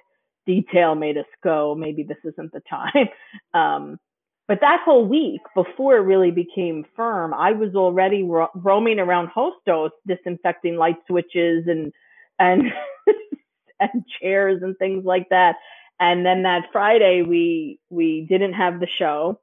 detail 0.46 0.96
made 0.96 1.18
us 1.18 1.26
go. 1.44 1.76
Maybe 1.76 2.04
this 2.04 2.18
isn't 2.24 2.54
the 2.54 2.62
time. 2.70 3.10
Um, 3.54 4.00
but 4.48 4.60
that 4.62 4.82
whole 4.84 5.06
week 5.06 5.42
before 5.56 5.98
it 5.98 6.02
really 6.02 6.32
became 6.32 6.86
firm, 6.96 7.34
I 7.34 7.54
was 7.54 7.76
already 7.76 8.24
ro- 8.24 8.50
roaming 8.54 9.00
around 9.00 9.30
Hostos, 9.30 9.92
disinfecting 10.06 10.76
light 10.76 10.98
switches 11.08 11.68
and 11.68 11.94
and 12.40 12.64
and 13.80 14.04
chairs 14.20 14.62
and 14.62 14.78
things 14.78 15.06
like 15.06 15.30
that. 15.30 15.56
And 16.02 16.26
then 16.26 16.44
that 16.44 16.66
Friday 16.74 17.24
we 17.24 17.80
we 17.92 18.28
didn't 18.30 18.54
have 18.54 18.82
the 18.82 18.88
show 19.00 19.40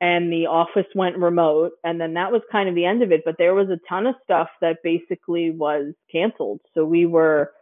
and 0.00 0.32
the 0.32 0.46
office 0.46 0.86
went 0.94 1.18
remote. 1.18 1.72
And 1.84 2.00
then 2.00 2.14
that 2.14 2.32
was 2.32 2.42
kind 2.52 2.68
of 2.68 2.74
the 2.74 2.86
end 2.86 3.02
of 3.02 3.12
it 3.12 3.22
but 3.24 3.36
there 3.38 3.54
was 3.54 3.68
a 3.70 3.80
ton 3.88 4.06
of 4.08 4.16
stuff 4.24 4.48
that 4.62 4.78
basically 4.82 5.52
was 5.52 5.94
canceled. 6.12 6.60
So 6.74 6.84
we 6.84 7.06
were 7.06 7.52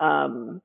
um 0.00 0.60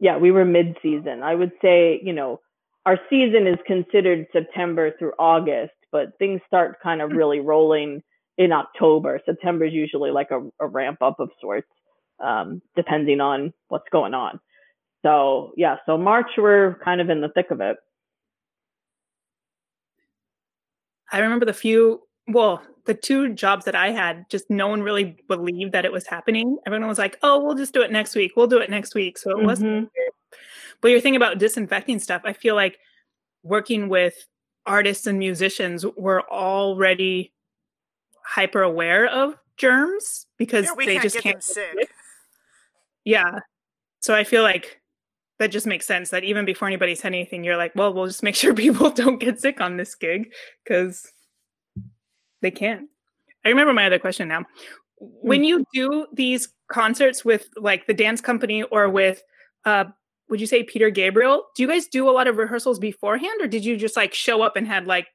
yeah 0.00 0.16
we 0.16 0.30
were 0.30 0.44
mid 0.44 0.76
season 0.82 1.22
i 1.22 1.34
would 1.34 1.52
say 1.62 2.00
you 2.02 2.12
know 2.12 2.40
our 2.86 2.98
season 3.10 3.46
is 3.46 3.58
considered 3.66 4.26
september 4.32 4.92
through 4.98 5.12
august 5.18 5.72
but 5.92 6.18
things 6.18 6.40
start 6.46 6.78
kind 6.82 7.02
of 7.02 7.12
really 7.12 7.40
rolling 7.40 8.02
in 8.38 8.52
october. 8.52 9.20
September 9.26 9.64
is 9.66 9.72
usually 9.72 10.10
like 10.10 10.30
a, 10.30 10.40
a 10.60 10.66
ramp 10.66 11.02
up 11.02 11.20
of 11.20 11.30
sorts 11.40 11.68
um, 12.20 12.62
depending 12.76 13.20
on 13.20 13.52
what's 13.68 13.88
going 13.92 14.14
on 14.14 14.40
so 15.08 15.52
yeah, 15.56 15.76
so 15.86 15.96
March 15.96 16.32
we're 16.36 16.74
kind 16.84 17.00
of 17.00 17.08
in 17.08 17.22
the 17.22 17.30
thick 17.30 17.50
of 17.50 17.62
it. 17.62 17.78
I 21.10 21.20
remember 21.20 21.46
the 21.46 21.54
few, 21.54 22.02
well, 22.26 22.62
the 22.84 22.92
two 22.92 23.32
jobs 23.32 23.64
that 23.64 23.74
I 23.74 23.90
had, 23.90 24.26
just 24.28 24.50
no 24.50 24.68
one 24.68 24.82
really 24.82 25.16
believed 25.26 25.72
that 25.72 25.86
it 25.86 25.92
was 25.92 26.06
happening. 26.06 26.58
Everyone 26.66 26.88
was 26.88 26.98
like, 26.98 27.18
"Oh, 27.22 27.42
we'll 27.42 27.54
just 27.54 27.72
do 27.72 27.80
it 27.80 27.90
next 27.90 28.14
week. 28.14 28.32
We'll 28.36 28.48
do 28.48 28.58
it 28.58 28.68
next 28.68 28.94
week." 28.94 29.16
So 29.16 29.30
it 29.30 29.36
mm-hmm. 29.36 29.46
wasn't. 29.46 29.90
But 30.82 30.88
you're 30.88 31.00
thinking 31.00 31.16
about 31.16 31.38
disinfecting 31.38 32.00
stuff. 32.00 32.22
I 32.24 32.34
feel 32.34 32.54
like 32.54 32.78
working 33.42 33.88
with 33.88 34.14
artists 34.66 35.06
and 35.06 35.18
musicians 35.18 35.86
were 35.96 36.30
already 36.30 37.32
hyper 38.22 38.60
aware 38.60 39.06
of 39.06 39.34
germs 39.56 40.26
because 40.36 40.66
yeah, 40.66 40.74
they 40.76 40.92
can't 40.94 41.02
just 41.02 41.18
can't. 41.18 41.42
sick. 41.42 41.90
Yeah. 43.04 43.38
So 44.00 44.14
I 44.14 44.24
feel 44.24 44.42
like 44.42 44.77
that 45.38 45.50
just 45.50 45.66
makes 45.66 45.86
sense 45.86 46.10
that 46.10 46.24
even 46.24 46.44
before 46.44 46.68
anybody 46.68 46.94
said 46.94 47.08
anything, 47.08 47.44
you're 47.44 47.56
like, 47.56 47.72
well, 47.74 47.92
we'll 47.92 48.06
just 48.06 48.22
make 48.22 48.34
sure 48.34 48.54
people 48.54 48.90
don't 48.90 49.18
get 49.18 49.40
sick 49.40 49.60
on 49.60 49.76
this 49.76 49.94
gig 49.94 50.32
because 50.64 51.10
they 52.42 52.50
can't. 52.50 52.88
I 53.44 53.48
remember 53.48 53.72
my 53.72 53.86
other 53.86 53.98
question 53.98 54.28
now. 54.28 54.44
When 55.00 55.44
you 55.44 55.64
do 55.72 56.06
these 56.12 56.48
concerts 56.70 57.24
with 57.24 57.48
like 57.56 57.86
the 57.86 57.94
dance 57.94 58.20
company 58.20 58.64
or 58.64 58.88
with, 58.88 59.22
uh, 59.64 59.84
would 60.28 60.40
you 60.40 60.46
say 60.46 60.64
Peter 60.64 60.90
Gabriel? 60.90 61.44
Do 61.56 61.62
you 61.62 61.68
guys 61.68 61.86
do 61.86 62.08
a 62.08 62.12
lot 62.12 62.26
of 62.26 62.36
rehearsals 62.36 62.78
beforehand 62.78 63.40
or 63.40 63.46
did 63.46 63.64
you 63.64 63.76
just 63.76 63.96
like 63.96 64.12
show 64.12 64.42
up 64.42 64.56
and 64.56 64.66
had 64.66 64.86
like 64.86 65.06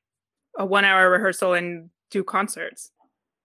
a 0.57 0.65
one 0.65 0.86
hour 0.86 1.09
rehearsal 1.09 1.53
and 1.53 1.89
do 2.11 2.24
concerts? 2.24 2.91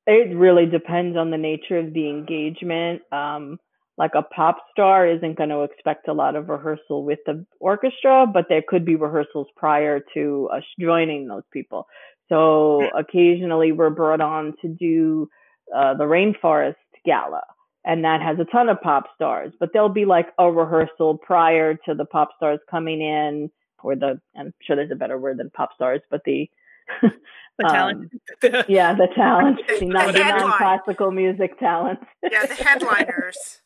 It 0.07 0.35
really 0.35 0.65
depends 0.65 1.17
on 1.17 1.31
the 1.31 1.37
nature 1.37 1.77
of 1.77 1.93
the 1.93 2.09
engagement. 2.09 3.03
Um, 3.13 3.59
like 3.99 4.13
a 4.15 4.23
pop 4.23 4.59
star 4.71 5.07
isn't 5.07 5.37
going 5.37 5.49
to 5.49 5.63
expect 5.63 6.07
a 6.09 6.13
lot 6.13 6.37
of 6.37 6.49
rehearsal 6.49 7.05
with 7.05 7.19
the 7.27 7.45
orchestra, 7.59 8.27
but 8.33 8.47
there 8.49 8.63
could 8.67 8.85
be 8.85 8.95
rehearsals 8.95 9.49
prior 9.57 10.01
to 10.15 10.49
us 10.53 10.63
joining 10.79 11.27
those 11.27 11.43
people. 11.53 11.87
So 12.29 12.89
occasionally 12.97 13.73
we're 13.73 13.91
brought 13.91 14.21
on 14.21 14.55
to 14.63 14.69
do 14.69 15.29
uh, 15.75 15.95
the 15.95 16.05
Rainforest 16.05 16.77
Gala, 17.05 17.43
and 17.85 18.05
that 18.05 18.23
has 18.23 18.39
a 18.39 18.45
ton 18.45 18.69
of 18.69 18.81
pop 18.81 19.05
stars. 19.17 19.53
But 19.59 19.71
there'll 19.73 19.89
be 19.89 20.05
like 20.05 20.29
a 20.39 20.51
rehearsal 20.51 21.19
prior 21.19 21.75
to 21.75 21.95
the 21.95 22.05
pop 22.05 22.31
stars 22.37 22.61
coming 22.71 23.01
in, 23.01 23.51
or 23.83 23.97
the 23.97 24.21
I'm 24.37 24.55
sure 24.63 24.77
there's 24.77 24.93
a 24.93 24.97
better 24.97 25.19
word 25.19 25.39
than 25.39 25.51
pop 25.51 25.71
stars, 25.75 26.03
but 26.11 26.23
the 26.25 26.49
the 27.03 27.65
talent. 27.65 28.13
Um, 28.45 28.65
yeah, 28.69 28.95
the 28.95 29.09
talent, 29.15 29.61
the, 29.81 29.87
non, 29.87 30.13
the 30.13 30.19
non-classical 30.19 31.11
music 31.11 31.59
talent. 31.59 31.99
yeah, 32.23 32.47
the 32.47 32.55
headliners. 32.65 33.61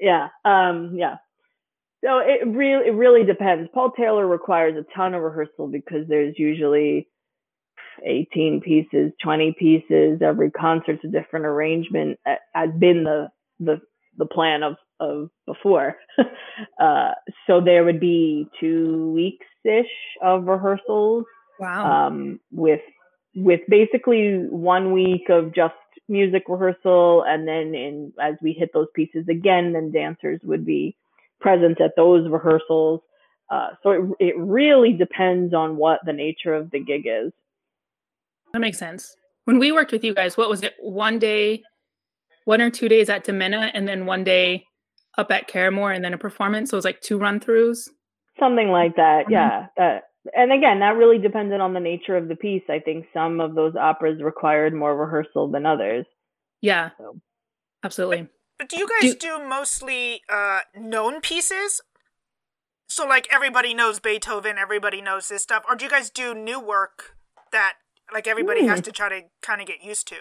Yeah, 0.00 0.28
um, 0.44 0.94
yeah. 0.96 1.16
So 2.04 2.18
it 2.18 2.46
really, 2.46 2.88
it 2.88 2.94
really 2.94 3.24
depends. 3.24 3.70
Paul 3.72 3.92
Taylor 3.96 4.26
requires 4.26 4.76
a 4.76 4.84
ton 4.94 5.14
of 5.14 5.22
rehearsal 5.22 5.68
because 5.68 6.06
there's 6.06 6.34
usually 6.38 7.08
18 8.04 8.60
pieces, 8.60 9.12
20 9.22 9.54
pieces. 9.58 10.20
Every 10.22 10.50
concert's 10.50 11.04
a 11.04 11.08
different 11.08 11.46
arrangement. 11.46 12.18
Has 12.54 12.70
been 12.78 13.04
the 13.04 13.28
the 13.58 13.80
the 14.16 14.26
plan 14.26 14.62
of 14.62 14.76
of 15.00 15.30
before. 15.46 15.96
uh, 16.80 17.12
so 17.46 17.60
there 17.60 17.84
would 17.84 18.00
be 18.00 18.48
two 18.60 19.12
weeks 19.12 19.46
ish 19.64 19.86
of 20.22 20.44
rehearsals. 20.44 21.24
Wow. 21.58 22.08
Um, 22.08 22.40
with 22.50 22.80
with 23.34 23.60
basically 23.68 24.46
one 24.48 24.92
week 24.92 25.28
of 25.28 25.54
just 25.54 25.74
music 26.08 26.44
rehearsal, 26.48 27.24
and 27.26 27.46
then 27.46 27.74
in 27.74 28.12
as 28.20 28.34
we 28.42 28.52
hit 28.52 28.70
those 28.72 28.88
pieces 28.94 29.26
again, 29.28 29.72
then 29.72 29.92
dancers 29.92 30.40
would 30.44 30.64
be 30.64 30.96
present 31.40 31.80
at 31.80 31.96
those 31.96 32.28
rehearsals. 32.28 33.00
Uh, 33.50 33.68
so 33.82 33.90
it 33.90 34.00
it 34.20 34.34
really 34.38 34.92
depends 34.92 35.54
on 35.54 35.76
what 35.76 36.00
the 36.04 36.12
nature 36.12 36.54
of 36.54 36.70
the 36.70 36.80
gig 36.80 37.02
is. 37.06 37.32
That 38.52 38.60
makes 38.60 38.78
sense. 38.78 39.16
When 39.44 39.58
we 39.58 39.72
worked 39.72 39.92
with 39.92 40.04
you 40.04 40.14
guys, 40.14 40.36
what 40.36 40.48
was 40.48 40.62
it? 40.62 40.74
One 40.80 41.18
day, 41.18 41.62
one 42.44 42.62
or 42.62 42.70
two 42.70 42.88
days 42.88 43.08
at 43.10 43.24
DiMenna, 43.24 43.70
and 43.74 43.86
then 43.86 44.06
one 44.06 44.24
day 44.24 44.64
up 45.18 45.30
at 45.30 45.48
Caramoor, 45.48 45.94
and 45.94 46.04
then 46.04 46.14
a 46.14 46.18
performance. 46.18 46.70
So 46.70 46.76
it 46.76 46.78
was 46.78 46.84
like 46.84 47.00
two 47.00 47.18
run 47.18 47.40
throughs. 47.40 47.88
Something 48.38 48.68
like 48.68 48.96
that. 48.96 49.24
Mm-hmm. 49.24 49.32
Yeah. 49.32 49.66
That. 49.76 50.02
And 50.32 50.52
again, 50.52 50.80
that 50.80 50.96
really 50.96 51.18
depended 51.18 51.60
on 51.60 51.74
the 51.74 51.80
nature 51.80 52.16
of 52.16 52.28
the 52.28 52.36
piece. 52.36 52.62
I 52.70 52.78
think 52.78 53.06
some 53.12 53.40
of 53.40 53.54
those 53.54 53.74
operas 53.76 54.22
required 54.22 54.74
more 54.74 54.96
rehearsal 54.96 55.50
than 55.50 55.66
others. 55.66 56.06
Yeah. 56.62 56.90
So. 56.98 57.20
Absolutely. 57.84 58.28
But 58.58 58.68
do 58.68 58.78
you 58.78 58.88
guys 58.88 59.14
do, 59.14 59.38
do 59.38 59.46
mostly 59.46 60.22
uh, 60.28 60.60
known 60.74 61.20
pieces? 61.20 61.82
So 62.88 63.06
like 63.06 63.28
everybody 63.32 63.74
knows 63.74 64.00
Beethoven, 64.00 64.56
everybody 64.56 65.02
knows 65.02 65.28
this 65.28 65.42
stuff, 65.42 65.64
or 65.68 65.74
do 65.74 65.84
you 65.84 65.90
guys 65.90 66.10
do 66.10 66.34
new 66.34 66.60
work 66.60 67.16
that 67.50 67.74
like 68.12 68.26
everybody 68.26 68.62
mm. 68.62 68.68
has 68.68 68.78
hmm. 68.78 68.84
to 68.84 68.92
try 68.92 69.08
to 69.08 69.22
kind 69.42 69.60
of 69.60 69.66
get 69.66 69.82
used 69.82 70.06
to? 70.08 70.16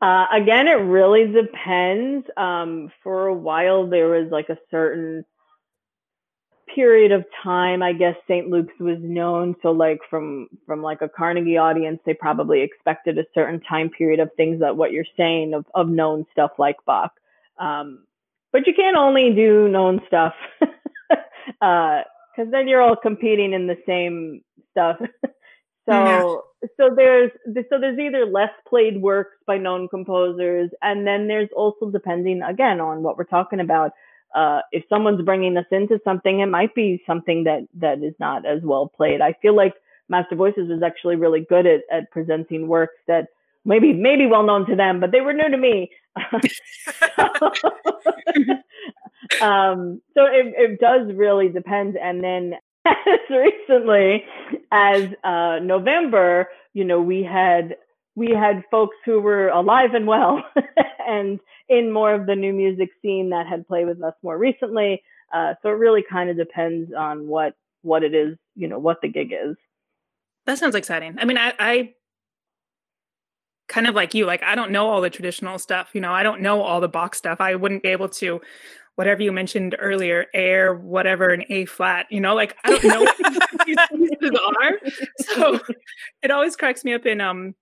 Uh, 0.00 0.26
again, 0.34 0.66
it 0.66 0.82
really 0.82 1.32
depends. 1.32 2.26
Um, 2.36 2.90
for 3.04 3.28
a 3.28 3.34
while, 3.34 3.88
there 3.88 4.08
was 4.08 4.32
like 4.32 4.48
a 4.48 4.58
certain 4.70 5.24
period 6.74 7.12
of 7.12 7.24
time. 7.42 7.82
I 7.82 7.92
guess 7.92 8.16
St. 8.28 8.48
Luke's 8.48 8.78
was 8.80 8.98
known. 9.00 9.54
So, 9.62 9.70
like 9.70 10.00
from 10.08 10.48
from 10.66 10.82
like 10.82 11.02
a 11.02 11.08
Carnegie 11.08 11.58
audience, 11.58 12.00
they 12.04 12.14
probably 12.14 12.62
expected 12.62 13.18
a 13.18 13.24
certain 13.34 13.60
time 13.60 13.90
period 13.90 14.20
of 14.20 14.30
things 14.36 14.60
that 14.60 14.76
what 14.76 14.92
you're 14.92 15.04
saying 15.16 15.54
of 15.54 15.66
of 15.74 15.88
known 15.88 16.26
stuff 16.32 16.52
like 16.58 16.76
Bach. 16.86 17.12
Um, 17.58 18.04
but 18.52 18.66
you 18.66 18.74
can't 18.74 18.96
only 18.96 19.32
do 19.34 19.68
known 19.68 20.00
stuff 20.06 20.34
because 20.60 21.18
uh, 21.60 22.02
then 22.50 22.68
you're 22.68 22.82
all 22.82 22.96
competing 22.96 23.52
in 23.52 23.66
the 23.66 23.78
same 23.86 24.42
stuff. 24.72 24.98
So 25.88 26.44
yeah. 26.62 26.68
so 26.76 26.94
there's 26.94 27.32
so 27.68 27.80
there's 27.80 27.98
either 27.98 28.24
less 28.24 28.52
played 28.68 29.02
works 29.02 29.36
by 29.46 29.58
known 29.58 29.88
composers, 29.88 30.70
and 30.80 31.04
then 31.04 31.26
there's 31.26 31.48
also 31.56 31.90
depending 31.90 32.40
again 32.42 32.80
on 32.80 33.02
what 33.02 33.16
we're 33.16 33.24
talking 33.24 33.58
about. 33.58 33.90
Uh, 34.34 34.60
if 34.72 34.84
someone's 34.88 35.22
bringing 35.22 35.56
us 35.56 35.66
into 35.70 36.00
something, 36.04 36.40
it 36.40 36.46
might 36.46 36.74
be 36.74 37.02
something 37.06 37.44
that 37.44 37.68
that 37.74 38.02
is 38.02 38.14
not 38.18 38.46
as 38.46 38.62
well 38.62 38.88
played. 38.88 39.20
I 39.20 39.34
feel 39.42 39.54
like 39.54 39.74
MasterVoices 40.10 40.68
was 40.68 40.82
actually 40.82 41.16
really 41.16 41.40
good 41.40 41.66
at 41.66 41.80
at 41.90 42.10
presenting 42.10 42.68
works 42.68 42.96
that 43.06 43.28
maybe 43.64 43.92
maybe 43.92 44.26
well 44.26 44.42
known 44.42 44.66
to 44.66 44.76
them, 44.76 45.00
but 45.00 45.12
they 45.12 45.20
were 45.20 45.32
new 45.32 45.48
to 45.50 45.56
me. 45.56 45.90
um, 49.40 50.00
so 50.14 50.24
it, 50.26 50.54
it 50.56 50.80
does 50.80 51.12
really 51.14 51.48
depend. 51.48 51.96
And 51.96 52.22
then 52.22 52.54
as 52.86 52.94
recently 53.30 54.24
as 54.70 55.08
uh, 55.24 55.58
November, 55.62 56.48
you 56.74 56.84
know, 56.84 57.00
we 57.00 57.22
had 57.22 57.76
we 58.14 58.30
had 58.30 58.62
folks 58.70 58.96
who 59.04 59.20
were 59.20 59.48
alive 59.48 59.94
and 59.94 60.06
well 60.06 60.42
and 61.08 61.40
in 61.68 61.92
more 61.92 62.14
of 62.14 62.26
the 62.26 62.36
new 62.36 62.52
music 62.52 62.90
scene 63.00 63.30
that 63.30 63.46
had 63.46 63.66
played 63.66 63.86
with 63.86 64.02
us 64.02 64.14
more 64.22 64.36
recently. 64.36 65.02
Uh, 65.32 65.54
so 65.62 65.70
it 65.70 65.72
really 65.72 66.04
kind 66.08 66.28
of 66.28 66.36
depends 66.36 66.92
on 66.96 67.26
what 67.26 67.54
what 67.80 68.04
it 68.04 68.14
is, 68.14 68.36
you 68.54 68.68
know, 68.68 68.78
what 68.78 69.00
the 69.02 69.08
gig 69.08 69.32
is. 69.32 69.56
That 70.46 70.58
sounds 70.58 70.74
exciting. 70.74 71.16
I 71.18 71.24
mean, 71.24 71.38
I, 71.38 71.52
I 71.58 71.94
kind 73.68 73.86
of 73.86 73.94
like 73.94 74.14
you, 74.14 74.26
like 74.26 74.42
I 74.42 74.54
don't 74.54 74.70
know 74.70 74.88
all 74.88 75.00
the 75.00 75.10
traditional 75.10 75.58
stuff. 75.58 75.90
You 75.94 76.00
know, 76.00 76.12
I 76.12 76.22
don't 76.22 76.42
know 76.42 76.60
all 76.62 76.80
the 76.80 76.88
Bach 76.88 77.14
stuff. 77.14 77.40
I 77.40 77.54
wouldn't 77.54 77.82
be 77.82 77.88
able 77.88 78.08
to 78.10 78.40
whatever 78.96 79.22
you 79.22 79.32
mentioned 79.32 79.74
earlier, 79.78 80.26
air, 80.34 80.74
whatever, 80.74 81.30
an 81.30 81.44
A 81.48 81.64
flat, 81.64 82.06
you 82.10 82.20
know, 82.20 82.34
like 82.34 82.56
I 82.64 82.70
don't 82.70 82.84
know 82.84 83.02
what 83.04 83.66
these 83.66 83.76
pieces 83.90 84.38
are. 84.58 84.78
So 85.18 85.60
it 86.22 86.30
always 86.30 86.56
cracks 86.56 86.84
me 86.84 86.92
up 86.92 87.06
in 87.06 87.20
um 87.20 87.54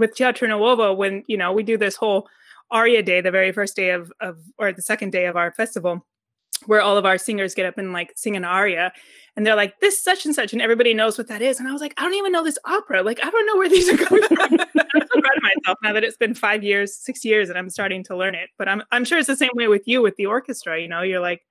with 0.00 0.16
Teatro 0.16 0.94
when, 0.94 1.22
you 1.28 1.36
know, 1.36 1.52
we 1.52 1.62
do 1.62 1.76
this 1.76 1.96
whole 1.96 2.28
aria 2.70 3.02
day, 3.02 3.20
the 3.20 3.30
very 3.30 3.52
first 3.52 3.76
day 3.76 3.90
of 3.90 4.12
of 4.20 4.38
or 4.58 4.72
the 4.72 4.82
second 4.82 5.10
day 5.10 5.26
of 5.26 5.36
our 5.36 5.52
festival 5.52 6.06
where 6.66 6.80
all 6.80 6.98
of 6.98 7.06
our 7.06 7.16
singers 7.16 7.54
get 7.54 7.66
up 7.66 7.78
and 7.78 7.92
like 7.92 8.12
sing 8.16 8.36
an 8.36 8.44
aria. 8.44 8.92
And 9.36 9.46
they're 9.46 9.56
like 9.56 9.80
this 9.80 10.02
such 10.02 10.26
and 10.26 10.34
such 10.34 10.52
and 10.52 10.60
everybody 10.60 10.92
knows 10.92 11.16
what 11.16 11.28
that 11.28 11.40
is. 11.40 11.58
And 11.58 11.68
i 11.68 11.72
was 11.72 11.80
like 11.80 11.94
i 11.96 12.02
don't 12.02 12.14
even 12.14 12.32
know 12.32 12.44
this 12.44 12.58
opera. 12.64 13.02
Like 13.02 13.24
i 13.24 13.30
don't 13.30 13.46
know 13.46 13.56
where 13.56 13.68
these 13.68 13.88
are 13.88 13.96
coming 13.96 14.22
from. 14.24 14.60
I'm 14.60 15.06
so 15.12 15.20
proud 15.20 15.36
of 15.36 15.42
myself 15.42 15.78
now 15.82 15.92
that 15.92 16.04
it's 16.04 16.16
been 16.16 16.34
five 16.34 16.62
years 16.62 16.94
six 16.94 17.24
years 17.24 17.48
and 17.48 17.58
i'm 17.58 17.70
starting 17.70 18.04
to 18.04 18.16
learn 18.16 18.34
it. 18.34 18.50
But 18.58 18.68
i'm, 18.68 18.82
I'm 18.92 19.04
sure 19.04 19.18
it's 19.18 19.26
the 19.26 19.36
same 19.36 19.50
way 19.54 19.68
with 19.68 19.86
you 19.86 20.02
with 20.02 20.16
the 20.16 20.26
orchestra 20.26 20.80
you 20.80 20.88
know? 20.88 21.02
You're 21.02 21.20
like 21.20 21.42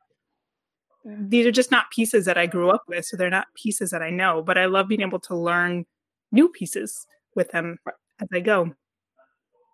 these 1.06 1.46
are 1.46 1.52
just 1.52 1.72
not 1.72 1.90
pieces 1.92 2.26
that 2.26 2.38
i 2.38 2.46
grew 2.46 2.70
up 2.70 2.84
with 2.88 3.06
so 3.06 3.18
they're 3.18 3.30
not 3.30 3.48
pieces 3.56 3.90
that 3.92 4.02
i 4.02 4.10
know. 4.10 4.44
But 4.44 4.58
i 4.58 4.66
love 4.66 4.88
being 4.88 5.02
able 5.02 5.20
to 5.22 5.36
learn 5.36 5.86
new 6.32 6.50
pieces 6.50 7.08
with 7.36 7.50
them 7.52 7.80
as 8.22 8.28
i 8.34 8.40
go 8.40 8.72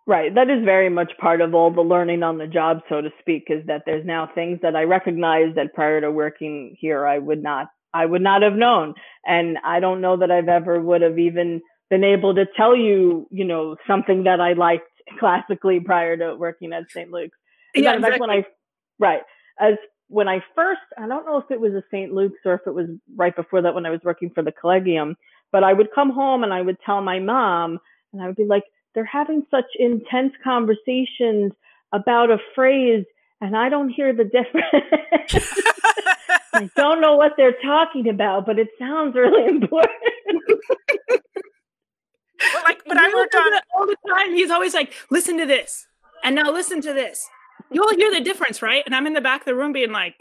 Right. 0.08 0.34
That 0.34 0.52
is 0.52 0.64
very 0.64 0.90
much 0.90 1.12
part 1.20 1.42
of 1.42 1.56
all 1.56 1.72
the 1.72 1.82
learning 1.82 2.22
on 2.22 2.38
the 2.38 2.46
job, 2.46 2.82
so 2.90 3.02
to 3.02 3.10
speak, 3.20 3.46
is 3.50 3.66
that 3.66 3.84
there's 3.86 4.06
now 4.06 4.30
things 4.36 4.60
that 4.62 4.76
I 4.76 4.84
recognize 4.84 5.56
that 5.56 5.74
prior 5.74 6.00
to 6.00 6.12
working 6.12 6.76
here, 6.80 7.08
I 7.08 7.18
would 7.18 7.42
not, 7.42 7.68
I 7.92 8.06
would 8.06 8.22
not 8.22 8.44
have 8.44 8.54
known. 8.54 8.94
And 9.26 9.58
I 9.66 9.80
don't 9.80 10.02
know 10.02 10.18
that 10.18 10.30
I've 10.30 10.48
ever 10.48 10.80
would 10.80 11.02
have 11.02 11.18
even 11.18 11.62
been 11.90 12.04
able 12.04 12.36
to 12.36 12.46
tell 12.56 12.76
you, 12.76 13.28
you 13.32 13.46
know, 13.46 13.78
something 13.88 14.26
that 14.26 14.40
I 14.40 14.54
liked 14.54 14.90
classically 15.20 15.80
prior 15.80 16.16
to 16.18 16.36
working 16.36 16.72
at 16.72 16.84
St. 16.92 17.10
Luke's. 17.10 17.38
Yeah, 17.74 17.96
exactly. 17.96 18.20
when 18.20 18.30
I, 18.30 18.46
right. 19.00 19.22
As 19.60 19.74
when 20.08 20.28
I 20.28 20.44
first, 20.56 20.82
I 21.00 21.08
don't 21.08 21.26
know 21.26 21.38
if 21.38 21.50
it 21.50 21.60
was 21.60 21.74
a 21.74 21.82
St. 21.90 22.14
Luke's 22.14 22.40
or 22.46 22.54
if 22.54 22.62
it 22.68 22.76
was 22.76 22.88
right 23.16 23.36
before 23.36 23.64
that 23.64 23.74
when 23.74 23.88
I 23.88 23.90
was 23.90 24.02
working 24.04 24.30
for 24.36 24.44
the 24.44 24.52
Collegium, 24.52 25.16
but 25.52 25.64
I 25.64 25.74
would 25.74 25.88
come 25.96 26.12
home 26.12 26.44
and 26.44 26.54
I 26.54 26.62
would 26.62 26.78
tell 26.86 27.02
my 27.02 27.18
mom 27.18 27.80
and 28.16 28.24
I 28.24 28.28
would 28.28 28.38
be 28.38 28.46
like, 28.46 28.64
they're 28.94 29.04
having 29.04 29.46
such 29.52 29.66
intense 29.78 30.32
conversations 30.42 31.52
about 31.92 32.32
a 32.32 32.38
phrase 32.56 33.06
and 33.42 33.56
I 33.56 33.70
don't 33.70 33.90
hear 33.90 34.14
the 34.14 34.24
difference. 34.24 34.66
I 36.54 36.70
don't 36.76 37.02
know 37.02 37.18
what 37.18 37.34
they're 37.36 37.58
talking 37.62 38.08
about, 38.08 38.46
but 38.46 38.58
it 38.58 38.70
sounds 38.80 39.14
really 39.16 39.46
important. 39.48 39.92
well, 41.10 42.64
like 42.64 42.82
when 42.86 42.98
I 42.98 43.12
worked 43.14 43.36
on 43.36 43.54
it 43.54 43.64
all 43.76 43.86
the 43.86 43.98
time, 44.08 44.34
he's 44.34 44.50
always 44.50 44.74
like, 44.74 44.94
"Listen 45.12 45.38
to 45.38 45.46
this," 45.46 45.86
and 46.24 46.34
now 46.34 46.50
listen 46.50 46.80
to 46.82 46.94
this. 46.94 47.28
You'll 47.72 47.94
hear 47.96 48.10
the 48.10 48.22
difference, 48.22 48.62
right? 48.62 48.84
And 48.86 48.96
I'm 48.96 49.06
in 49.06 49.14
the 49.14 49.22
back 49.22 49.42
of 49.42 49.46
the 49.46 49.56
room 49.56 49.74
being 49.74 49.92
like, 49.92 50.16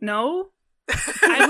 "No, 0.00 0.48
I 0.88 1.46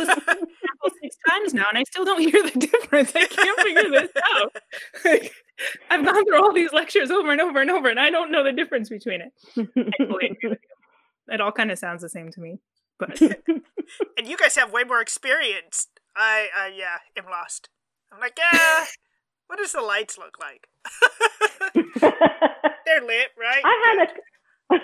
listened 0.83 1.01
six 1.03 1.17
times 1.29 1.55
now, 1.55 1.67
and 1.69 1.79
I 1.79 1.85
still 1.85 2.05
don't 2.05 2.21
hear 2.31 2.43
the 2.43 2.59
difference. 2.59 3.13
I 3.15 3.27
can't 3.27 3.61
figure 3.61 3.91
this 3.91 4.11
out. 4.35 4.57
Like, 5.05 5.33
I've 5.91 6.05
gone 6.05 6.25
through 6.25 6.43
all 6.43 6.53
these 6.53 6.73
lectures 6.73 7.11
over 7.11 7.31
and 7.31 7.41
over 7.41 7.61
and 7.61 7.71
over, 7.71 7.89
and 7.89 8.01
I 8.01 8.11
don't 8.11 8.31
know 8.31 8.45
the 8.45 8.53
difference 8.53 8.89
between 8.89 9.21
it. 9.23 9.33
it 11.29 11.41
all 11.41 11.53
kind 11.53 11.71
of 11.71 11.79
sounds 11.79 12.03
the 12.03 12.09
same 12.09 12.31
to 12.31 12.41
me, 12.41 12.59
but 12.99 13.21
and 13.21 14.27
you 14.27 14.37
guys 14.37 14.57
have 14.57 14.73
way 14.73 14.85
more 14.85 15.01
experience. 15.01 15.89
I, 16.17 16.49
uh, 16.57 16.71
yeah, 16.75 16.99
am 17.17 17.31
lost. 17.31 17.69
I'm 18.13 18.21
like, 18.21 18.39
yeah. 18.39 18.87
what 19.47 19.59
does 19.59 19.73
the 19.73 19.81
lights 19.81 20.19
look 20.19 20.37
like? 20.41 20.67
They're 22.85 23.03
lit, 23.03 23.29
right? 23.39 23.63
I 23.65 23.97
had 23.97 24.09
a. 24.09 24.79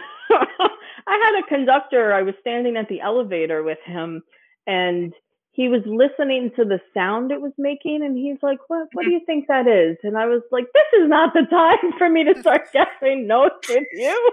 I 1.08 1.20
had 1.24 1.44
a 1.44 1.46
conductor. 1.48 2.12
I 2.12 2.22
was 2.22 2.34
standing 2.40 2.76
at 2.76 2.88
the 2.88 3.00
elevator 3.00 3.62
with 3.62 3.78
him, 3.84 4.22
and 4.66 5.12
he 5.56 5.68
was 5.68 5.80
listening 5.86 6.52
to 6.56 6.64
the 6.64 6.78
sound 6.92 7.32
it 7.32 7.40
was 7.40 7.52
making 7.56 8.04
and 8.04 8.16
he's 8.16 8.36
like, 8.42 8.58
What 8.68 8.88
what 8.92 9.06
do 9.06 9.10
you 9.10 9.22
think 9.24 9.48
that 9.48 9.66
is? 9.66 9.96
And 10.02 10.16
I 10.16 10.26
was 10.26 10.42
like, 10.52 10.66
This 10.74 11.02
is 11.02 11.08
not 11.08 11.32
the 11.32 11.46
time 11.50 11.92
for 11.98 12.10
me 12.10 12.24
to 12.24 12.38
start 12.40 12.70
guessing 12.72 13.26
notes 13.26 13.66
with 13.68 13.88
you. 13.92 14.32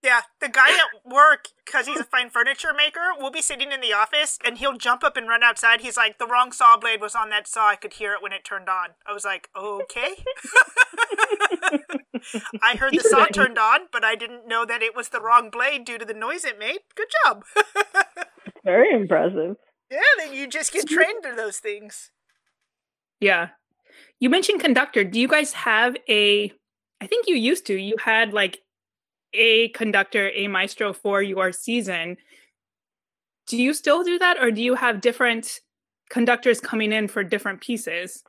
Yeah, 0.00 0.20
the 0.40 0.48
guy 0.48 0.68
at 0.70 1.12
work, 1.12 1.48
because 1.66 1.86
he's 1.86 1.98
a 1.98 2.04
fine 2.04 2.30
furniture 2.30 2.72
maker, 2.74 3.12
will 3.18 3.32
be 3.32 3.42
sitting 3.42 3.72
in 3.72 3.80
the 3.80 3.92
office 3.92 4.38
and 4.46 4.56
he'll 4.56 4.76
jump 4.76 5.02
up 5.02 5.16
and 5.16 5.28
run 5.28 5.42
outside. 5.42 5.80
He's 5.80 5.96
like, 5.96 6.18
the 6.18 6.26
wrong 6.26 6.52
saw 6.52 6.76
blade 6.76 7.00
was 7.00 7.16
on 7.16 7.30
that 7.30 7.48
saw. 7.48 7.68
I 7.68 7.76
could 7.76 7.94
hear 7.94 8.14
it 8.14 8.22
when 8.22 8.32
it 8.32 8.44
turned 8.44 8.68
on. 8.68 8.90
I 9.06 9.12
was 9.12 9.24
like, 9.24 9.50
okay. 9.56 10.14
I 12.62 12.76
heard 12.76 12.94
the 12.94 13.00
saw 13.00 13.26
turned 13.26 13.58
on, 13.58 13.88
but 13.92 14.04
I 14.04 14.14
didn't 14.14 14.46
know 14.46 14.64
that 14.64 14.82
it 14.82 14.94
was 14.94 15.08
the 15.08 15.20
wrong 15.20 15.50
blade 15.50 15.84
due 15.84 15.98
to 15.98 16.04
the 16.04 16.14
noise 16.14 16.44
it 16.44 16.60
made. 16.60 16.78
Good 16.94 17.08
job. 17.24 17.44
Very 18.68 18.92
impressive. 18.92 19.56
Yeah, 19.90 20.00
then 20.18 20.34
you 20.34 20.46
just 20.46 20.74
get 20.74 20.86
trained 20.86 21.22
to 21.22 21.34
those 21.34 21.56
things. 21.56 22.10
Yeah. 23.18 23.48
You 24.20 24.28
mentioned 24.28 24.60
conductor. 24.60 25.04
Do 25.04 25.18
you 25.18 25.26
guys 25.26 25.54
have 25.54 25.96
a 26.06 26.52
I 27.00 27.06
think 27.06 27.26
you 27.26 27.36
used 27.36 27.64
to. 27.66 27.74
You 27.74 27.96
had 28.04 28.34
like 28.34 28.58
a 29.32 29.68
conductor, 29.68 30.30
a 30.34 30.48
maestro 30.48 30.92
for 30.92 31.22
your 31.22 31.50
season. 31.52 32.18
Do 33.46 33.56
you 33.56 33.72
still 33.72 34.04
do 34.04 34.18
that, 34.18 34.36
or 34.38 34.50
do 34.50 34.60
you 34.62 34.74
have 34.74 35.00
different 35.00 35.60
conductors 36.10 36.60
coming 36.60 36.92
in 36.92 37.08
for 37.08 37.24
different 37.24 37.62
pieces? 37.62 38.22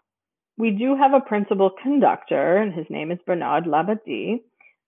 We 0.57 0.71
do 0.71 0.95
have 0.95 1.13
a 1.13 1.19
principal 1.19 1.71
conductor, 1.83 2.57
and 2.57 2.73
his 2.73 2.85
name 2.89 3.11
is 3.11 3.19
Bernard 3.25 3.65
Labadie, 3.65 4.39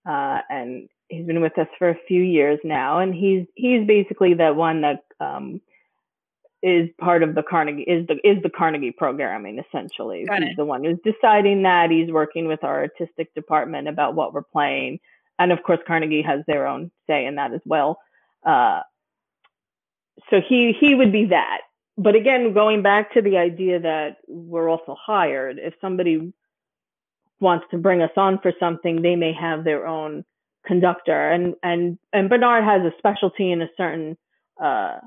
uh, 0.08 0.39
and 0.49 0.88
he's 1.12 1.26
been 1.26 1.41
with 1.41 1.57
us 1.57 1.68
for 1.78 1.89
a 1.89 1.97
few 2.07 2.22
years 2.22 2.59
now. 2.64 2.99
And 2.99 3.14
he's 3.14 3.45
he's 3.55 3.86
basically 3.86 4.34
the 4.34 4.53
one 4.53 4.82
that 4.82 5.03
um, 5.20 5.62
is 6.64 6.89
part 6.99 7.24
of 7.24 7.36
the 7.36 7.43
Carnegie 7.43 7.84
is 7.84 8.07
the 8.07 8.16
is 8.28 8.41
the 8.41 8.49
Carnegie 8.49 8.91
programming 8.91 9.59
essentially. 9.59 10.26
Got 10.26 10.41
he's 10.41 10.51
it. 10.51 10.57
the 10.57 10.66
one 10.66 10.84
who's 10.84 10.99
deciding 11.03 11.64
that. 11.64 11.91
He's 11.91 12.12
working 12.12 12.47
with 12.47 12.64
our 12.64 12.82
artistic 12.82 13.34
department 13.36 13.88
about 13.88 14.16
what 14.16 14.34
we're 14.34 14.41
playing 14.41 14.99
and 15.41 15.51
of 15.51 15.64
course 15.64 15.80
Carnegie 15.88 16.22
has 16.22 16.41
their 16.45 16.68
own 16.68 16.91
say 17.07 17.26
in 17.26 17.36
that 17.36 17.53
as 17.53 17.62
well. 17.66 17.99
Uh, 18.45 18.82
so 20.30 20.39
he 20.47 20.74
he 20.80 20.93
would 20.93 21.12
be 21.12 21.26
that. 21.26 21.62
But 21.97 22.16
again, 22.16 22.53
going 22.53 22.84
back 22.84 23.14
to 23.14 23.22
the 23.22 23.38
idea 23.38 23.80
that 23.80 24.18
we're 24.28 24.70
also 24.70 24.95
hired, 24.99 25.59
if 25.59 25.74
somebody 25.82 26.32
wants 27.39 27.66
to 27.72 27.78
bring 27.78 28.01
us 28.01 28.12
on 28.16 28.39
for 28.39 28.53
something, 28.59 29.01
they 29.01 29.16
may 29.16 29.34
have 29.34 29.64
their 29.64 29.88
own 29.88 30.24
conductor, 30.66 31.30
and 31.30 31.55
and 31.64 31.97
and 32.14 32.30
Bernard 32.30 32.64
has 32.64 32.82
a 32.82 32.95
specialty 32.97 33.51
in 33.51 33.62
a 33.62 33.70
certain 33.78 34.18
uh, 34.62 34.99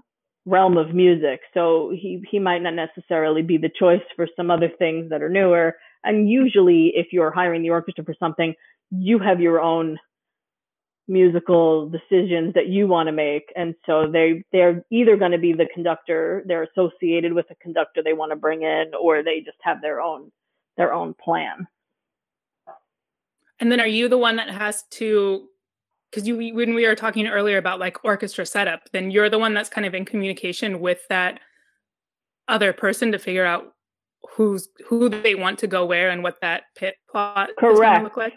realm 0.47 0.77
of 0.77 0.95
music, 0.95 1.41
so 1.53 1.91
he 1.91 2.23
he 2.31 2.39
might 2.39 2.63
not 2.63 2.75
necessarily 2.75 3.43
be 3.43 3.57
the 3.59 3.71
choice 3.71 4.03
for 4.17 4.27
some 4.37 4.51
other 4.51 4.71
things 4.79 5.11
that 5.11 5.23
are 5.23 5.29
newer. 5.29 5.77
And 6.03 6.29
usually, 6.29 6.93
if 6.95 7.09
you're 7.13 7.31
hiring 7.31 7.63
the 7.63 7.71
orchestra 7.71 8.05
for 8.05 8.15
something, 8.19 8.55
you 8.91 9.19
have 9.19 9.41
your 9.41 9.61
own 9.61 9.99
musical 11.07 11.89
decisions 11.89 12.55
that 12.55 12.69
you 12.69 12.87
want 12.87 13.09
to 13.09 13.13
make. 13.13 13.53
And 13.57 13.75
so 13.87 14.11
they 14.11 14.45
they're 14.53 14.85
either 14.91 15.17
going 15.17 15.33
to 15.33 15.39
be 15.39 15.53
the 15.53 15.69
conductor 15.73 16.43
they're 16.47 16.63
associated 16.63 17.33
with 17.33 17.47
a 17.51 17.55
conductor 17.57 18.03
they 18.03 18.15
want 18.15 18.33
to 18.33 18.37
bring 18.37 18.63
in 18.63 18.93
or 19.01 19.23
they 19.23 19.41
just 19.41 19.59
have 19.63 19.83
their 19.83 20.01
own 20.01 20.31
their 20.77 20.93
own 20.93 21.15
plan 21.23 21.67
and 23.61 23.71
then 23.71 23.81
are 23.81 23.87
you 23.87 24.09
the 24.09 24.19
one 24.19 24.37
that 24.37 24.51
has 24.51 24.85
to 24.91 25.47
because 26.11 26.27
you 26.27 26.37
when 26.55 26.75
we 26.75 26.87
were 26.87 26.95
talking 26.95 27.27
earlier 27.27 27.59
about 27.59 27.81
like 27.81 28.05
orchestra 28.05 28.47
setup 28.47 28.83
then 28.93 29.11
you're 29.11 29.31
the 29.31 29.39
one 29.39 29.55
that's 29.55 29.69
kind 29.69 29.87
of 29.87 29.95
in 29.95 30.05
communication 30.05 30.81
with 30.81 31.01
that 31.09 31.41
other 32.49 32.73
person 32.73 33.13
to 33.13 33.19
figure 33.19 33.45
out 33.45 33.75
who's 34.37 34.69
who 34.87 35.09
they 35.09 35.35
want 35.35 35.59
to 35.59 35.67
go 35.67 35.85
where 35.85 36.11
and 36.11 36.23
what 36.23 36.41
that 36.41 36.65
pit 36.77 36.97
plot 37.11 37.51
correct 37.59 38.05
look 38.05 38.17
like 38.17 38.35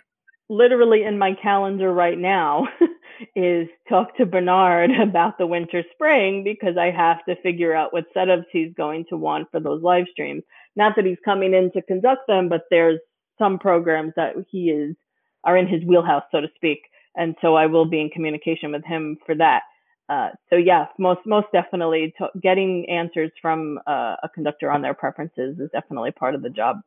literally 0.49 1.03
in 1.03 1.17
my 1.17 1.33
calendar 1.33 1.91
right 1.91 2.17
now 2.17 2.67
is 3.35 3.67
talk 3.89 4.15
to 4.17 4.25
Bernard 4.25 4.91
about 5.01 5.37
the 5.37 5.47
winter 5.47 5.83
spring 5.93 6.43
because 6.43 6.77
I 6.77 6.91
have 6.91 7.23
to 7.25 7.41
figure 7.41 7.75
out 7.75 7.93
what 7.93 8.05
setups 8.15 8.45
he's 8.51 8.73
going 8.73 9.05
to 9.09 9.17
want 9.17 9.49
for 9.51 9.59
those 9.59 9.83
live 9.83 10.05
streams. 10.11 10.43
Not 10.75 10.93
that 10.95 11.05
he's 11.05 11.17
coming 11.25 11.53
in 11.53 11.71
to 11.73 11.81
conduct 11.81 12.27
them, 12.27 12.49
but 12.49 12.61
there's 12.69 12.99
some 13.39 13.59
programs 13.59 14.13
that 14.15 14.33
he 14.49 14.69
is 14.69 14.95
are 15.43 15.57
in 15.57 15.67
his 15.67 15.83
wheelhouse, 15.83 16.23
so 16.31 16.41
to 16.41 16.47
speak. 16.55 16.79
And 17.15 17.35
so 17.41 17.55
I 17.55 17.65
will 17.65 17.85
be 17.85 17.99
in 17.99 18.09
communication 18.09 18.71
with 18.71 18.85
him 18.85 19.17
for 19.25 19.35
that. 19.35 19.61
Uh, 20.09 20.29
so 20.49 20.55
yeah, 20.55 20.85
most 20.97 21.19
most 21.25 21.47
definitely 21.51 22.13
t- 22.17 22.39
getting 22.41 22.85
answers 22.89 23.31
from 23.41 23.79
uh, 23.87 24.15
a 24.23 24.29
conductor 24.33 24.71
on 24.71 24.81
their 24.81 24.93
preferences 24.93 25.59
is 25.59 25.69
definitely 25.73 26.11
part 26.11 26.33
of 26.33 26.41
the 26.41 26.49
job. 26.49 26.77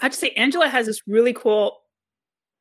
I 0.00 0.04
have 0.04 0.12
to 0.12 0.18
say, 0.18 0.30
Angela 0.30 0.68
has 0.68 0.84
this 0.84 1.00
really 1.06 1.32
cool 1.32 1.78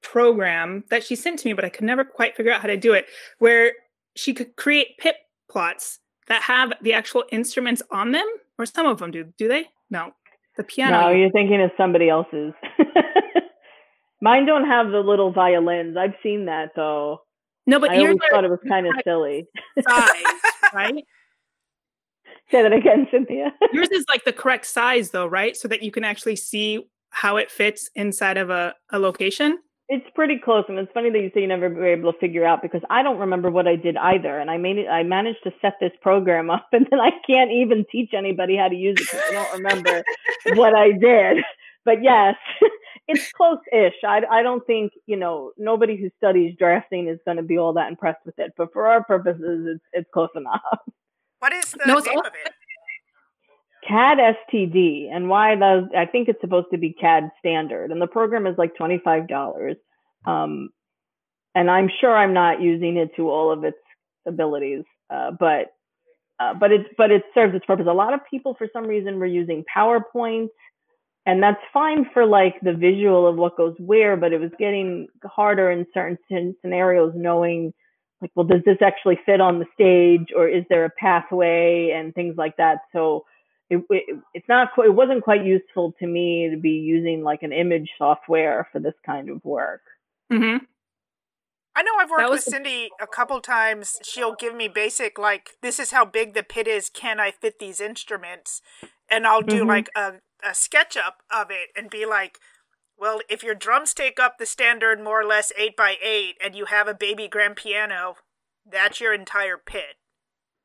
program 0.02 0.86
that 0.90 1.04
she 1.04 1.16
sent 1.16 1.40
to 1.40 1.48
me, 1.50 1.54
but 1.54 1.66
I 1.66 1.70
could 1.70 1.84
never 1.84 2.06
quite 2.06 2.38
figure 2.38 2.54
out 2.54 2.62
how 2.62 2.68
to 2.68 2.78
do 2.78 2.94
it, 2.94 3.08
where 3.40 3.74
she 4.16 4.34
could 4.34 4.56
create 4.56 4.98
pit 4.98 5.16
plots 5.52 6.00
that 6.28 6.44
have 6.44 6.72
the 6.82 6.94
actual 6.94 7.26
instruments 7.32 7.82
on 7.92 8.12
them, 8.12 8.28
or 8.58 8.66
some 8.66 8.86
of 8.86 9.00
them 9.00 9.12
do. 9.12 9.26
Do 9.38 9.50
they? 9.50 9.66
No, 9.90 10.12
the 10.56 10.64
piano. 10.64 11.02
No, 11.02 11.10
you're 11.10 11.32
thinking 11.32 11.62
of 11.62 11.72
somebody 11.76 12.10
else's. 12.10 12.54
Mine 14.26 14.48
don't 14.48 14.66
have 14.66 14.90
the 14.90 15.02
little 15.02 15.32
violins. 15.32 15.96
I've 15.96 16.16
seen 16.24 16.46
that 16.46 16.72
though. 16.76 17.20
No, 17.68 17.80
but 17.80 17.92
I 17.92 18.00
always 18.00 18.18
thought 18.32 18.44
it 18.44 18.50
was 18.50 18.60
kind 18.68 18.88
of 18.88 18.94
silly. 19.04 19.46
Size, 19.88 20.24
right? 20.74 21.06
Say 22.50 22.64
that 22.64 22.74
again, 22.74 23.08
Cynthia. 23.12 23.54
Yours 23.72 23.90
is 23.92 24.04
like 24.10 24.26
the 24.26 24.34
correct 24.34 24.66
size, 24.66 25.12
though, 25.12 25.28
right? 25.28 25.56
So 25.56 25.68
that 25.68 25.84
you 25.84 25.92
can 25.92 26.04
actually 26.04 26.38
see 26.38 26.88
how 27.12 27.38
it 27.38 27.52
fits 27.52 27.92
inside 27.94 28.38
of 28.38 28.50
a, 28.50 28.74
a 28.92 28.98
location. 28.98 29.60
It's 29.90 30.06
pretty 30.16 30.40
close, 30.44 30.66
and 30.70 30.80
it's 30.80 30.92
funny 30.92 31.12
that 31.12 31.20
you 31.20 31.30
say 31.36 31.42
you 31.42 31.48
never 31.48 31.70
were 31.70 31.86
able 31.86 32.12
to 32.12 32.18
figure 32.18 32.48
out 32.48 32.64
because 32.64 32.82
I 32.90 33.04
don't 33.04 33.20
remember 33.20 33.52
what 33.52 33.68
I 33.68 33.76
did 33.76 33.96
either, 33.96 34.40
and 34.40 34.50
I 34.50 34.58
made 34.58 34.80
it. 34.80 34.88
I 34.88 35.04
managed 35.04 35.44
to 35.44 35.52
set 35.62 35.74
this 35.80 35.92
program 36.02 36.50
up, 36.50 36.66
and 36.72 36.88
then 36.90 37.00
I 37.00 37.12
can't 37.28 37.52
even 37.52 37.86
teach 37.92 38.10
anybody 38.16 38.58
how 38.58 38.70
to 38.70 38.76
use 38.76 38.96
it 39.00 39.08
because 39.12 39.22
I 39.30 39.34
don't 39.34 39.54
remember 39.54 40.04
what 40.56 40.74
I 40.74 40.94
did. 40.94 41.44
But 41.84 42.02
yes, 42.02 42.34
it's 43.08 43.32
close-ish. 43.34 43.94
I, 44.06 44.22
I 44.30 44.42
don't 44.44 44.66
think 44.66 44.94
you 45.06 45.16
know 45.18 45.52
nobody 45.58 45.96
who 45.96 46.10
studies 46.18 46.56
drafting 46.58 47.08
is 47.08 47.20
going 47.26 47.38
to 47.38 47.44
be 47.44 47.58
all 47.58 47.74
that 47.74 47.90
impressed 47.90 48.26
with 48.26 48.38
it, 48.40 48.54
but 48.58 48.72
for 48.74 48.88
our 48.88 49.04
purposes, 49.04 49.68
it's 49.76 49.84
it's 49.94 50.10
close 50.14 50.30
enough. 50.36 50.62
What 51.40 51.54
is 51.54 51.72
the 51.72 51.84
No, 51.86 51.96
name 52.00 52.18
all- 52.18 52.22
of 52.26 52.34
it? 52.46 52.54
CAD 53.88 54.18
STD, 54.18 55.10
and 55.14 55.30
why 55.30 55.54
does 55.56 55.84
I 55.96 56.06
think 56.08 56.28
it's 56.28 56.42
supposed 56.42 56.68
to 56.72 56.78
be 56.80 56.94
CAD 56.94 57.30
standard, 57.40 57.92
and 57.92 58.02
the 58.02 58.08
program 58.08 58.48
is 58.48 58.58
like 58.58 58.76
twenty 58.76 58.98
five 59.04 59.28
dollars. 59.28 59.76
Um, 60.26 60.70
and 61.54 61.70
I'm 61.70 61.90
sure 62.02 62.16
I'm 62.18 62.34
not 62.34 62.62
using 62.62 62.98
it 62.98 63.16
to 63.18 63.30
all 63.30 63.52
of 63.52 63.64
its 63.64 63.78
abilities, 64.28 64.86
uh, 65.14 65.32
but 65.40 65.68
uh, 66.40 66.56
but 66.56 66.72
it 66.72 66.88
but 66.98 67.12
it 67.12 67.24
serves 67.36 67.54
its 67.54 67.66
purpose. 67.66 67.86
A 67.88 67.94
lot 67.94 68.14
of 68.16 68.22
people, 68.30 68.56
for 68.58 68.68
some 68.74 68.86
reason, 68.88 69.20
were 69.20 69.26
using 69.28 69.64
PowerPoint, 69.76 70.48
and 71.26 71.42
that's 71.42 71.62
fine 71.74 72.06
for 72.14 72.26
like 72.26 72.56
the 72.62 72.74
visual 72.74 73.28
of 73.28 73.36
what 73.36 73.58
goes 73.58 73.76
where, 73.80 74.16
but 74.16 74.34
it 74.34 74.40
was 74.40 74.52
getting 74.60 75.08
harder 75.24 75.72
in 75.72 75.86
certain 75.94 76.18
scenarios, 76.62 77.14
knowing 77.16 77.74
like, 78.22 78.32
well, 78.36 78.46
does 78.46 78.62
this 78.66 78.78
actually 78.82 79.20
fit 79.26 79.42
on 79.42 79.60
the 79.60 79.66
stage, 79.74 80.30
or 80.36 80.48
is 80.48 80.64
there 80.70 80.86
a 80.86 80.90
pathway 80.90 81.92
and 81.96 82.14
things 82.16 82.36
like 82.38 82.58
that. 82.58 82.80
So 82.94 83.26
it, 83.70 83.84
it 83.90 84.20
it's 84.34 84.48
not 84.48 84.70
qu- 84.76 84.84
it 84.84 84.94
wasn't 84.94 85.24
quite 85.24 85.44
useful 85.46 85.94
to 86.00 86.08
me 86.08 86.50
to 86.52 86.58
be 86.58 86.72
using 86.72 87.24
like 87.24 87.44
an 87.44 87.52
image 87.52 87.90
software 87.98 88.68
for 88.72 88.80
this 88.80 88.94
kind 89.06 89.30
of 89.30 89.44
work. 89.44 89.82
hmm 90.32 90.58
I 91.78 91.82
know 91.84 91.92
I've 92.00 92.10
worked 92.10 92.30
with 92.32 92.46
the- 92.46 92.52
Cindy 92.52 92.90
a 93.02 93.08
couple 93.08 93.42
times. 93.42 94.00
She'll 94.04 94.36
give 94.36 94.56
me 94.56 94.68
basic 94.70 95.18
like 95.20 95.52
this 95.62 95.80
is 95.80 95.92
how 95.92 96.06
big 96.06 96.34
the 96.34 96.44
pit 96.44 96.68
is. 96.68 96.90
Can 96.90 97.20
I 97.20 97.32
fit 97.32 97.60
these 97.60 97.82
instruments? 97.82 98.62
And 99.10 99.28
I'll 99.28 99.42
do 99.42 99.64
Mhm. 99.64 99.68
like 99.68 99.90
a, 99.96 100.14
a 100.44 100.54
sketch 100.54 100.98
up 100.98 101.24
of 101.32 101.52
it 101.52 101.70
and 101.76 101.90
be 101.90 102.06
like, 102.06 102.40
well, 102.98 103.20
if 103.30 103.44
your 103.44 103.56
drums 103.56 103.94
take 103.94 104.20
up 104.20 104.38
the 104.38 104.46
standard 104.46 105.02
more 105.02 105.22
or 105.22 105.26
less 105.26 105.52
eight 105.58 105.76
by 105.76 105.96
eight, 106.02 106.36
and 106.44 106.56
you 106.56 106.66
have 106.66 106.88
a 106.88 106.94
baby 106.94 107.28
grand 107.28 107.58
piano, 107.58 108.16
that's 108.70 109.02
your 109.02 109.14
entire 109.14 109.58
pit. 109.58 109.98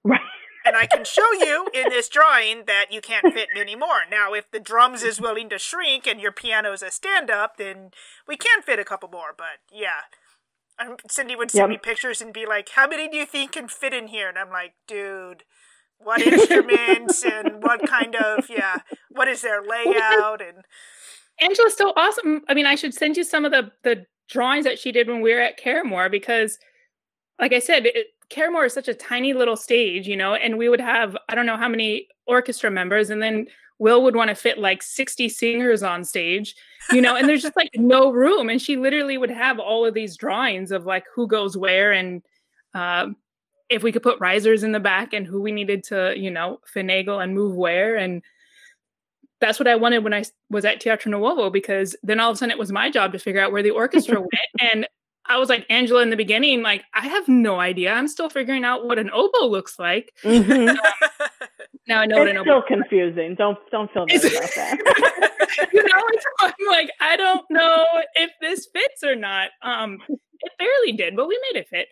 Right. 0.04 0.20
And 0.64 0.76
I 0.76 0.86
can 0.86 1.04
show 1.04 1.32
you 1.32 1.68
in 1.74 1.88
this 1.88 2.08
drawing 2.08 2.64
that 2.66 2.86
you 2.92 3.00
can't 3.00 3.32
fit 3.32 3.48
many 3.54 3.74
more. 3.74 4.02
Now, 4.10 4.34
if 4.34 4.50
the 4.50 4.60
drums 4.60 5.02
is 5.02 5.20
willing 5.20 5.48
to 5.48 5.58
shrink 5.58 6.06
and 6.06 6.20
your 6.20 6.32
piano's 6.32 6.82
a 6.82 6.90
stand 6.90 7.30
up, 7.30 7.56
then 7.56 7.90
we 8.28 8.36
can 8.36 8.62
fit 8.62 8.78
a 8.78 8.84
couple 8.84 9.08
more. 9.08 9.34
But 9.36 9.58
yeah, 9.72 10.02
um, 10.78 10.96
Cindy 11.08 11.34
would 11.34 11.50
send 11.50 11.62
Yep. 11.62 11.68
me 11.70 11.78
pictures 11.78 12.20
and 12.20 12.32
be 12.32 12.46
like, 12.46 12.68
"How 12.70 12.86
many 12.86 13.08
do 13.08 13.16
you 13.16 13.26
think 13.26 13.52
can 13.52 13.68
fit 13.68 13.92
in 13.94 14.08
here?" 14.08 14.28
And 14.28 14.38
I'm 14.38 14.50
like, 14.50 14.74
"Dude, 14.86 15.44
what 16.02 16.22
instruments 16.22 17.24
and 17.24 17.62
what 17.62 17.86
kind 17.86 18.14
of 18.16 18.48
yeah, 18.48 18.78
what 19.10 19.28
is 19.28 19.42
their 19.42 19.62
layout?" 19.68 20.40
And 20.40 20.64
Angela's 21.40 21.76
so 21.76 21.92
awesome. 21.96 22.42
I 22.48 22.54
mean, 22.54 22.66
I 22.66 22.74
should 22.74 22.94
send 22.94 23.16
you 23.16 23.24
some 23.24 23.44
of 23.44 23.52
the 23.52 23.70
the 23.82 24.06
drawings 24.28 24.64
that 24.64 24.78
she 24.78 24.92
did 24.92 25.08
when 25.08 25.20
we 25.20 25.34
were 25.34 25.40
at 25.40 25.58
Caramoor 25.58 26.08
because, 26.10 26.58
like 27.40 27.52
I 27.52 27.58
said, 27.58 27.86
it, 27.86 28.08
Caramoor 28.30 28.64
is 28.66 28.72
such 28.72 28.88
a 28.88 28.94
tiny 28.94 29.32
little 29.32 29.56
stage, 29.56 30.06
you 30.06 30.16
know, 30.16 30.34
and 30.34 30.56
we 30.56 30.68
would 30.68 30.80
have 30.80 31.16
I 31.28 31.34
don't 31.34 31.46
know 31.46 31.56
how 31.56 31.68
many 31.68 32.08
orchestra 32.26 32.70
members, 32.70 33.10
and 33.10 33.22
then 33.22 33.46
Will 33.80 34.02
would 34.02 34.14
want 34.14 34.28
to 34.28 34.34
fit 34.34 34.58
like 34.58 34.82
60 34.82 35.30
singers 35.30 35.82
on 35.82 36.04
stage, 36.04 36.54
you 36.92 37.00
know, 37.00 37.16
and 37.16 37.26
there's 37.26 37.40
just 37.42 37.56
like 37.56 37.70
no 37.74 38.12
room. 38.12 38.50
And 38.50 38.60
she 38.60 38.76
literally 38.76 39.16
would 39.16 39.30
have 39.30 39.58
all 39.58 39.86
of 39.86 39.94
these 39.94 40.18
drawings 40.18 40.70
of 40.70 40.84
like 40.84 41.04
who 41.14 41.26
goes 41.26 41.56
where 41.56 41.90
and 41.90 42.22
um, 42.74 43.16
if 43.70 43.82
we 43.82 43.92
could 43.92 44.02
put 44.02 44.20
risers 44.20 44.62
in 44.64 44.72
the 44.72 44.80
back 44.80 45.12
and 45.12 45.26
who 45.26 45.40
we 45.40 45.52
needed 45.52 45.84
to, 45.84 46.12
you 46.16 46.30
know, 46.30 46.58
finagle 46.74 47.22
and 47.22 47.34
move 47.34 47.54
where. 47.54 47.96
And 47.96 48.22
that's 49.40 49.58
what 49.58 49.68
I 49.68 49.76
wanted 49.76 50.04
when 50.04 50.12
I 50.12 50.24
was 50.50 50.64
at 50.64 50.80
Teatro 50.80 51.10
Nuovo 51.10 51.52
because 51.52 51.96
then 52.02 52.20
all 52.20 52.30
of 52.30 52.34
a 52.34 52.38
sudden 52.38 52.50
it 52.50 52.58
was 52.58 52.72
my 52.72 52.90
job 52.90 53.12
to 53.12 53.18
figure 53.18 53.40
out 53.40 53.52
where 53.52 53.62
the 53.62 53.70
orchestra 53.70 54.20
went. 54.20 54.72
And 54.72 54.86
I 55.26 55.38
was 55.38 55.48
like 55.48 55.64
Angela 55.70 56.02
in 56.02 56.10
the 56.10 56.16
beginning, 56.16 56.62
like 56.62 56.82
I 56.92 57.06
have 57.06 57.28
no 57.28 57.60
idea. 57.60 57.92
I'm 57.92 58.08
still 58.08 58.28
figuring 58.28 58.64
out 58.64 58.84
what 58.84 58.98
an 58.98 59.10
oboe 59.12 59.46
looks 59.46 59.78
like. 59.78 60.12
Mm-hmm. 60.24 60.76
now 61.86 62.00
I 62.00 62.06
know 62.06 62.16
it's 62.16 62.18
what 62.18 62.28
an 62.28 62.36
oboe. 62.38 62.42
still 62.42 62.62
confusing. 62.62 63.36
Don't 63.36 63.58
don't 63.70 63.90
feel 63.92 64.06
bad 64.06 64.16
about 64.16 64.32
that. 64.56 65.68
you 65.72 65.82
know, 65.84 66.02
I'm 66.40 66.52
like 66.66 66.90
I 67.00 67.16
don't 67.16 67.44
know 67.50 67.86
if 68.14 68.30
this 68.40 68.66
fits 68.72 69.04
or 69.04 69.14
not. 69.14 69.50
Um, 69.62 69.98
it 70.08 70.52
barely 70.58 70.96
did, 70.96 71.14
but 71.14 71.28
we 71.28 71.38
made 71.52 71.60
it 71.60 71.68
fit. 71.68 71.86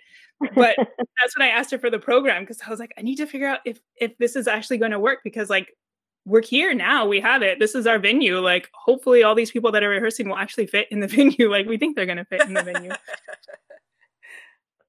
But 0.55 0.77
that's 0.79 1.37
when 1.37 1.49
I 1.49 1.51
asked 1.51 1.71
her 1.73 1.79
for 1.79 1.91
the 1.91 1.99
program 1.99 2.43
because 2.43 2.61
I 2.67 2.71
was 2.71 2.79
like, 2.79 2.93
I 2.97 3.03
need 3.03 3.17
to 3.17 3.27
figure 3.27 3.49
out 3.49 3.61
if 3.65 3.81
if 3.97 4.17
this 4.19 4.37
is 4.37 4.47
actually 4.47 4.79
going 4.79 4.93
to 4.93 4.99
work 5.01 5.21
because 5.25 5.51
like 5.51 5.75
we're 6.29 6.43
here 6.43 6.75
now. 6.75 7.07
We 7.07 7.21
have 7.21 7.43
it. 7.43 7.59
This 7.59 7.75
is 7.75 7.87
our 7.87 7.99
venue. 7.99 8.39
Like, 8.39 8.69
hopefully, 8.75 9.23
all 9.23 9.35
these 9.35 9.51
people 9.51 9.73
that 9.73 9.83
are 9.83 9.89
rehearsing 9.89 10.29
will 10.29 10.37
actually 10.37 10.67
fit 10.67 10.87
in 10.91 11.01
the 11.01 11.09
venue. 11.09 11.51
Like, 11.51 11.67
we 11.67 11.79
think 11.79 11.97
they're 11.97 12.07
going 12.07 12.19
to 12.19 12.25
fit 12.25 12.43
in 12.43 12.55
the 12.55 12.63
venue. 12.63 12.93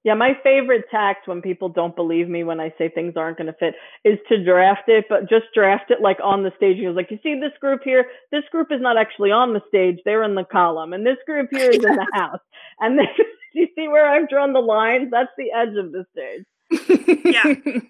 Yeah, 0.05 0.13
my 0.13 0.31
favorite 0.43 0.85
tact 0.89 1.27
when 1.27 1.41
people 1.41 1.67
don't 1.67 1.95
believe 1.95 2.29
me 2.29 2.45
when 2.45 2.61
I 2.61 2.73
say 2.77 2.87
things 2.89 3.15
aren't 3.17 3.37
going 3.37 3.47
to 3.47 3.53
fit 3.53 3.75
is 4.05 4.17
to 4.29 4.43
draft 4.43 4.87
it, 4.87 5.05
but 5.09 5.29
just 5.29 5.47
draft 5.53 5.91
it 5.91 6.01
like 6.01 6.17
on 6.23 6.43
the 6.43 6.53
stage. 6.55 6.77
You're 6.77 6.93
like, 6.93 7.11
you 7.11 7.19
see 7.21 7.35
this 7.35 7.51
group 7.59 7.81
here? 7.83 8.05
This 8.31 8.43
group 8.49 8.69
is 8.71 8.79
not 8.79 8.97
actually 8.97 9.31
on 9.31 9.53
the 9.53 9.61
stage. 9.67 9.99
They're 10.05 10.23
in 10.23 10.35
the 10.35 10.45
column. 10.45 10.93
And 10.93 11.05
this 11.05 11.17
group 11.25 11.49
here 11.51 11.69
is 11.69 11.83
in 11.83 11.95
the 11.95 12.07
house. 12.13 12.39
And 12.79 12.97
then 13.53 13.61
you 13.61 13.67
see 13.75 13.87
where 13.87 14.09
I've 14.09 14.29
drawn 14.29 14.53
the 14.53 14.59
lines? 14.59 15.09
That's 15.11 15.31
the 15.37 15.51
edge 15.51 15.75
of 15.77 15.91
the 15.91 16.05
stage. 16.11 16.45
yeah. 17.25 17.81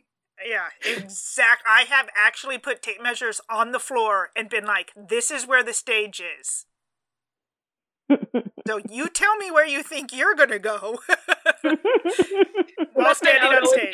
Yeah, 0.46 0.70
exact. 0.86 1.64
I 1.68 1.82
have 1.90 2.08
actually 2.16 2.58
put 2.58 2.82
tape 2.82 3.02
measures 3.04 3.42
on 3.50 3.72
the 3.72 3.80
floor 3.80 4.30
and 4.38 4.50
been 4.50 4.66
like, 4.66 4.94
"This 4.96 5.32
is 5.32 5.46
where 5.46 5.64
the 5.64 5.74
stage 5.74 6.22
is." 6.22 6.66
so 8.68 8.80
you 8.90 9.10
tell 9.10 9.36
me 9.36 9.52
where 9.52 9.68
you 9.68 9.84
think 9.84 10.16
you're 10.16 10.36
gonna 10.36 10.58
go. 10.58 11.00
While 12.94 13.16
standing 13.16 13.52
on 13.52 13.66
stage 13.68 13.94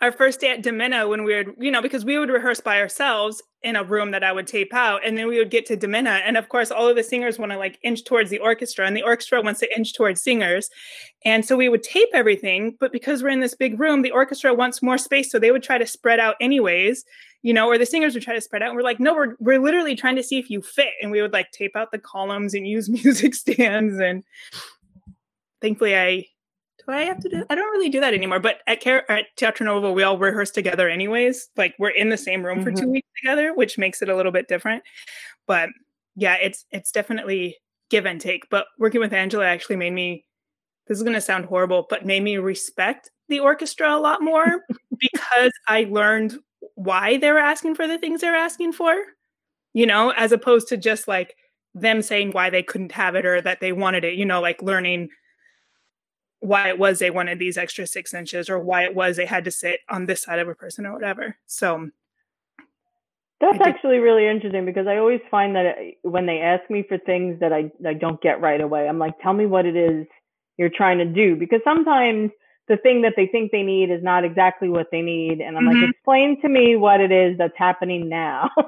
our 0.00 0.10
first 0.10 0.40
day 0.40 0.50
at 0.50 0.62
DiMenna 0.62 1.08
when 1.08 1.24
we 1.24 1.34
would, 1.34 1.54
you 1.58 1.70
know, 1.70 1.82
because 1.82 2.04
we 2.04 2.18
would 2.18 2.30
rehearse 2.30 2.60
by 2.60 2.80
ourselves 2.80 3.42
in 3.62 3.76
a 3.76 3.84
room 3.84 4.12
that 4.12 4.24
I 4.24 4.32
would 4.32 4.46
tape 4.46 4.72
out, 4.72 5.04
and 5.04 5.18
then 5.18 5.28
we 5.28 5.38
would 5.38 5.50
get 5.50 5.66
to 5.66 5.76
DiMenna, 5.76 6.22
and 6.24 6.38
of 6.38 6.48
course, 6.48 6.70
all 6.70 6.88
of 6.88 6.96
the 6.96 7.02
singers 7.02 7.38
want 7.38 7.52
to 7.52 7.58
like 7.58 7.78
inch 7.82 8.04
towards 8.04 8.30
the 8.30 8.38
orchestra, 8.38 8.86
and 8.86 8.96
the 8.96 9.02
orchestra 9.02 9.42
wants 9.42 9.60
to 9.60 9.76
inch 9.76 9.92
towards 9.92 10.22
singers, 10.22 10.70
and 11.26 11.44
so 11.44 11.56
we 11.56 11.68
would 11.68 11.82
tape 11.82 12.08
everything, 12.14 12.76
but 12.80 12.92
because 12.92 13.22
we're 13.22 13.28
in 13.28 13.40
this 13.40 13.54
big 13.54 13.78
room, 13.78 14.00
the 14.00 14.10
orchestra 14.10 14.54
wants 14.54 14.82
more 14.82 14.96
space, 14.96 15.30
so 15.30 15.38
they 15.38 15.50
would 15.50 15.62
try 15.62 15.76
to 15.76 15.86
spread 15.86 16.18
out 16.18 16.36
anyways, 16.40 17.04
you 17.42 17.52
know, 17.52 17.68
or 17.68 17.76
the 17.76 17.84
singers 17.84 18.14
would 18.14 18.22
try 18.22 18.34
to 18.34 18.40
spread 18.40 18.62
out, 18.62 18.68
and 18.68 18.76
we're 18.76 18.82
like, 18.82 19.00
no, 19.00 19.14
we're 19.14 19.34
we're 19.40 19.60
literally 19.60 19.94
trying 19.94 20.16
to 20.16 20.22
see 20.22 20.38
if 20.38 20.48
you 20.48 20.62
fit, 20.62 20.94
and 21.02 21.10
we 21.10 21.20
would 21.20 21.34
like 21.34 21.50
tape 21.50 21.76
out 21.76 21.92
the 21.92 21.98
columns 21.98 22.54
and 22.54 22.66
use 22.66 22.88
music 23.04 23.34
stands, 23.34 24.00
and 24.00 24.24
thankfully 25.60 25.94
I 25.94 26.24
do 26.86 26.92
I 26.92 27.02
have 27.02 27.20
to 27.20 27.28
do? 27.28 27.44
I 27.50 27.54
don't 27.54 27.70
really 27.70 27.88
do 27.88 28.00
that 28.00 28.14
anymore. 28.14 28.40
But 28.40 28.58
at, 28.66 28.82
Car- 28.82 29.04
at 29.08 29.26
Teatro 29.36 29.66
Nuovo, 29.66 29.94
we 29.94 30.02
all 30.02 30.18
rehearse 30.18 30.50
together 30.50 30.88
anyways. 30.88 31.48
Like 31.56 31.74
we're 31.78 31.90
in 31.90 32.08
the 32.08 32.16
same 32.16 32.44
room 32.44 32.58
mm-hmm. 32.58 32.64
for 32.64 32.70
two 32.72 32.82
mm-hmm. 32.82 32.92
weeks 32.92 33.08
together, 33.20 33.54
which 33.54 33.78
makes 33.78 34.02
it 34.02 34.08
a 34.08 34.16
little 34.16 34.32
bit 34.32 34.48
different. 34.48 34.82
But 35.46 35.70
yeah, 36.16 36.34
it's 36.34 36.64
it's 36.70 36.92
definitely 36.92 37.56
give 37.90 38.06
and 38.06 38.20
take. 38.20 38.48
But 38.50 38.66
working 38.78 39.00
with 39.00 39.12
Angela 39.12 39.46
actually 39.46 39.76
made 39.76 39.92
me. 39.92 40.24
This 40.86 40.98
is 40.98 41.04
going 41.04 41.14
to 41.14 41.20
sound 41.20 41.44
horrible, 41.44 41.86
but 41.88 42.04
made 42.04 42.22
me 42.22 42.38
respect 42.38 43.10
the 43.28 43.38
orchestra 43.38 43.94
a 43.94 44.00
lot 44.00 44.22
more 44.22 44.64
because 44.98 45.52
I 45.68 45.86
learned 45.88 46.36
why 46.74 47.16
they 47.16 47.30
were 47.30 47.38
asking 47.38 47.76
for 47.76 47.86
the 47.86 47.98
things 47.98 48.22
they're 48.22 48.34
asking 48.34 48.72
for. 48.72 48.96
You 49.72 49.86
know, 49.86 50.10
as 50.10 50.32
opposed 50.32 50.66
to 50.68 50.76
just 50.76 51.06
like 51.06 51.36
them 51.74 52.02
saying 52.02 52.32
why 52.32 52.50
they 52.50 52.64
couldn't 52.64 52.90
have 52.90 53.14
it 53.14 53.24
or 53.24 53.40
that 53.40 53.60
they 53.60 53.70
wanted 53.72 54.04
it. 54.04 54.14
You 54.14 54.24
know, 54.24 54.40
like 54.40 54.62
learning 54.62 55.10
why 56.40 56.68
it 56.68 56.78
was 56.78 56.98
they 56.98 57.10
wanted 57.10 57.38
these 57.38 57.58
extra 57.58 57.86
six 57.86 58.12
inches 58.12 58.48
or 58.48 58.58
why 58.58 58.84
it 58.84 58.94
was 58.94 59.16
they 59.16 59.26
had 59.26 59.44
to 59.44 59.50
sit 59.50 59.80
on 59.88 60.06
this 60.06 60.22
side 60.22 60.38
of 60.38 60.48
a 60.48 60.54
person 60.54 60.86
or 60.86 60.92
whatever. 60.92 61.36
So 61.46 61.90
that's 63.40 63.60
actually 63.60 63.98
really 63.98 64.26
interesting 64.26 64.66
because 64.66 64.86
I 64.86 64.98
always 64.98 65.20
find 65.30 65.56
that 65.56 65.76
when 66.02 66.26
they 66.26 66.40
ask 66.40 66.68
me 66.70 66.84
for 66.86 66.98
things 66.98 67.40
that 67.40 67.52
I, 67.52 67.70
I 67.86 67.94
don't 67.94 68.20
get 68.20 68.40
right 68.40 68.60
away, 68.60 68.86
I'm 68.86 68.98
like, 68.98 69.18
tell 69.20 69.32
me 69.32 69.46
what 69.46 69.64
it 69.64 69.76
is 69.76 70.06
you're 70.58 70.70
trying 70.70 70.98
to 70.98 71.06
do. 71.06 71.36
Because 71.36 71.60
sometimes 71.64 72.30
the 72.68 72.76
thing 72.76 73.02
that 73.02 73.14
they 73.16 73.26
think 73.26 73.50
they 73.50 73.62
need 73.62 73.90
is 73.90 74.02
not 74.02 74.24
exactly 74.24 74.68
what 74.68 74.88
they 74.92 75.00
need. 75.00 75.40
And 75.40 75.56
I'm 75.56 75.64
mm-hmm. 75.64 75.80
like, 75.80 75.90
explain 75.90 76.40
to 76.42 76.48
me 76.48 76.76
what 76.76 77.00
it 77.00 77.10
is 77.10 77.38
that's 77.38 77.56
happening 77.56 78.08
now 78.08 78.50
so 78.58 78.62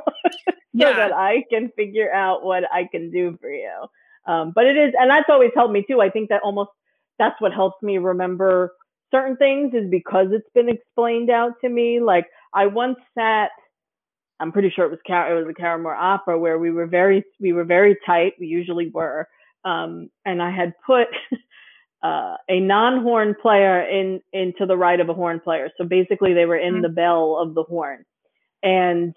yeah. 0.72 0.94
that 0.94 1.12
I 1.12 1.44
can 1.50 1.70
figure 1.76 2.12
out 2.12 2.42
what 2.42 2.64
I 2.72 2.88
can 2.90 3.10
do 3.10 3.36
for 3.40 3.50
you. 3.50 3.86
Um, 4.26 4.52
but 4.54 4.66
it 4.66 4.76
is, 4.76 4.94
and 4.98 5.10
that's 5.10 5.28
always 5.28 5.50
helped 5.54 5.72
me 5.72 5.84
too. 5.86 6.00
I 6.00 6.08
think 6.08 6.30
that 6.30 6.42
almost 6.42 6.70
that's 7.22 7.40
what 7.40 7.52
helps 7.52 7.80
me 7.82 7.98
remember 7.98 8.72
certain 9.12 9.36
things 9.36 9.72
is 9.74 9.88
because 9.88 10.28
it's 10.32 10.48
been 10.54 10.68
explained 10.68 11.30
out 11.30 11.52
to 11.60 11.68
me. 11.68 12.00
Like 12.00 12.26
I 12.52 12.66
once 12.66 12.96
sat, 13.16 13.50
I'm 14.40 14.50
pretty 14.50 14.70
sure 14.74 14.84
it 14.84 14.90
was 14.90 14.98
Car- 15.06 15.32
it 15.32 15.38
was 15.38 15.54
a 15.56 15.60
Caramoor 15.60 15.94
opera 15.94 16.36
where 16.36 16.58
we 16.58 16.72
were 16.72 16.86
very 16.86 17.22
we 17.40 17.52
were 17.52 17.64
very 17.64 17.96
tight. 18.04 18.32
We 18.40 18.48
usually 18.48 18.90
were, 18.92 19.28
um, 19.64 20.10
and 20.24 20.42
I 20.42 20.50
had 20.50 20.72
put 20.84 21.06
uh, 22.02 22.36
a 22.48 22.58
non-horn 22.58 23.36
player 23.40 23.80
in 23.82 24.20
into 24.32 24.66
the 24.66 24.76
right 24.76 24.98
of 24.98 25.08
a 25.08 25.14
horn 25.14 25.38
player. 25.38 25.70
So 25.78 25.84
basically, 25.84 26.34
they 26.34 26.46
were 26.46 26.56
in 26.56 26.74
mm-hmm. 26.74 26.82
the 26.82 26.88
bell 26.88 27.38
of 27.40 27.54
the 27.54 27.62
horn, 27.62 28.04
and 28.64 29.14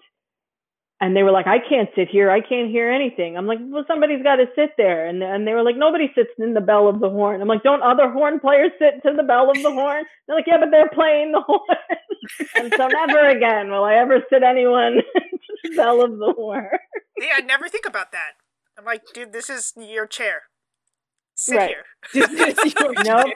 and 1.00 1.14
they 1.14 1.22
were 1.22 1.30
like, 1.30 1.46
I 1.46 1.58
can't 1.58 1.90
sit 1.94 2.08
here. 2.08 2.30
I 2.30 2.40
can't 2.40 2.70
hear 2.70 2.90
anything. 2.90 3.36
I'm 3.36 3.46
like, 3.46 3.58
well, 3.60 3.84
somebody's 3.86 4.22
got 4.22 4.36
to 4.36 4.46
sit 4.54 4.70
there. 4.78 5.06
And, 5.06 5.22
and 5.22 5.46
they 5.46 5.52
were 5.52 5.62
like, 5.62 5.76
nobody 5.76 6.10
sits 6.14 6.30
in 6.38 6.54
the 6.54 6.62
bell 6.62 6.88
of 6.88 7.00
the 7.00 7.10
horn. 7.10 7.42
I'm 7.42 7.48
like, 7.48 7.62
don't 7.62 7.82
other 7.82 8.10
horn 8.10 8.40
players 8.40 8.70
sit 8.78 9.02
to 9.02 9.14
the 9.14 9.22
bell 9.22 9.50
of 9.50 9.62
the 9.62 9.70
horn? 9.70 10.04
They're 10.26 10.36
like, 10.36 10.46
yeah, 10.46 10.58
but 10.58 10.70
they're 10.70 10.88
playing 10.88 11.32
the 11.32 11.42
horn. 11.42 11.60
and 12.56 12.72
so 12.76 12.88
never 12.88 13.28
again 13.28 13.70
will 13.70 13.84
I 13.84 13.94
ever 13.94 14.20
sit 14.32 14.42
anyone 14.42 14.94
to 15.16 15.70
the 15.70 15.76
bell 15.76 16.02
of 16.02 16.18
the 16.18 16.32
horn. 16.34 16.66
yeah, 17.18 17.34
I 17.36 17.40
never 17.42 17.68
think 17.68 17.86
about 17.86 18.12
that. 18.12 18.32
I'm 18.78 18.84
like, 18.84 19.02
dude, 19.14 19.32
this 19.32 19.48
is 19.48 19.72
your 19.76 20.06
chair. 20.06 20.42
Sit 21.34 21.56
right. 21.56 21.74
here. 22.14 22.26
nope 23.04 23.28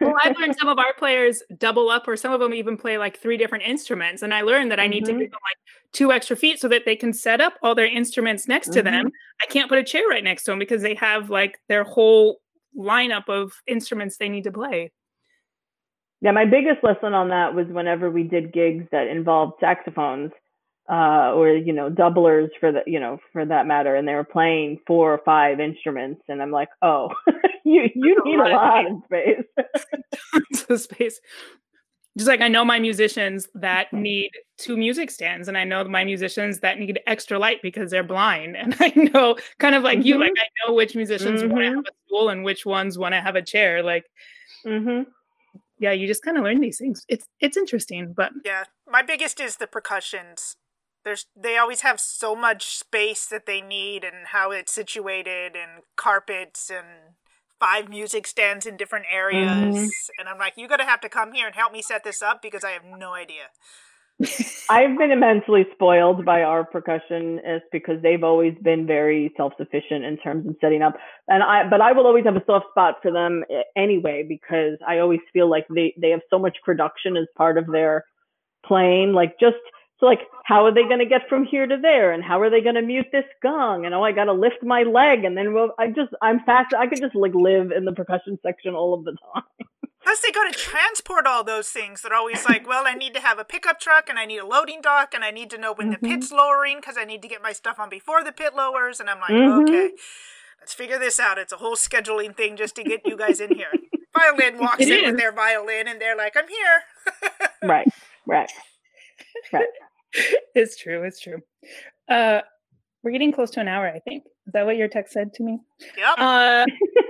well, 0.00 0.14
I've 0.22 0.36
learned 0.38 0.56
some 0.58 0.68
of 0.68 0.78
our 0.78 0.92
players 0.94 1.42
double 1.58 1.90
up, 1.90 2.08
or 2.08 2.16
some 2.16 2.32
of 2.32 2.40
them 2.40 2.54
even 2.54 2.76
play 2.76 2.98
like 2.98 3.18
three 3.18 3.36
different 3.36 3.64
instruments. 3.64 4.22
And 4.22 4.32
I 4.32 4.42
learned 4.42 4.70
that 4.70 4.80
I 4.80 4.86
need 4.86 5.04
mm-hmm. 5.04 5.18
to 5.18 5.24
give 5.24 5.30
them 5.30 5.40
like 5.42 5.56
two 5.92 6.12
extra 6.12 6.36
feet 6.36 6.60
so 6.60 6.68
that 6.68 6.84
they 6.84 6.96
can 6.96 7.12
set 7.12 7.40
up 7.40 7.54
all 7.62 7.74
their 7.74 7.86
instruments 7.86 8.48
next 8.48 8.68
mm-hmm. 8.68 8.78
to 8.78 8.82
them. 8.82 9.06
Mm-hmm. 9.06 9.42
I 9.42 9.46
can't 9.46 9.68
put 9.68 9.78
a 9.78 9.84
chair 9.84 10.06
right 10.08 10.24
next 10.24 10.44
to 10.44 10.52
them 10.52 10.58
because 10.58 10.82
they 10.82 10.94
have 10.94 11.30
like 11.30 11.58
their 11.68 11.84
whole 11.84 12.40
lineup 12.76 13.28
of 13.28 13.52
instruments 13.66 14.16
they 14.16 14.28
need 14.28 14.44
to 14.44 14.52
play. 14.52 14.92
Yeah, 16.20 16.32
my 16.32 16.46
biggest 16.46 16.82
lesson 16.82 17.12
on 17.12 17.28
that 17.28 17.54
was 17.54 17.66
whenever 17.68 18.10
we 18.10 18.22
did 18.22 18.52
gigs 18.52 18.86
that 18.92 19.08
involved 19.08 19.54
saxophones 19.60 20.32
uh, 20.90 21.32
or 21.34 21.50
you 21.50 21.72
know 21.72 21.88
doublers 21.90 22.50
for 22.60 22.70
the 22.70 22.82
you 22.86 23.00
know 23.00 23.18
for 23.32 23.44
that 23.44 23.66
matter, 23.66 23.94
and 23.94 24.06
they 24.06 24.14
were 24.14 24.24
playing 24.24 24.80
four 24.86 25.12
or 25.12 25.20
five 25.24 25.60
instruments, 25.60 26.22
and 26.28 26.42
I'm 26.42 26.50
like, 26.50 26.68
oh, 26.82 27.10
you 27.64 27.88
you 27.94 28.16
need 28.24 28.38
a 28.38 28.48
lot 28.48 28.90
of 28.90 28.98
space. 29.04 29.44
Tons 30.66 30.82
space. 30.82 31.20
Just 32.16 32.28
like 32.28 32.42
I 32.42 32.48
know 32.48 32.64
my 32.64 32.78
musicians 32.78 33.48
that 33.54 33.92
need 33.92 34.30
two 34.58 34.76
music 34.76 35.10
stands, 35.10 35.48
and 35.48 35.56
I 35.56 35.64
know 35.64 35.82
my 35.84 36.04
musicians 36.04 36.60
that 36.60 36.78
need 36.78 37.00
extra 37.06 37.38
light 37.38 37.60
because 37.62 37.90
they're 37.90 38.04
blind, 38.04 38.56
and 38.56 38.76
I 38.78 38.92
know 39.12 39.36
kind 39.58 39.74
of 39.74 39.82
like 39.82 39.98
mm-hmm. 40.00 40.08
you, 40.08 40.18
like 40.18 40.32
I 40.36 40.68
know 40.68 40.74
which 40.74 40.94
musicians 40.94 41.40
mm-hmm. 41.40 41.50
want 41.50 41.64
to 41.64 41.70
have 41.70 41.78
a 41.78 41.92
stool 42.06 42.28
and 42.28 42.44
which 42.44 42.66
ones 42.66 42.98
want 42.98 43.14
to 43.14 43.20
have 43.20 43.36
a 43.36 43.42
chair, 43.42 43.82
like. 43.82 44.04
Mm-hmm 44.66 45.10
yeah, 45.80 45.90
you 45.90 46.06
just 46.06 46.22
kind 46.22 46.38
of 46.38 46.44
learn 46.44 46.60
these 46.60 46.78
things. 46.78 47.04
It's 47.08 47.26
it's 47.40 47.56
interesting, 47.56 48.14
but 48.16 48.30
yeah, 48.44 48.64
my 48.88 49.02
biggest 49.02 49.40
is 49.40 49.56
the 49.56 49.66
percussions 49.66 50.56
there's 51.04 51.26
they 51.36 51.56
always 51.56 51.82
have 51.82 52.00
so 52.00 52.34
much 52.34 52.76
space 52.76 53.26
that 53.26 53.46
they 53.46 53.60
need 53.60 54.04
and 54.04 54.28
how 54.28 54.50
it's 54.50 54.72
situated 54.72 55.52
and 55.54 55.82
carpets 55.96 56.70
and 56.70 57.14
five 57.60 57.88
music 57.88 58.26
stands 58.26 58.66
in 58.66 58.76
different 58.76 59.06
areas 59.10 59.48
mm-hmm. 59.48 59.86
and 60.18 60.28
i'm 60.28 60.38
like 60.38 60.54
you're 60.56 60.68
gonna 60.68 60.84
have 60.84 61.00
to 61.00 61.08
come 61.08 61.32
here 61.32 61.46
and 61.46 61.54
help 61.54 61.72
me 61.72 61.82
set 61.82 62.04
this 62.04 62.22
up 62.22 62.42
because 62.42 62.64
i 62.64 62.70
have 62.70 62.84
no 62.84 63.14
idea 63.14 63.44
I've 64.70 64.96
been 64.96 65.10
immensely 65.10 65.66
spoiled 65.74 66.24
by 66.24 66.42
our 66.42 66.64
percussionists 66.64 67.62
because 67.72 68.00
they've 68.00 68.22
always 68.22 68.54
been 68.62 68.86
very 68.86 69.32
self-sufficient 69.36 70.04
in 70.04 70.16
terms 70.18 70.46
of 70.46 70.54
setting 70.60 70.82
up. 70.82 70.94
And 71.26 71.42
I, 71.42 71.68
but 71.68 71.80
I 71.80 71.92
will 71.92 72.06
always 72.06 72.24
have 72.24 72.36
a 72.36 72.44
soft 72.46 72.66
spot 72.70 72.96
for 73.02 73.10
them 73.10 73.42
anyway 73.76 74.24
because 74.26 74.78
I 74.86 74.98
always 74.98 75.18
feel 75.32 75.50
like 75.50 75.66
they 75.68 75.94
they 76.00 76.10
have 76.10 76.20
so 76.30 76.38
much 76.38 76.56
production 76.64 77.16
as 77.16 77.26
part 77.36 77.58
of 77.58 77.66
their 77.66 78.04
playing. 78.64 79.14
Like 79.14 79.34
just 79.40 79.56
so, 80.00 80.06
like 80.06 80.20
how 80.44 80.64
are 80.66 80.74
they 80.74 80.82
going 80.82 80.98
to 80.98 81.06
get 81.06 81.28
from 81.28 81.44
here 81.44 81.66
to 81.66 81.76
there, 81.80 82.12
and 82.12 82.22
how 82.22 82.40
are 82.40 82.50
they 82.50 82.60
going 82.60 82.74
to 82.74 82.82
mute 82.82 83.06
this 83.12 83.24
gong? 83.42 83.86
And 83.86 83.94
oh, 83.94 84.02
I 84.02 84.12
got 84.12 84.24
to 84.24 84.32
lift 84.32 84.62
my 84.62 84.82
leg, 84.82 85.24
and 85.24 85.36
then 85.36 85.54
well, 85.54 85.74
I 85.78 85.88
just 85.88 86.12
I'm 86.22 86.40
fast. 86.44 86.74
I 86.76 86.86
could 86.86 87.00
just 87.00 87.14
like 87.14 87.34
live 87.34 87.70
in 87.70 87.84
the 87.84 87.92
percussion 87.92 88.38
section 88.42 88.74
all 88.74 88.94
of 88.94 89.04
the 89.04 89.16
time. 89.32 89.68
Plus, 90.04 90.20
they 90.20 90.30
got 90.32 90.52
to 90.52 90.58
transport 90.58 91.26
all 91.26 91.42
those 91.42 91.70
things. 91.70 92.02
They're 92.02 92.14
always 92.14 92.44
like, 92.44 92.68
well, 92.68 92.84
I 92.86 92.92
need 92.92 93.14
to 93.14 93.20
have 93.20 93.38
a 93.38 93.44
pickup 93.44 93.80
truck 93.80 94.10
and 94.10 94.18
I 94.18 94.26
need 94.26 94.36
a 94.36 94.46
loading 94.46 94.82
dock 94.82 95.14
and 95.14 95.24
I 95.24 95.30
need 95.30 95.48
to 95.50 95.58
know 95.58 95.72
when 95.72 95.90
mm-hmm. 95.90 96.04
the 96.04 96.10
pit's 96.10 96.30
lowering 96.30 96.76
because 96.76 96.96
I 96.98 97.04
need 97.04 97.22
to 97.22 97.28
get 97.28 97.40
my 97.40 97.52
stuff 97.52 97.80
on 97.80 97.88
before 97.88 98.22
the 98.22 98.30
pit 98.30 98.54
lowers. 98.54 99.00
And 99.00 99.08
I'm 99.08 99.18
like, 99.18 99.30
mm-hmm. 99.30 99.62
okay, 99.62 99.92
let's 100.60 100.74
figure 100.74 100.98
this 100.98 101.18
out. 101.18 101.38
It's 101.38 101.54
a 101.54 101.56
whole 101.56 101.74
scheduling 101.74 102.36
thing 102.36 102.56
just 102.56 102.76
to 102.76 102.84
get 102.84 103.00
you 103.06 103.16
guys 103.16 103.40
in 103.40 103.54
here. 103.54 103.70
violin 104.14 104.58
walks 104.58 104.82
it 104.82 104.88
in 104.88 105.04
is. 105.04 105.10
with 105.12 105.18
their 105.18 105.32
violin 105.32 105.88
and 105.88 105.98
they're 106.00 106.16
like, 106.16 106.36
I'm 106.36 106.48
here. 106.48 107.48
right, 107.62 107.88
right, 108.26 108.50
right. 109.52 109.66
It's 110.54 110.76
true. 110.76 111.02
It's 111.02 111.18
true. 111.18 111.38
Uh, 112.08 112.42
we're 113.02 113.10
getting 113.10 113.32
close 113.32 113.50
to 113.50 113.60
an 113.60 113.66
hour, 113.66 113.88
I 113.88 113.98
think. 113.98 114.22
Is 114.46 114.52
that 114.52 114.64
what 114.64 114.76
your 114.76 114.86
text 114.86 115.12
said 115.12 115.34
to 115.34 115.42
me? 115.42 115.58
Yep. 115.98 116.14
Uh, 116.16 116.66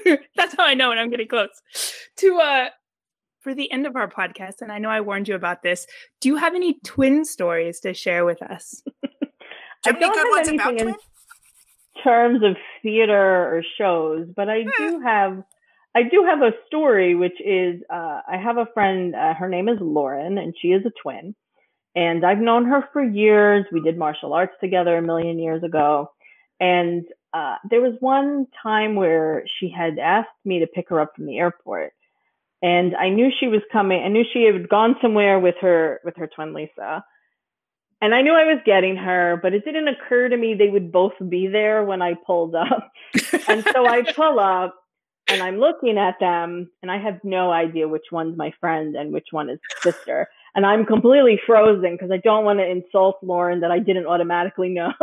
That's 0.36 0.54
how 0.54 0.64
I 0.64 0.74
know 0.74 0.90
when 0.90 0.98
I'm 0.98 1.10
getting 1.10 1.28
close. 1.28 1.50
To 2.18 2.38
uh 2.38 2.66
for 3.40 3.54
the 3.54 3.70
end 3.72 3.86
of 3.86 3.96
our 3.96 4.08
podcast, 4.08 4.60
and 4.60 4.70
I 4.70 4.78
know 4.78 4.88
I 4.88 5.00
warned 5.00 5.28
you 5.28 5.34
about 5.34 5.62
this. 5.62 5.86
Do 6.20 6.28
you 6.28 6.36
have 6.36 6.54
any 6.54 6.78
twin 6.84 7.24
stories 7.24 7.80
to 7.80 7.92
share 7.92 8.24
with 8.24 8.40
us? 8.42 8.82
I 9.84 9.92
don't 9.92 10.16
have 10.16 10.48
anything 10.48 10.78
in 10.88 10.94
terms 12.04 12.42
of 12.44 12.56
theater 12.82 13.56
or 13.56 13.64
shows, 13.76 14.28
but 14.34 14.48
I 14.48 14.62
do 14.78 14.98
hmm. 14.98 15.02
have 15.02 15.42
I 15.94 16.04
do 16.04 16.24
have 16.24 16.40
a 16.40 16.52
story, 16.66 17.14
which 17.14 17.40
is 17.44 17.82
uh, 17.90 18.20
I 18.26 18.36
have 18.42 18.56
a 18.56 18.66
friend. 18.72 19.14
Uh, 19.14 19.34
her 19.34 19.48
name 19.48 19.68
is 19.68 19.78
Lauren, 19.80 20.38
and 20.38 20.54
she 20.60 20.68
is 20.68 20.84
a 20.86 20.92
twin. 21.02 21.34
And 21.94 22.24
I've 22.24 22.38
known 22.38 22.64
her 22.66 22.88
for 22.92 23.02
years. 23.02 23.66
We 23.70 23.82
did 23.82 23.98
martial 23.98 24.32
arts 24.32 24.54
together 24.60 24.96
a 24.96 25.02
million 25.02 25.38
years 25.38 25.62
ago. 25.62 26.10
And 26.58 27.04
uh, 27.34 27.56
there 27.68 27.82
was 27.82 27.94
one 28.00 28.46
time 28.62 28.94
where 28.94 29.44
she 29.58 29.68
had 29.68 29.98
asked 29.98 30.28
me 30.44 30.60
to 30.60 30.66
pick 30.66 30.88
her 30.88 31.00
up 31.00 31.14
from 31.16 31.26
the 31.26 31.38
airport, 31.38 31.92
and 32.62 32.94
I 32.94 33.08
knew 33.08 33.30
she 33.40 33.48
was 33.48 33.62
coming. 33.72 34.02
I 34.02 34.08
knew 34.08 34.24
she 34.32 34.44
had 34.44 34.68
gone 34.68 34.96
somewhere 35.02 35.40
with 35.40 35.56
her 35.60 36.00
with 36.04 36.16
her 36.16 36.28
twin 36.28 36.54
Lisa, 36.54 37.04
and 38.02 38.14
I 38.14 38.22
knew 38.22 38.32
I 38.32 38.52
was 38.52 38.60
getting 38.66 38.96
her, 38.96 39.38
but 39.40 39.54
it 39.54 39.64
didn't 39.64 39.88
occur 39.88 40.28
to 40.28 40.36
me 40.36 40.54
they 40.54 40.68
would 40.68 40.92
both 40.92 41.12
be 41.28 41.46
there 41.46 41.84
when 41.84 42.02
I 42.02 42.14
pulled 42.14 42.54
up. 42.54 42.92
and 43.48 43.64
so 43.72 43.86
I 43.86 44.02
pull 44.12 44.38
up, 44.38 44.74
and 45.28 45.42
I'm 45.42 45.58
looking 45.58 45.98
at 45.98 46.18
them, 46.20 46.70
and 46.82 46.90
I 46.90 46.98
have 46.98 47.20
no 47.24 47.52
idea 47.52 47.88
which 47.88 48.06
one's 48.10 48.36
my 48.36 48.52
friend 48.60 48.96
and 48.96 49.12
which 49.12 49.28
one 49.30 49.48
is 49.48 49.58
sister. 49.80 50.28
And 50.54 50.66
I'm 50.66 50.84
completely 50.84 51.40
frozen 51.46 51.92
because 51.92 52.10
I 52.10 52.18
don't 52.18 52.44
want 52.44 52.58
to 52.58 52.70
insult 52.70 53.18
Lauren 53.22 53.60
that 53.60 53.70
I 53.70 53.78
didn't 53.78 54.06
automatically 54.06 54.68
know. 54.68 54.92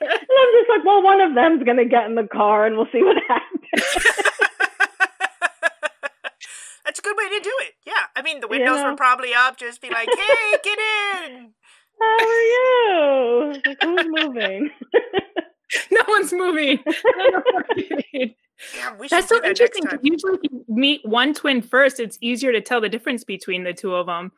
And 0.00 0.10
I'm 0.12 0.52
just 0.60 0.70
like, 0.70 0.84
well, 0.84 1.02
one 1.02 1.20
of 1.20 1.34
them's 1.34 1.64
gonna 1.64 1.84
get 1.84 2.06
in 2.06 2.14
the 2.14 2.26
car, 2.26 2.66
and 2.66 2.76
we'll 2.76 2.86
see 2.92 3.02
what 3.02 3.16
happens. 3.26 3.60
That's 6.84 6.98
a 6.98 7.02
good 7.02 7.16
way 7.16 7.28
to 7.28 7.40
do 7.42 7.52
it. 7.62 7.74
Yeah, 7.84 8.06
I 8.16 8.22
mean, 8.22 8.40
the 8.40 8.48
windows 8.48 8.78
yeah. 8.78 8.90
were 8.90 8.96
probably 8.96 9.34
up. 9.34 9.56
Just 9.58 9.82
be 9.82 9.90
like, 9.90 10.08
"Hey, 10.08 10.58
get 10.62 10.78
in." 10.78 11.54
How 12.00 12.16
are 12.16 12.42
you? 12.54 13.60
Like, 13.66 13.82
who's 13.82 14.06
moving? 14.08 14.70
no 15.90 16.00
one's 16.08 16.32
moving. 16.32 16.80
Yeah, 18.74 18.92
That's 19.08 19.28
so 19.28 19.36
that 19.36 19.44
interesting. 19.44 19.84
Usually, 20.02 20.34
if 20.34 20.40
you 20.50 20.64
meet 20.68 21.00
one 21.04 21.32
twin 21.32 21.62
first, 21.62 22.00
it's 22.00 22.18
easier 22.20 22.52
to 22.52 22.60
tell 22.60 22.80
the 22.80 22.88
difference 22.88 23.22
between 23.22 23.64
the 23.64 23.72
two 23.72 23.94
of 23.94 24.06
them. 24.06 24.32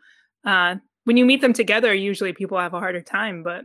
Uh, 0.44 0.76
when 1.04 1.16
you 1.16 1.24
meet 1.24 1.40
them 1.40 1.54
together, 1.54 1.94
usually 1.94 2.32
people 2.32 2.58
have 2.58 2.74
a 2.74 2.78
harder 2.78 3.00
time. 3.00 3.42
But 3.42 3.64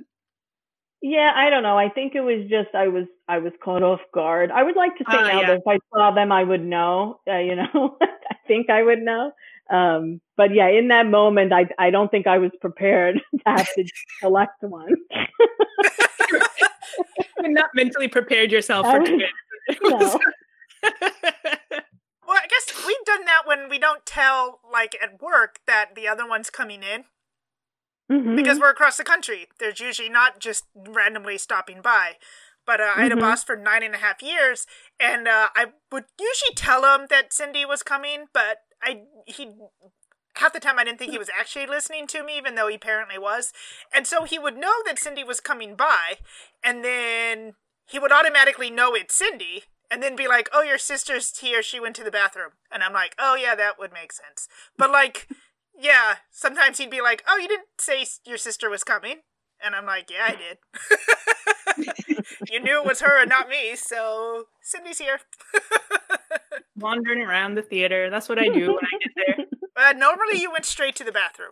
yeah, 1.02 1.34
I 1.36 1.50
don't 1.50 1.64
know. 1.64 1.78
I 1.78 1.90
think 1.90 2.16
it 2.16 2.22
was 2.22 2.50
just 2.50 2.74
I 2.74 2.88
was 2.88 3.06
I 3.28 3.40
was 3.40 3.52
caught 3.64 3.84
off 3.84 4.00
guard. 4.14 4.50
I 4.50 4.64
would 4.64 4.76
like 4.76 4.98
to 4.98 5.04
think 5.04 5.22
uh, 5.22 5.28
now 5.28 5.42
yeah. 5.42 5.48
that 5.48 5.58
if 5.58 5.68
I 5.68 5.78
saw 5.94 6.12
them, 6.12 6.32
I 6.32 6.44
would 6.44 6.64
know. 6.64 7.20
Uh, 7.28 7.38
you 7.38 7.56
know, 7.56 7.98
I 8.02 8.36
think 8.48 8.70
I 8.70 8.82
would 8.82 9.02
know. 9.02 9.32
Um, 9.70 10.22
but 10.38 10.54
yeah, 10.54 10.70
in 10.70 10.88
that 10.88 11.08
moment, 11.08 11.52
I 11.52 11.68
I 11.78 11.90
don't 11.90 12.10
think 12.10 12.28
I 12.28 12.38
was 12.38 12.52
prepared 12.62 13.16
to 13.16 13.42
have 13.46 13.68
to 13.76 13.86
select 14.20 14.62
one. 14.62 14.96
you 17.44 17.50
not 17.50 17.70
mentally 17.74 18.08
prepared 18.08 18.52
yourself 18.52 18.86
for 18.86 19.02
it. 19.02 19.24
No. 19.82 19.98
well, 20.00 20.20
I 22.30 22.48
guess 22.48 22.86
we've 22.86 23.06
done 23.06 23.26
that 23.26 23.44
when 23.46 23.70
we 23.70 23.80
don't 23.80 24.06
tell, 24.06 24.60
like 24.72 24.96
at 25.02 25.22
work, 25.22 25.60
that 25.68 25.96
the 25.96 26.08
other 26.08 26.28
one's 26.28 26.50
coming 26.50 26.84
in. 26.84 27.06
Mm-hmm. 28.12 28.36
Because 28.36 28.60
we're 28.60 28.70
across 28.70 28.98
the 28.98 29.04
country. 29.04 29.48
There's 29.60 29.80
usually 29.80 30.10
not 30.10 30.40
just 30.40 30.66
randomly 30.76 31.40
stopping 31.40 31.82
by. 31.82 32.14
But 32.66 32.80
uh, 32.80 32.84
mm-hmm. 32.84 33.00
I 33.00 33.04
had 33.04 33.12
a 33.12 33.16
mm-hmm. 33.16 33.22
boss 33.22 33.44
for 33.44 33.56
nine 33.56 33.84
and 33.84 33.96
a 33.96 34.00
half 34.00 34.22
years, 34.22 34.66
and 35.00 35.28
uh, 35.28 35.50
I 35.56 35.68
would 35.92 36.06
usually 36.20 36.56
tell 36.56 36.84
him 36.84 37.08
that 37.10 37.34
Cindy 37.34 37.66
was 37.66 37.84
coming, 37.84 38.26
but 38.34 38.60
I 38.82 39.02
he 39.26 39.54
half 40.36 40.54
the 40.54 40.60
time 40.60 40.80
I 40.80 40.84
didn't 40.84 41.00
think 41.00 41.12
he 41.12 41.18
was 41.18 41.30
actually 41.38 41.68
listening 41.68 42.08
to 42.08 42.24
me, 42.24 42.38
even 42.38 42.56
though 42.56 42.68
he 42.68 42.76
apparently 42.76 43.18
was. 43.18 43.54
And 43.94 44.06
so 44.06 44.24
he 44.24 44.40
would 44.40 44.58
know 44.58 44.74
that 44.86 45.00
Cindy 45.00 45.24
was 45.24 45.40
coming 45.40 45.76
by, 45.76 46.18
and 46.64 46.84
then 46.84 47.54
he 47.86 48.00
would 48.00 48.12
automatically 48.12 48.70
know 48.70 48.94
it's 48.94 49.16
Cindy, 49.16 49.64
and 49.92 50.02
then 50.02 50.16
be 50.16 50.28
like, 50.28 50.50
"Oh, 50.54 50.62
your 50.64 50.78
sister's 50.78 51.38
here. 51.38 51.62
She 51.62 51.80
went 51.80 51.96
to 51.98 52.04
the 52.04 52.12
bathroom." 52.12 52.52
And 52.72 52.84
I'm 52.84 52.94
like, 52.94 53.16
"Oh 53.20 53.36
yeah, 53.36 53.56
that 53.56 53.80
would 53.80 53.94
make 53.94 54.12
sense." 54.12 54.48
But 54.78 54.92
like 54.92 55.28
yeah, 55.78 56.16
sometimes 56.32 56.78
he'd 56.78 56.90
be 56.90 57.02
like, 57.02 57.24
"Oh, 57.28 57.38
you 57.38 57.48
didn't 57.48 57.68
say 57.78 58.06
your 58.26 58.38
sister 58.38 58.70
was 58.70 58.84
coming," 58.84 59.22
and 59.64 59.76
I'm 59.76 59.86
like, 59.86 60.10
"Yeah, 60.10 60.28
I 60.30 60.36
did." 60.36 60.58
you 62.52 62.60
knew 62.62 62.80
it 62.80 62.88
was 62.88 63.02
her 63.02 63.22
and 63.22 63.30
not 63.30 63.50
me, 63.50 63.76
so 63.76 64.46
Cindy's 64.62 65.00
here. 65.00 65.20
Wandering 66.78 67.22
around 67.22 67.56
the 67.56 67.62
theater. 67.62 68.10
That's 68.10 68.30
what 68.30 68.40
I 68.40 68.48
do 68.48 68.68
when 68.68 68.86
I 68.86 68.98
get 69.04 69.14
there. 69.16 69.46
Uh, 69.76 69.94
normally, 69.96 70.40
you 70.40 70.52
went 70.52 70.66
straight 70.66 70.96
to 70.96 71.04
the 71.04 71.12
bathroom. 71.12 71.52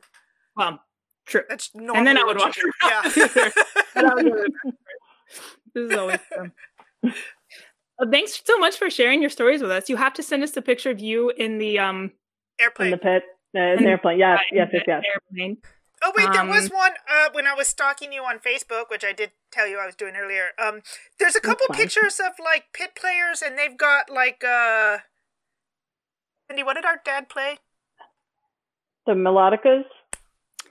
Well, 0.56 0.80
true. 1.26 1.44
That's 1.50 1.72
and 1.74 2.08
then 2.08 2.18
I 2.18 2.24
would 2.24 2.38
watch. 2.38 2.58
Yeah. 2.84 3.02
this 5.74 5.92
is 5.92 5.98
always 5.98 6.20
fun. 6.36 6.52
Uh, 7.04 8.06
thanks 8.10 8.42
so 8.44 8.58
much 8.58 8.78
for 8.78 8.90
sharing 8.90 9.22
your 9.22 9.30
stories 9.30 9.62
with 9.62 9.72
us. 9.72 9.90
You 9.90 9.98
have 9.98 10.14
to 10.14 10.24
send 10.24 10.44
us 10.44 10.56
a 10.58 10.62
picture 10.62 10.90
of 10.90 11.00
you 11.00 11.30
in 11.32 11.58
the 11.58 11.80
um 11.80 12.12
airplane. 12.60 12.88
In 12.88 12.92
the 12.92 12.98
pit. 12.98 13.24
Uh, 13.56 13.76
the 13.78 13.86
airplane. 13.86 14.20
Yes, 14.20 14.40
yes, 14.52 14.70
yes, 14.74 14.84
yes. 14.88 15.04
Airplane. 15.14 15.58
Oh 16.06 16.12
wait, 16.18 16.34
there 16.34 16.46
was 16.46 16.66
um, 16.66 16.78
one 16.78 16.92
uh, 17.10 17.30
when 17.32 17.48
I 17.48 17.54
was 17.54 17.68
stalking 17.68 18.12
you 18.12 18.24
on 18.24 18.40
Facebook, 18.40 18.90
which 18.90 19.06
I 19.06 19.14
did 19.14 19.32
tell 19.52 19.68
you 19.68 19.80
I 19.80 19.86
was 19.86 19.96
doing 19.96 20.16
earlier. 20.18 20.50
Um, 20.62 20.82
there's 21.18 21.36
a 21.36 21.40
couple 21.40 21.68
pictures 21.72 22.20
of 22.20 22.34
like 22.44 22.66
pit 22.74 22.92
players, 22.94 23.42
and 23.42 23.58
they've 23.58 23.78
got 23.78 24.10
like 24.10 24.44
uh, 24.44 24.98
Cindy, 26.48 26.64
what 26.64 26.74
did 26.74 26.84
our 26.84 27.00
dad 27.06 27.30
play? 27.30 27.60
The 29.06 29.14
melodicas. 29.14 29.84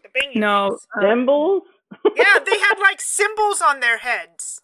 The 0.03 0.09
banging. 0.15 0.41
No 0.41 0.79
uh, 0.97 1.01
cymbals. 1.01 1.63
yeah, 2.17 2.39
they 2.45 2.59
had 2.59 2.79
like 2.81 3.01
cymbals 3.01 3.61
on 3.61 3.81
their 3.81 3.99
heads. 3.99 4.61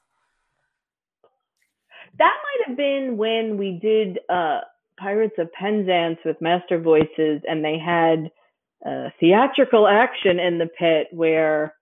That 2.18 2.34
might 2.42 2.68
have 2.68 2.76
been 2.76 3.16
when 3.16 3.58
we 3.58 3.78
did 3.80 4.18
uh 4.28 4.60
Pirates 4.98 5.34
of 5.38 5.52
Penzance 5.52 6.18
with 6.24 6.40
MasterVoices, 6.40 7.42
and 7.46 7.64
they 7.64 7.78
had 7.78 8.30
uh, 8.84 9.10
theatrical 9.20 9.86
action 9.86 10.38
in 10.38 10.58
the 10.58 10.66
pit 10.66 11.08
where, 11.12 11.74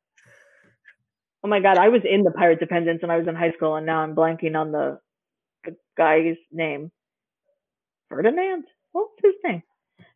oh 1.42 1.48
my 1.48 1.60
god, 1.60 1.78
I 1.78 1.88
was 1.88 2.02
in 2.04 2.22
the 2.22 2.30
Pirates 2.30 2.62
of 2.62 2.68
Penzance 2.68 3.02
when 3.02 3.10
I 3.10 3.16
was 3.16 3.26
in 3.26 3.34
high 3.34 3.52
school, 3.52 3.76
and 3.76 3.86
now 3.86 4.00
I'm 4.00 4.14
blanking 4.14 4.56
on 4.56 4.72
the 4.72 4.98
the 5.64 5.76
guy's 5.96 6.36
name. 6.52 6.92
Ferdinand? 8.08 8.64
What's 8.92 9.14
his 9.22 9.34
name? 9.44 9.62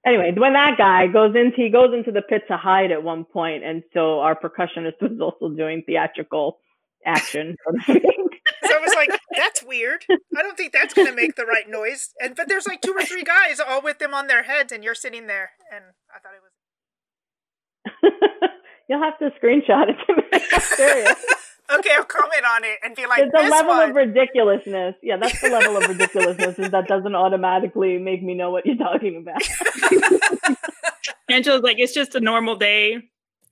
Anyway, 0.06 0.32
when 0.36 0.54
that 0.54 0.78
guy 0.78 1.06
goes 1.06 1.34
into 1.34 1.56
he 1.56 1.68
goes 1.68 1.92
into 1.92 2.10
the 2.10 2.22
pit 2.22 2.42
to 2.48 2.56
hide 2.56 2.90
at 2.90 3.02
one 3.02 3.24
point, 3.24 3.62
and 3.64 3.82
so 3.92 4.20
our 4.20 4.34
percussionist 4.34 5.00
was 5.00 5.20
also 5.20 5.54
doing 5.54 5.82
theatrical 5.86 6.58
action. 7.06 7.56
So 8.62 8.76
I 8.76 8.80
was 8.80 8.94
like, 8.94 9.20
that's 9.36 9.62
weird. 9.62 10.04
I 10.10 10.42
don't 10.42 10.56
think 10.56 10.72
that's 10.72 10.94
going 10.94 11.08
to 11.08 11.14
make 11.14 11.34
the 11.34 11.44
right 11.44 11.68
noise. 11.68 12.10
And 12.20 12.36
but 12.36 12.48
there's 12.48 12.66
like 12.66 12.80
two 12.80 12.92
or 12.92 13.02
three 13.02 13.24
guys 13.24 13.58
all 13.58 13.82
with 13.82 13.98
them 13.98 14.14
on 14.14 14.26
their 14.26 14.42
heads, 14.44 14.70
and 14.72 14.84
you're 14.84 14.94
sitting 14.94 15.26
there, 15.26 15.50
and 15.72 15.84
I 16.14 16.18
thought 16.20 16.34
it 16.34 16.42
was. 18.02 18.50
You'll 18.88 19.02
have 19.02 19.18
to 19.18 19.30
screenshot 19.40 19.88
it 19.88 19.96
to 20.06 20.16
me. 20.16 20.60
serious. 20.60 21.24
okay, 21.78 21.90
I'll 21.96 22.04
comment 22.04 22.44
on 22.44 22.64
it 22.64 22.78
and 22.82 22.94
be 22.94 23.06
like, 23.06 23.22
it's 23.22 23.34
a 23.34 23.48
level 23.48 23.76
one. 23.76 23.90
of 23.90 23.96
ridiculousness. 23.96 24.94
Yeah, 25.02 25.16
that's 25.16 25.40
the 25.40 25.48
level 25.48 25.76
of 25.76 25.88
ridiculousness. 25.88 26.58
Is 26.58 26.70
that 26.70 26.86
doesn't 26.88 27.14
automatically 27.14 27.98
make 27.98 28.22
me 28.22 28.34
know 28.34 28.50
what 28.50 28.66
you're 28.66 28.76
talking 28.76 29.16
about. 29.16 29.42
Angela's 31.30 31.62
like, 31.62 31.78
it's 31.78 31.94
just 31.94 32.14
a 32.14 32.20
normal 32.20 32.56
day 32.56 32.98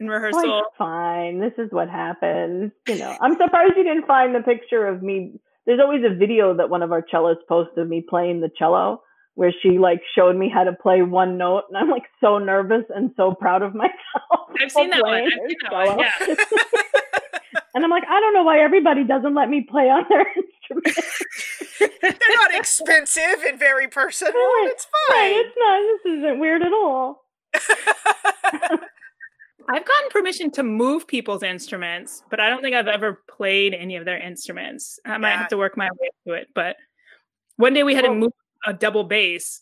in 0.00 0.08
rehearsal. 0.08 0.48
Like, 0.48 0.64
fine. 0.76 1.40
This 1.40 1.52
is 1.58 1.70
what 1.70 1.88
happens. 1.88 2.72
You 2.86 2.98
know, 2.98 3.16
I'm 3.20 3.36
surprised 3.36 3.74
you 3.76 3.84
didn't 3.84 4.06
find 4.06 4.34
the 4.34 4.40
picture 4.40 4.86
of 4.86 5.02
me. 5.02 5.40
There's 5.66 5.80
always 5.80 6.02
a 6.04 6.14
video 6.14 6.56
that 6.56 6.70
one 6.70 6.82
of 6.82 6.92
our 6.92 7.04
cellists 7.12 7.46
posts 7.48 7.74
of 7.76 7.88
me 7.88 8.04
playing 8.08 8.40
the 8.40 8.50
cello 8.58 9.02
where 9.38 9.52
she 9.62 9.78
like 9.78 10.00
showed 10.16 10.34
me 10.34 10.50
how 10.52 10.64
to 10.64 10.72
play 10.72 11.00
one 11.00 11.38
note 11.38 11.62
and 11.68 11.78
I'm 11.78 11.88
like 11.88 12.02
so 12.20 12.38
nervous 12.38 12.82
and 12.92 13.12
so 13.16 13.34
proud 13.34 13.62
of 13.62 13.72
myself. 13.72 14.50
I've 14.60 14.72
seen 14.72 14.90
that 14.90 15.02
one. 15.02 15.22
I've 15.22 15.30
seen 15.30 15.56
that 15.70 15.86
one. 15.86 15.98
Yeah. 16.00 16.34
and 17.78 17.84
I'm 17.84 17.92
like, 17.92 18.02
I 18.08 18.18
don't 18.18 18.34
know 18.34 18.42
why 18.42 18.58
everybody 18.58 19.04
doesn't 19.04 19.36
let 19.36 19.48
me 19.48 19.60
play 19.60 19.88
on 19.88 20.04
their 20.08 20.26
instruments. 20.36 21.22
They're 22.00 22.36
not 22.36 22.52
expensive 22.54 23.44
and 23.46 23.56
very 23.56 23.86
personal. 23.86 24.32
Right. 24.32 24.70
It's 24.72 24.84
fine. 25.08 25.16
Right. 25.16 25.46
It's 25.46 25.54
not. 25.56 25.80
This 26.02 26.18
isn't 26.18 26.40
weird 26.40 26.62
at 26.62 26.72
all. 26.72 27.24
I've 29.70 29.84
gotten 29.84 30.10
permission 30.10 30.50
to 30.52 30.64
move 30.64 31.06
people's 31.06 31.44
instruments, 31.44 32.24
but 32.30 32.40
I 32.40 32.50
don't 32.50 32.62
think 32.62 32.74
I've 32.74 32.88
ever 32.88 33.22
played 33.30 33.74
any 33.74 33.94
of 33.94 34.04
their 34.04 34.18
instruments. 34.18 34.98
I 35.04 35.16
might 35.18 35.30
yeah. 35.30 35.38
have 35.38 35.48
to 35.50 35.56
work 35.56 35.76
my 35.76 35.88
way 36.00 36.08
to 36.26 36.32
it. 36.32 36.48
But 36.52 36.74
one 37.58 37.74
day 37.74 37.84
we 37.84 37.94
had 37.94 38.02
well, 38.02 38.14
to 38.14 38.18
move 38.18 38.32
a 38.66 38.72
double 38.72 39.04
bass. 39.04 39.60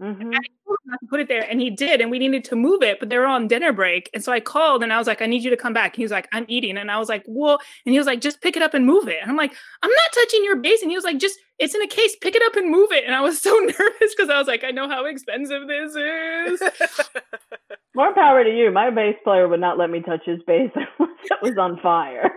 Mm-hmm. 0.00 0.32
I 0.32 0.96
put 1.10 1.20
it 1.20 1.28
there, 1.28 1.44
and 1.50 1.60
he 1.60 1.70
did, 1.70 2.00
and 2.00 2.10
we 2.10 2.18
needed 2.18 2.44
to 2.44 2.56
move 2.56 2.82
it, 2.82 3.00
but 3.00 3.08
they 3.08 3.18
were 3.18 3.26
on 3.26 3.48
dinner 3.48 3.72
break, 3.72 4.08
and 4.14 4.22
so 4.22 4.32
I 4.32 4.38
called, 4.40 4.82
and 4.82 4.92
I 4.92 4.98
was 4.98 5.06
like, 5.06 5.20
"I 5.20 5.26
need 5.26 5.42
you 5.42 5.50
to 5.50 5.56
come 5.56 5.72
back." 5.72 5.96
He 5.96 6.02
was 6.02 6.12
like, 6.12 6.28
"I'm 6.32 6.44
eating," 6.48 6.78
and 6.78 6.90
I 6.90 6.98
was 6.98 7.08
like, 7.08 7.24
"Well," 7.26 7.58
and 7.84 7.92
he 7.92 7.98
was 7.98 8.06
like, 8.06 8.20
"Just 8.20 8.40
pick 8.40 8.56
it 8.56 8.62
up 8.62 8.74
and 8.74 8.86
move 8.86 9.08
it." 9.08 9.18
And 9.20 9.30
I'm 9.30 9.36
like, 9.36 9.52
"I'm 9.82 9.90
not 9.90 10.12
touching 10.14 10.44
your 10.44 10.56
bass," 10.56 10.80
and 10.82 10.90
he 10.90 10.96
was 10.96 11.04
like, 11.04 11.18
"Just 11.18 11.38
it's 11.58 11.74
in 11.74 11.82
a 11.82 11.88
case, 11.88 12.14
pick 12.20 12.36
it 12.36 12.42
up 12.46 12.54
and 12.54 12.70
move 12.70 12.92
it." 12.92 13.04
And 13.04 13.14
I 13.14 13.20
was 13.20 13.40
so 13.42 13.50
nervous 13.58 14.14
because 14.14 14.30
I 14.30 14.38
was 14.38 14.46
like, 14.46 14.62
"I 14.64 14.70
know 14.70 14.88
how 14.88 15.04
expensive 15.04 15.66
this 15.66 15.94
is." 15.96 16.62
More 17.96 18.14
power 18.14 18.44
to 18.44 18.50
you. 18.56 18.70
My 18.70 18.90
bass 18.90 19.16
player 19.24 19.48
would 19.48 19.60
not 19.60 19.78
let 19.78 19.90
me 19.90 20.00
touch 20.00 20.24
his 20.24 20.40
bass; 20.46 20.70
that 20.98 21.42
was 21.42 21.58
on 21.58 21.80
fire. 21.80 22.30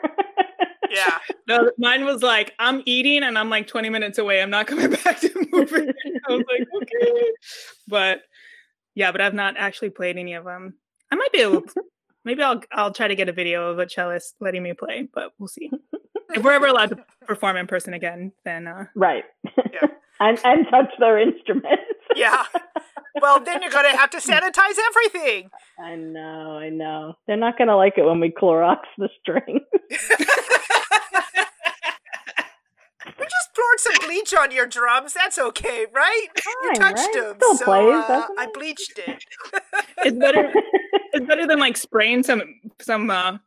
Yeah. 0.89 1.19
No, 1.57 1.71
mine 1.77 2.05
was 2.05 2.21
like, 2.21 2.53
I'm 2.59 2.81
eating 2.85 3.23
and 3.23 3.37
I'm 3.37 3.49
like 3.49 3.67
20 3.67 3.89
minutes 3.89 4.17
away. 4.17 4.41
I'm 4.41 4.49
not 4.49 4.67
coming 4.67 4.89
back 5.03 5.19
to 5.21 5.47
move 5.51 5.71
it. 5.73 5.95
I 6.27 6.31
was 6.35 6.45
like, 6.47 6.67
okay. 6.83 7.23
But 7.87 8.21
yeah, 8.95 9.11
but 9.11 9.21
I've 9.21 9.33
not 9.33 9.55
actually 9.57 9.89
played 9.89 10.17
any 10.17 10.33
of 10.33 10.45
them. 10.45 10.75
I 11.11 11.15
might 11.15 11.31
be 11.31 11.39
able 11.41 11.61
to, 11.61 11.83
maybe 12.25 12.41
I'll 12.43 12.61
I'll 12.71 12.93
try 12.93 13.07
to 13.07 13.15
get 13.15 13.29
a 13.29 13.33
video 13.33 13.69
of 13.69 13.79
a 13.79 13.85
cellist 13.87 14.35
letting 14.39 14.63
me 14.63 14.73
play, 14.73 15.07
but 15.13 15.31
we'll 15.37 15.47
see. 15.47 15.69
if 16.33 16.43
we're 16.43 16.53
ever 16.53 16.67
allowed 16.67 16.89
to 16.89 16.97
perform 17.27 17.57
in 17.57 17.67
person 17.67 17.93
again, 17.93 18.31
then 18.45 18.67
uh 18.67 18.85
Right. 18.95 19.23
Yeah. 19.57 19.87
and 20.19 20.39
and 20.43 20.67
touch 20.69 20.91
their 20.99 21.17
instruments. 21.19 21.83
Yeah. 22.15 22.43
Well, 23.21 23.39
then 23.43 23.61
you're 23.61 23.71
gonna 23.71 23.95
have 23.95 24.09
to 24.11 24.17
sanitize 24.31 24.77
everything. 24.89 25.49
I 25.83 25.95
know, 25.95 26.57
I 26.57 26.69
know. 26.69 27.15
They're 27.27 27.37
not 27.37 27.57
gonna 27.57 27.75
like 27.77 27.93
it 27.97 28.03
when 28.05 28.19
we 28.19 28.29
Clorox 28.31 28.79
the 28.97 29.09
string. 29.19 29.59
We 33.19 33.25
just 33.25 33.49
poured 33.55 33.79
some 33.79 34.07
bleach 34.07 34.33
on 34.33 34.51
your 34.51 34.67
drums. 34.67 35.13
That's 35.13 35.37
okay, 35.37 35.85
right? 35.93 36.27
Fine, 36.41 36.53
you 36.63 36.73
touched 36.75 36.97
right? 36.97 37.13
them, 37.13 37.35
Still 37.37 37.55
so 37.57 37.65
plays, 37.65 38.03
uh, 38.07 38.27
I 38.37 38.47
bleached 38.53 38.97
it. 38.99 39.23
it's 40.05 40.17
better. 40.17 40.51
It's 41.13 41.25
better 41.25 41.45
than 41.45 41.59
like 41.59 41.75
spraying 41.75 42.23
some 42.23 42.41
some 42.79 43.09
uh, 43.09 43.37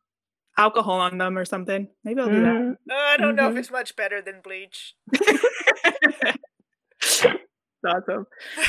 alcohol 0.58 1.00
on 1.00 1.16
them 1.16 1.38
or 1.38 1.46
something. 1.46 1.88
Maybe 2.04 2.20
I'll 2.20 2.26
do 2.28 2.42
Mm-hmm. 2.42 2.72
that. 2.86 2.94
Uh, 2.94 2.98
I 2.98 3.16
don't 3.16 3.36
know 3.36 3.48
if 3.48 3.54
Mhm. 3.54 3.58
it's 3.60 3.70
much 3.70 3.96
better 3.96 4.20
than 4.20 4.42
bleach. 4.42 4.94
awesome. 7.84 8.26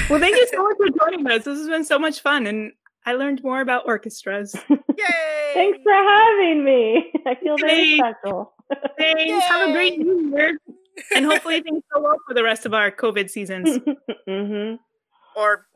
Well, 0.10 0.20
thank 0.20 0.36
you 0.36 0.48
so 0.52 0.64
much 0.64 0.78
for 0.78 0.88
joining 1.00 1.28
us. 1.28 1.44
This 1.46 1.58
has 1.58 1.68
been 1.68 1.86
so 1.86 1.98
much 2.00 2.22
fun, 2.22 2.46
and 2.48 2.74
I 3.06 3.14
learned 3.14 3.44
more 3.44 3.62
about 3.62 3.84
orchestras. 3.86 4.56
Yay! 4.70 5.52
Thanks 5.54 5.80
for 5.84 5.94
having 5.94 6.64
me. 6.66 7.12
I 7.26 7.36
feel 7.36 7.58
very 7.58 7.84
Yay. 7.94 7.98
special. 7.98 8.54
Thanks. 8.98 9.46
Have 9.48 9.70
a 9.70 9.74
great 9.74 10.00
New 10.00 10.32
Year, 10.36 10.58
and 11.16 11.26
hopefully 11.26 11.62
things 11.62 11.84
go 11.94 12.02
well 12.02 12.18
for 12.28 12.34
the 12.34 12.44
rest 12.44 12.66
of 12.66 12.74
our 12.74 12.92
COVID 12.92 13.30
seasons. 13.30 13.80
hmm 14.28 14.76
Or 15.36 15.68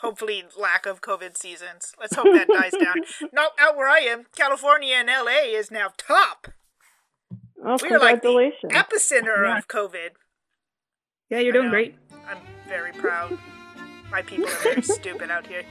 hopefully 0.00 0.44
lack 0.58 0.86
of 0.86 1.00
COVID 1.00 1.36
seasons. 1.36 1.92
Let's 1.98 2.14
hope 2.16 2.26
that 2.26 2.48
dies 2.48 2.72
down. 2.72 2.96
No, 3.32 3.48
out 3.58 3.76
where 3.76 3.88
I 3.88 3.98
am, 4.00 4.24
California 4.36 4.94
and 4.96 5.08
LA 5.08 5.46
is 5.46 5.70
now 5.70 5.88
top 5.96 6.48
Oh, 7.66 7.78
We 7.82 7.88
are 7.90 7.98
like 7.98 8.20
the 8.20 8.28
congratulations. 8.28 8.72
epicenter 8.72 9.46
Yeah. 9.46 9.56
of 9.58 9.68
COVID. 9.68 10.10
Yeah, 11.30 11.40
you're 11.40 11.52
doing 11.52 11.70
great. 11.70 11.94
I'm 12.28 12.38
very 12.68 12.92
proud. 12.92 13.36
My 14.10 14.22
people 14.22 14.46
are 14.46 14.62
very 14.62 14.82
stupid 14.82 15.30
out 15.30 15.46
here. 15.46 15.62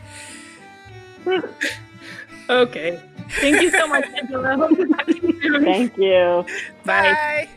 Okay. 2.50 3.00
Thank 3.40 3.62
you 3.62 3.70
so 3.72 3.88
much, 3.88 4.06
Angela. 4.22 4.58
Hope 4.58 4.76
to 4.78 4.86
talk 4.88 5.06
to 5.06 5.16
you 5.16 5.42
soon. 5.42 5.64
Thank 5.64 5.98
you. 5.98 6.46
Bye. 6.86 7.48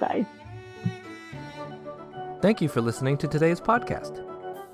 Bye. 0.00 0.02
Bye. 0.24 0.26
Thank 2.40 2.60
you 2.60 2.68
for 2.68 2.80
listening 2.80 3.16
to 3.18 3.28
today's 3.28 3.60
podcast. 3.60 4.22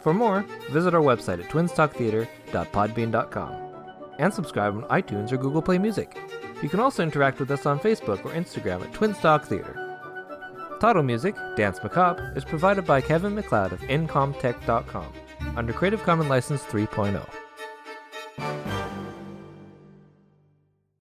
For 0.01 0.13
more, 0.15 0.45
visit 0.71 0.95
our 0.95 1.01
website 1.01 1.43
at 1.43 1.49
twinstalktheater.podbean.com 1.51 3.59
and 4.19 4.35
subscribe 4.35 4.77
on 4.77 4.83
iTunes 4.85 5.33
or 5.33 5.37
Google 5.39 5.63
Play 5.63 5.79
Music. 5.79 6.17
You 6.63 6.69
can 6.69 6.81
also 6.81 7.03
interact 7.03 7.41
with 7.41 7.51
us 7.51 7.67
on 7.67 7.81
Facebook 7.81 8.25
or 8.25 8.31
Instagram 8.33 8.83
at 8.85 8.93
Twinstalk 8.93 9.47
Theater. 9.47 9.82
Title 10.83 11.05
music, 11.05 11.37
Danse 11.55 11.81
Macabre, 11.81 12.33
is 12.35 12.45
provided 12.45 12.85
by 12.85 13.01
Kevin 13.01 13.37
MacLeod 13.37 13.73
of 13.73 13.79
Incompetech.com 13.83 15.13
under 15.55 15.73
Creative 15.73 16.03
Commons 16.03 16.29
License 16.29 16.65
oh. 16.69 16.73
3.0. 16.73 17.25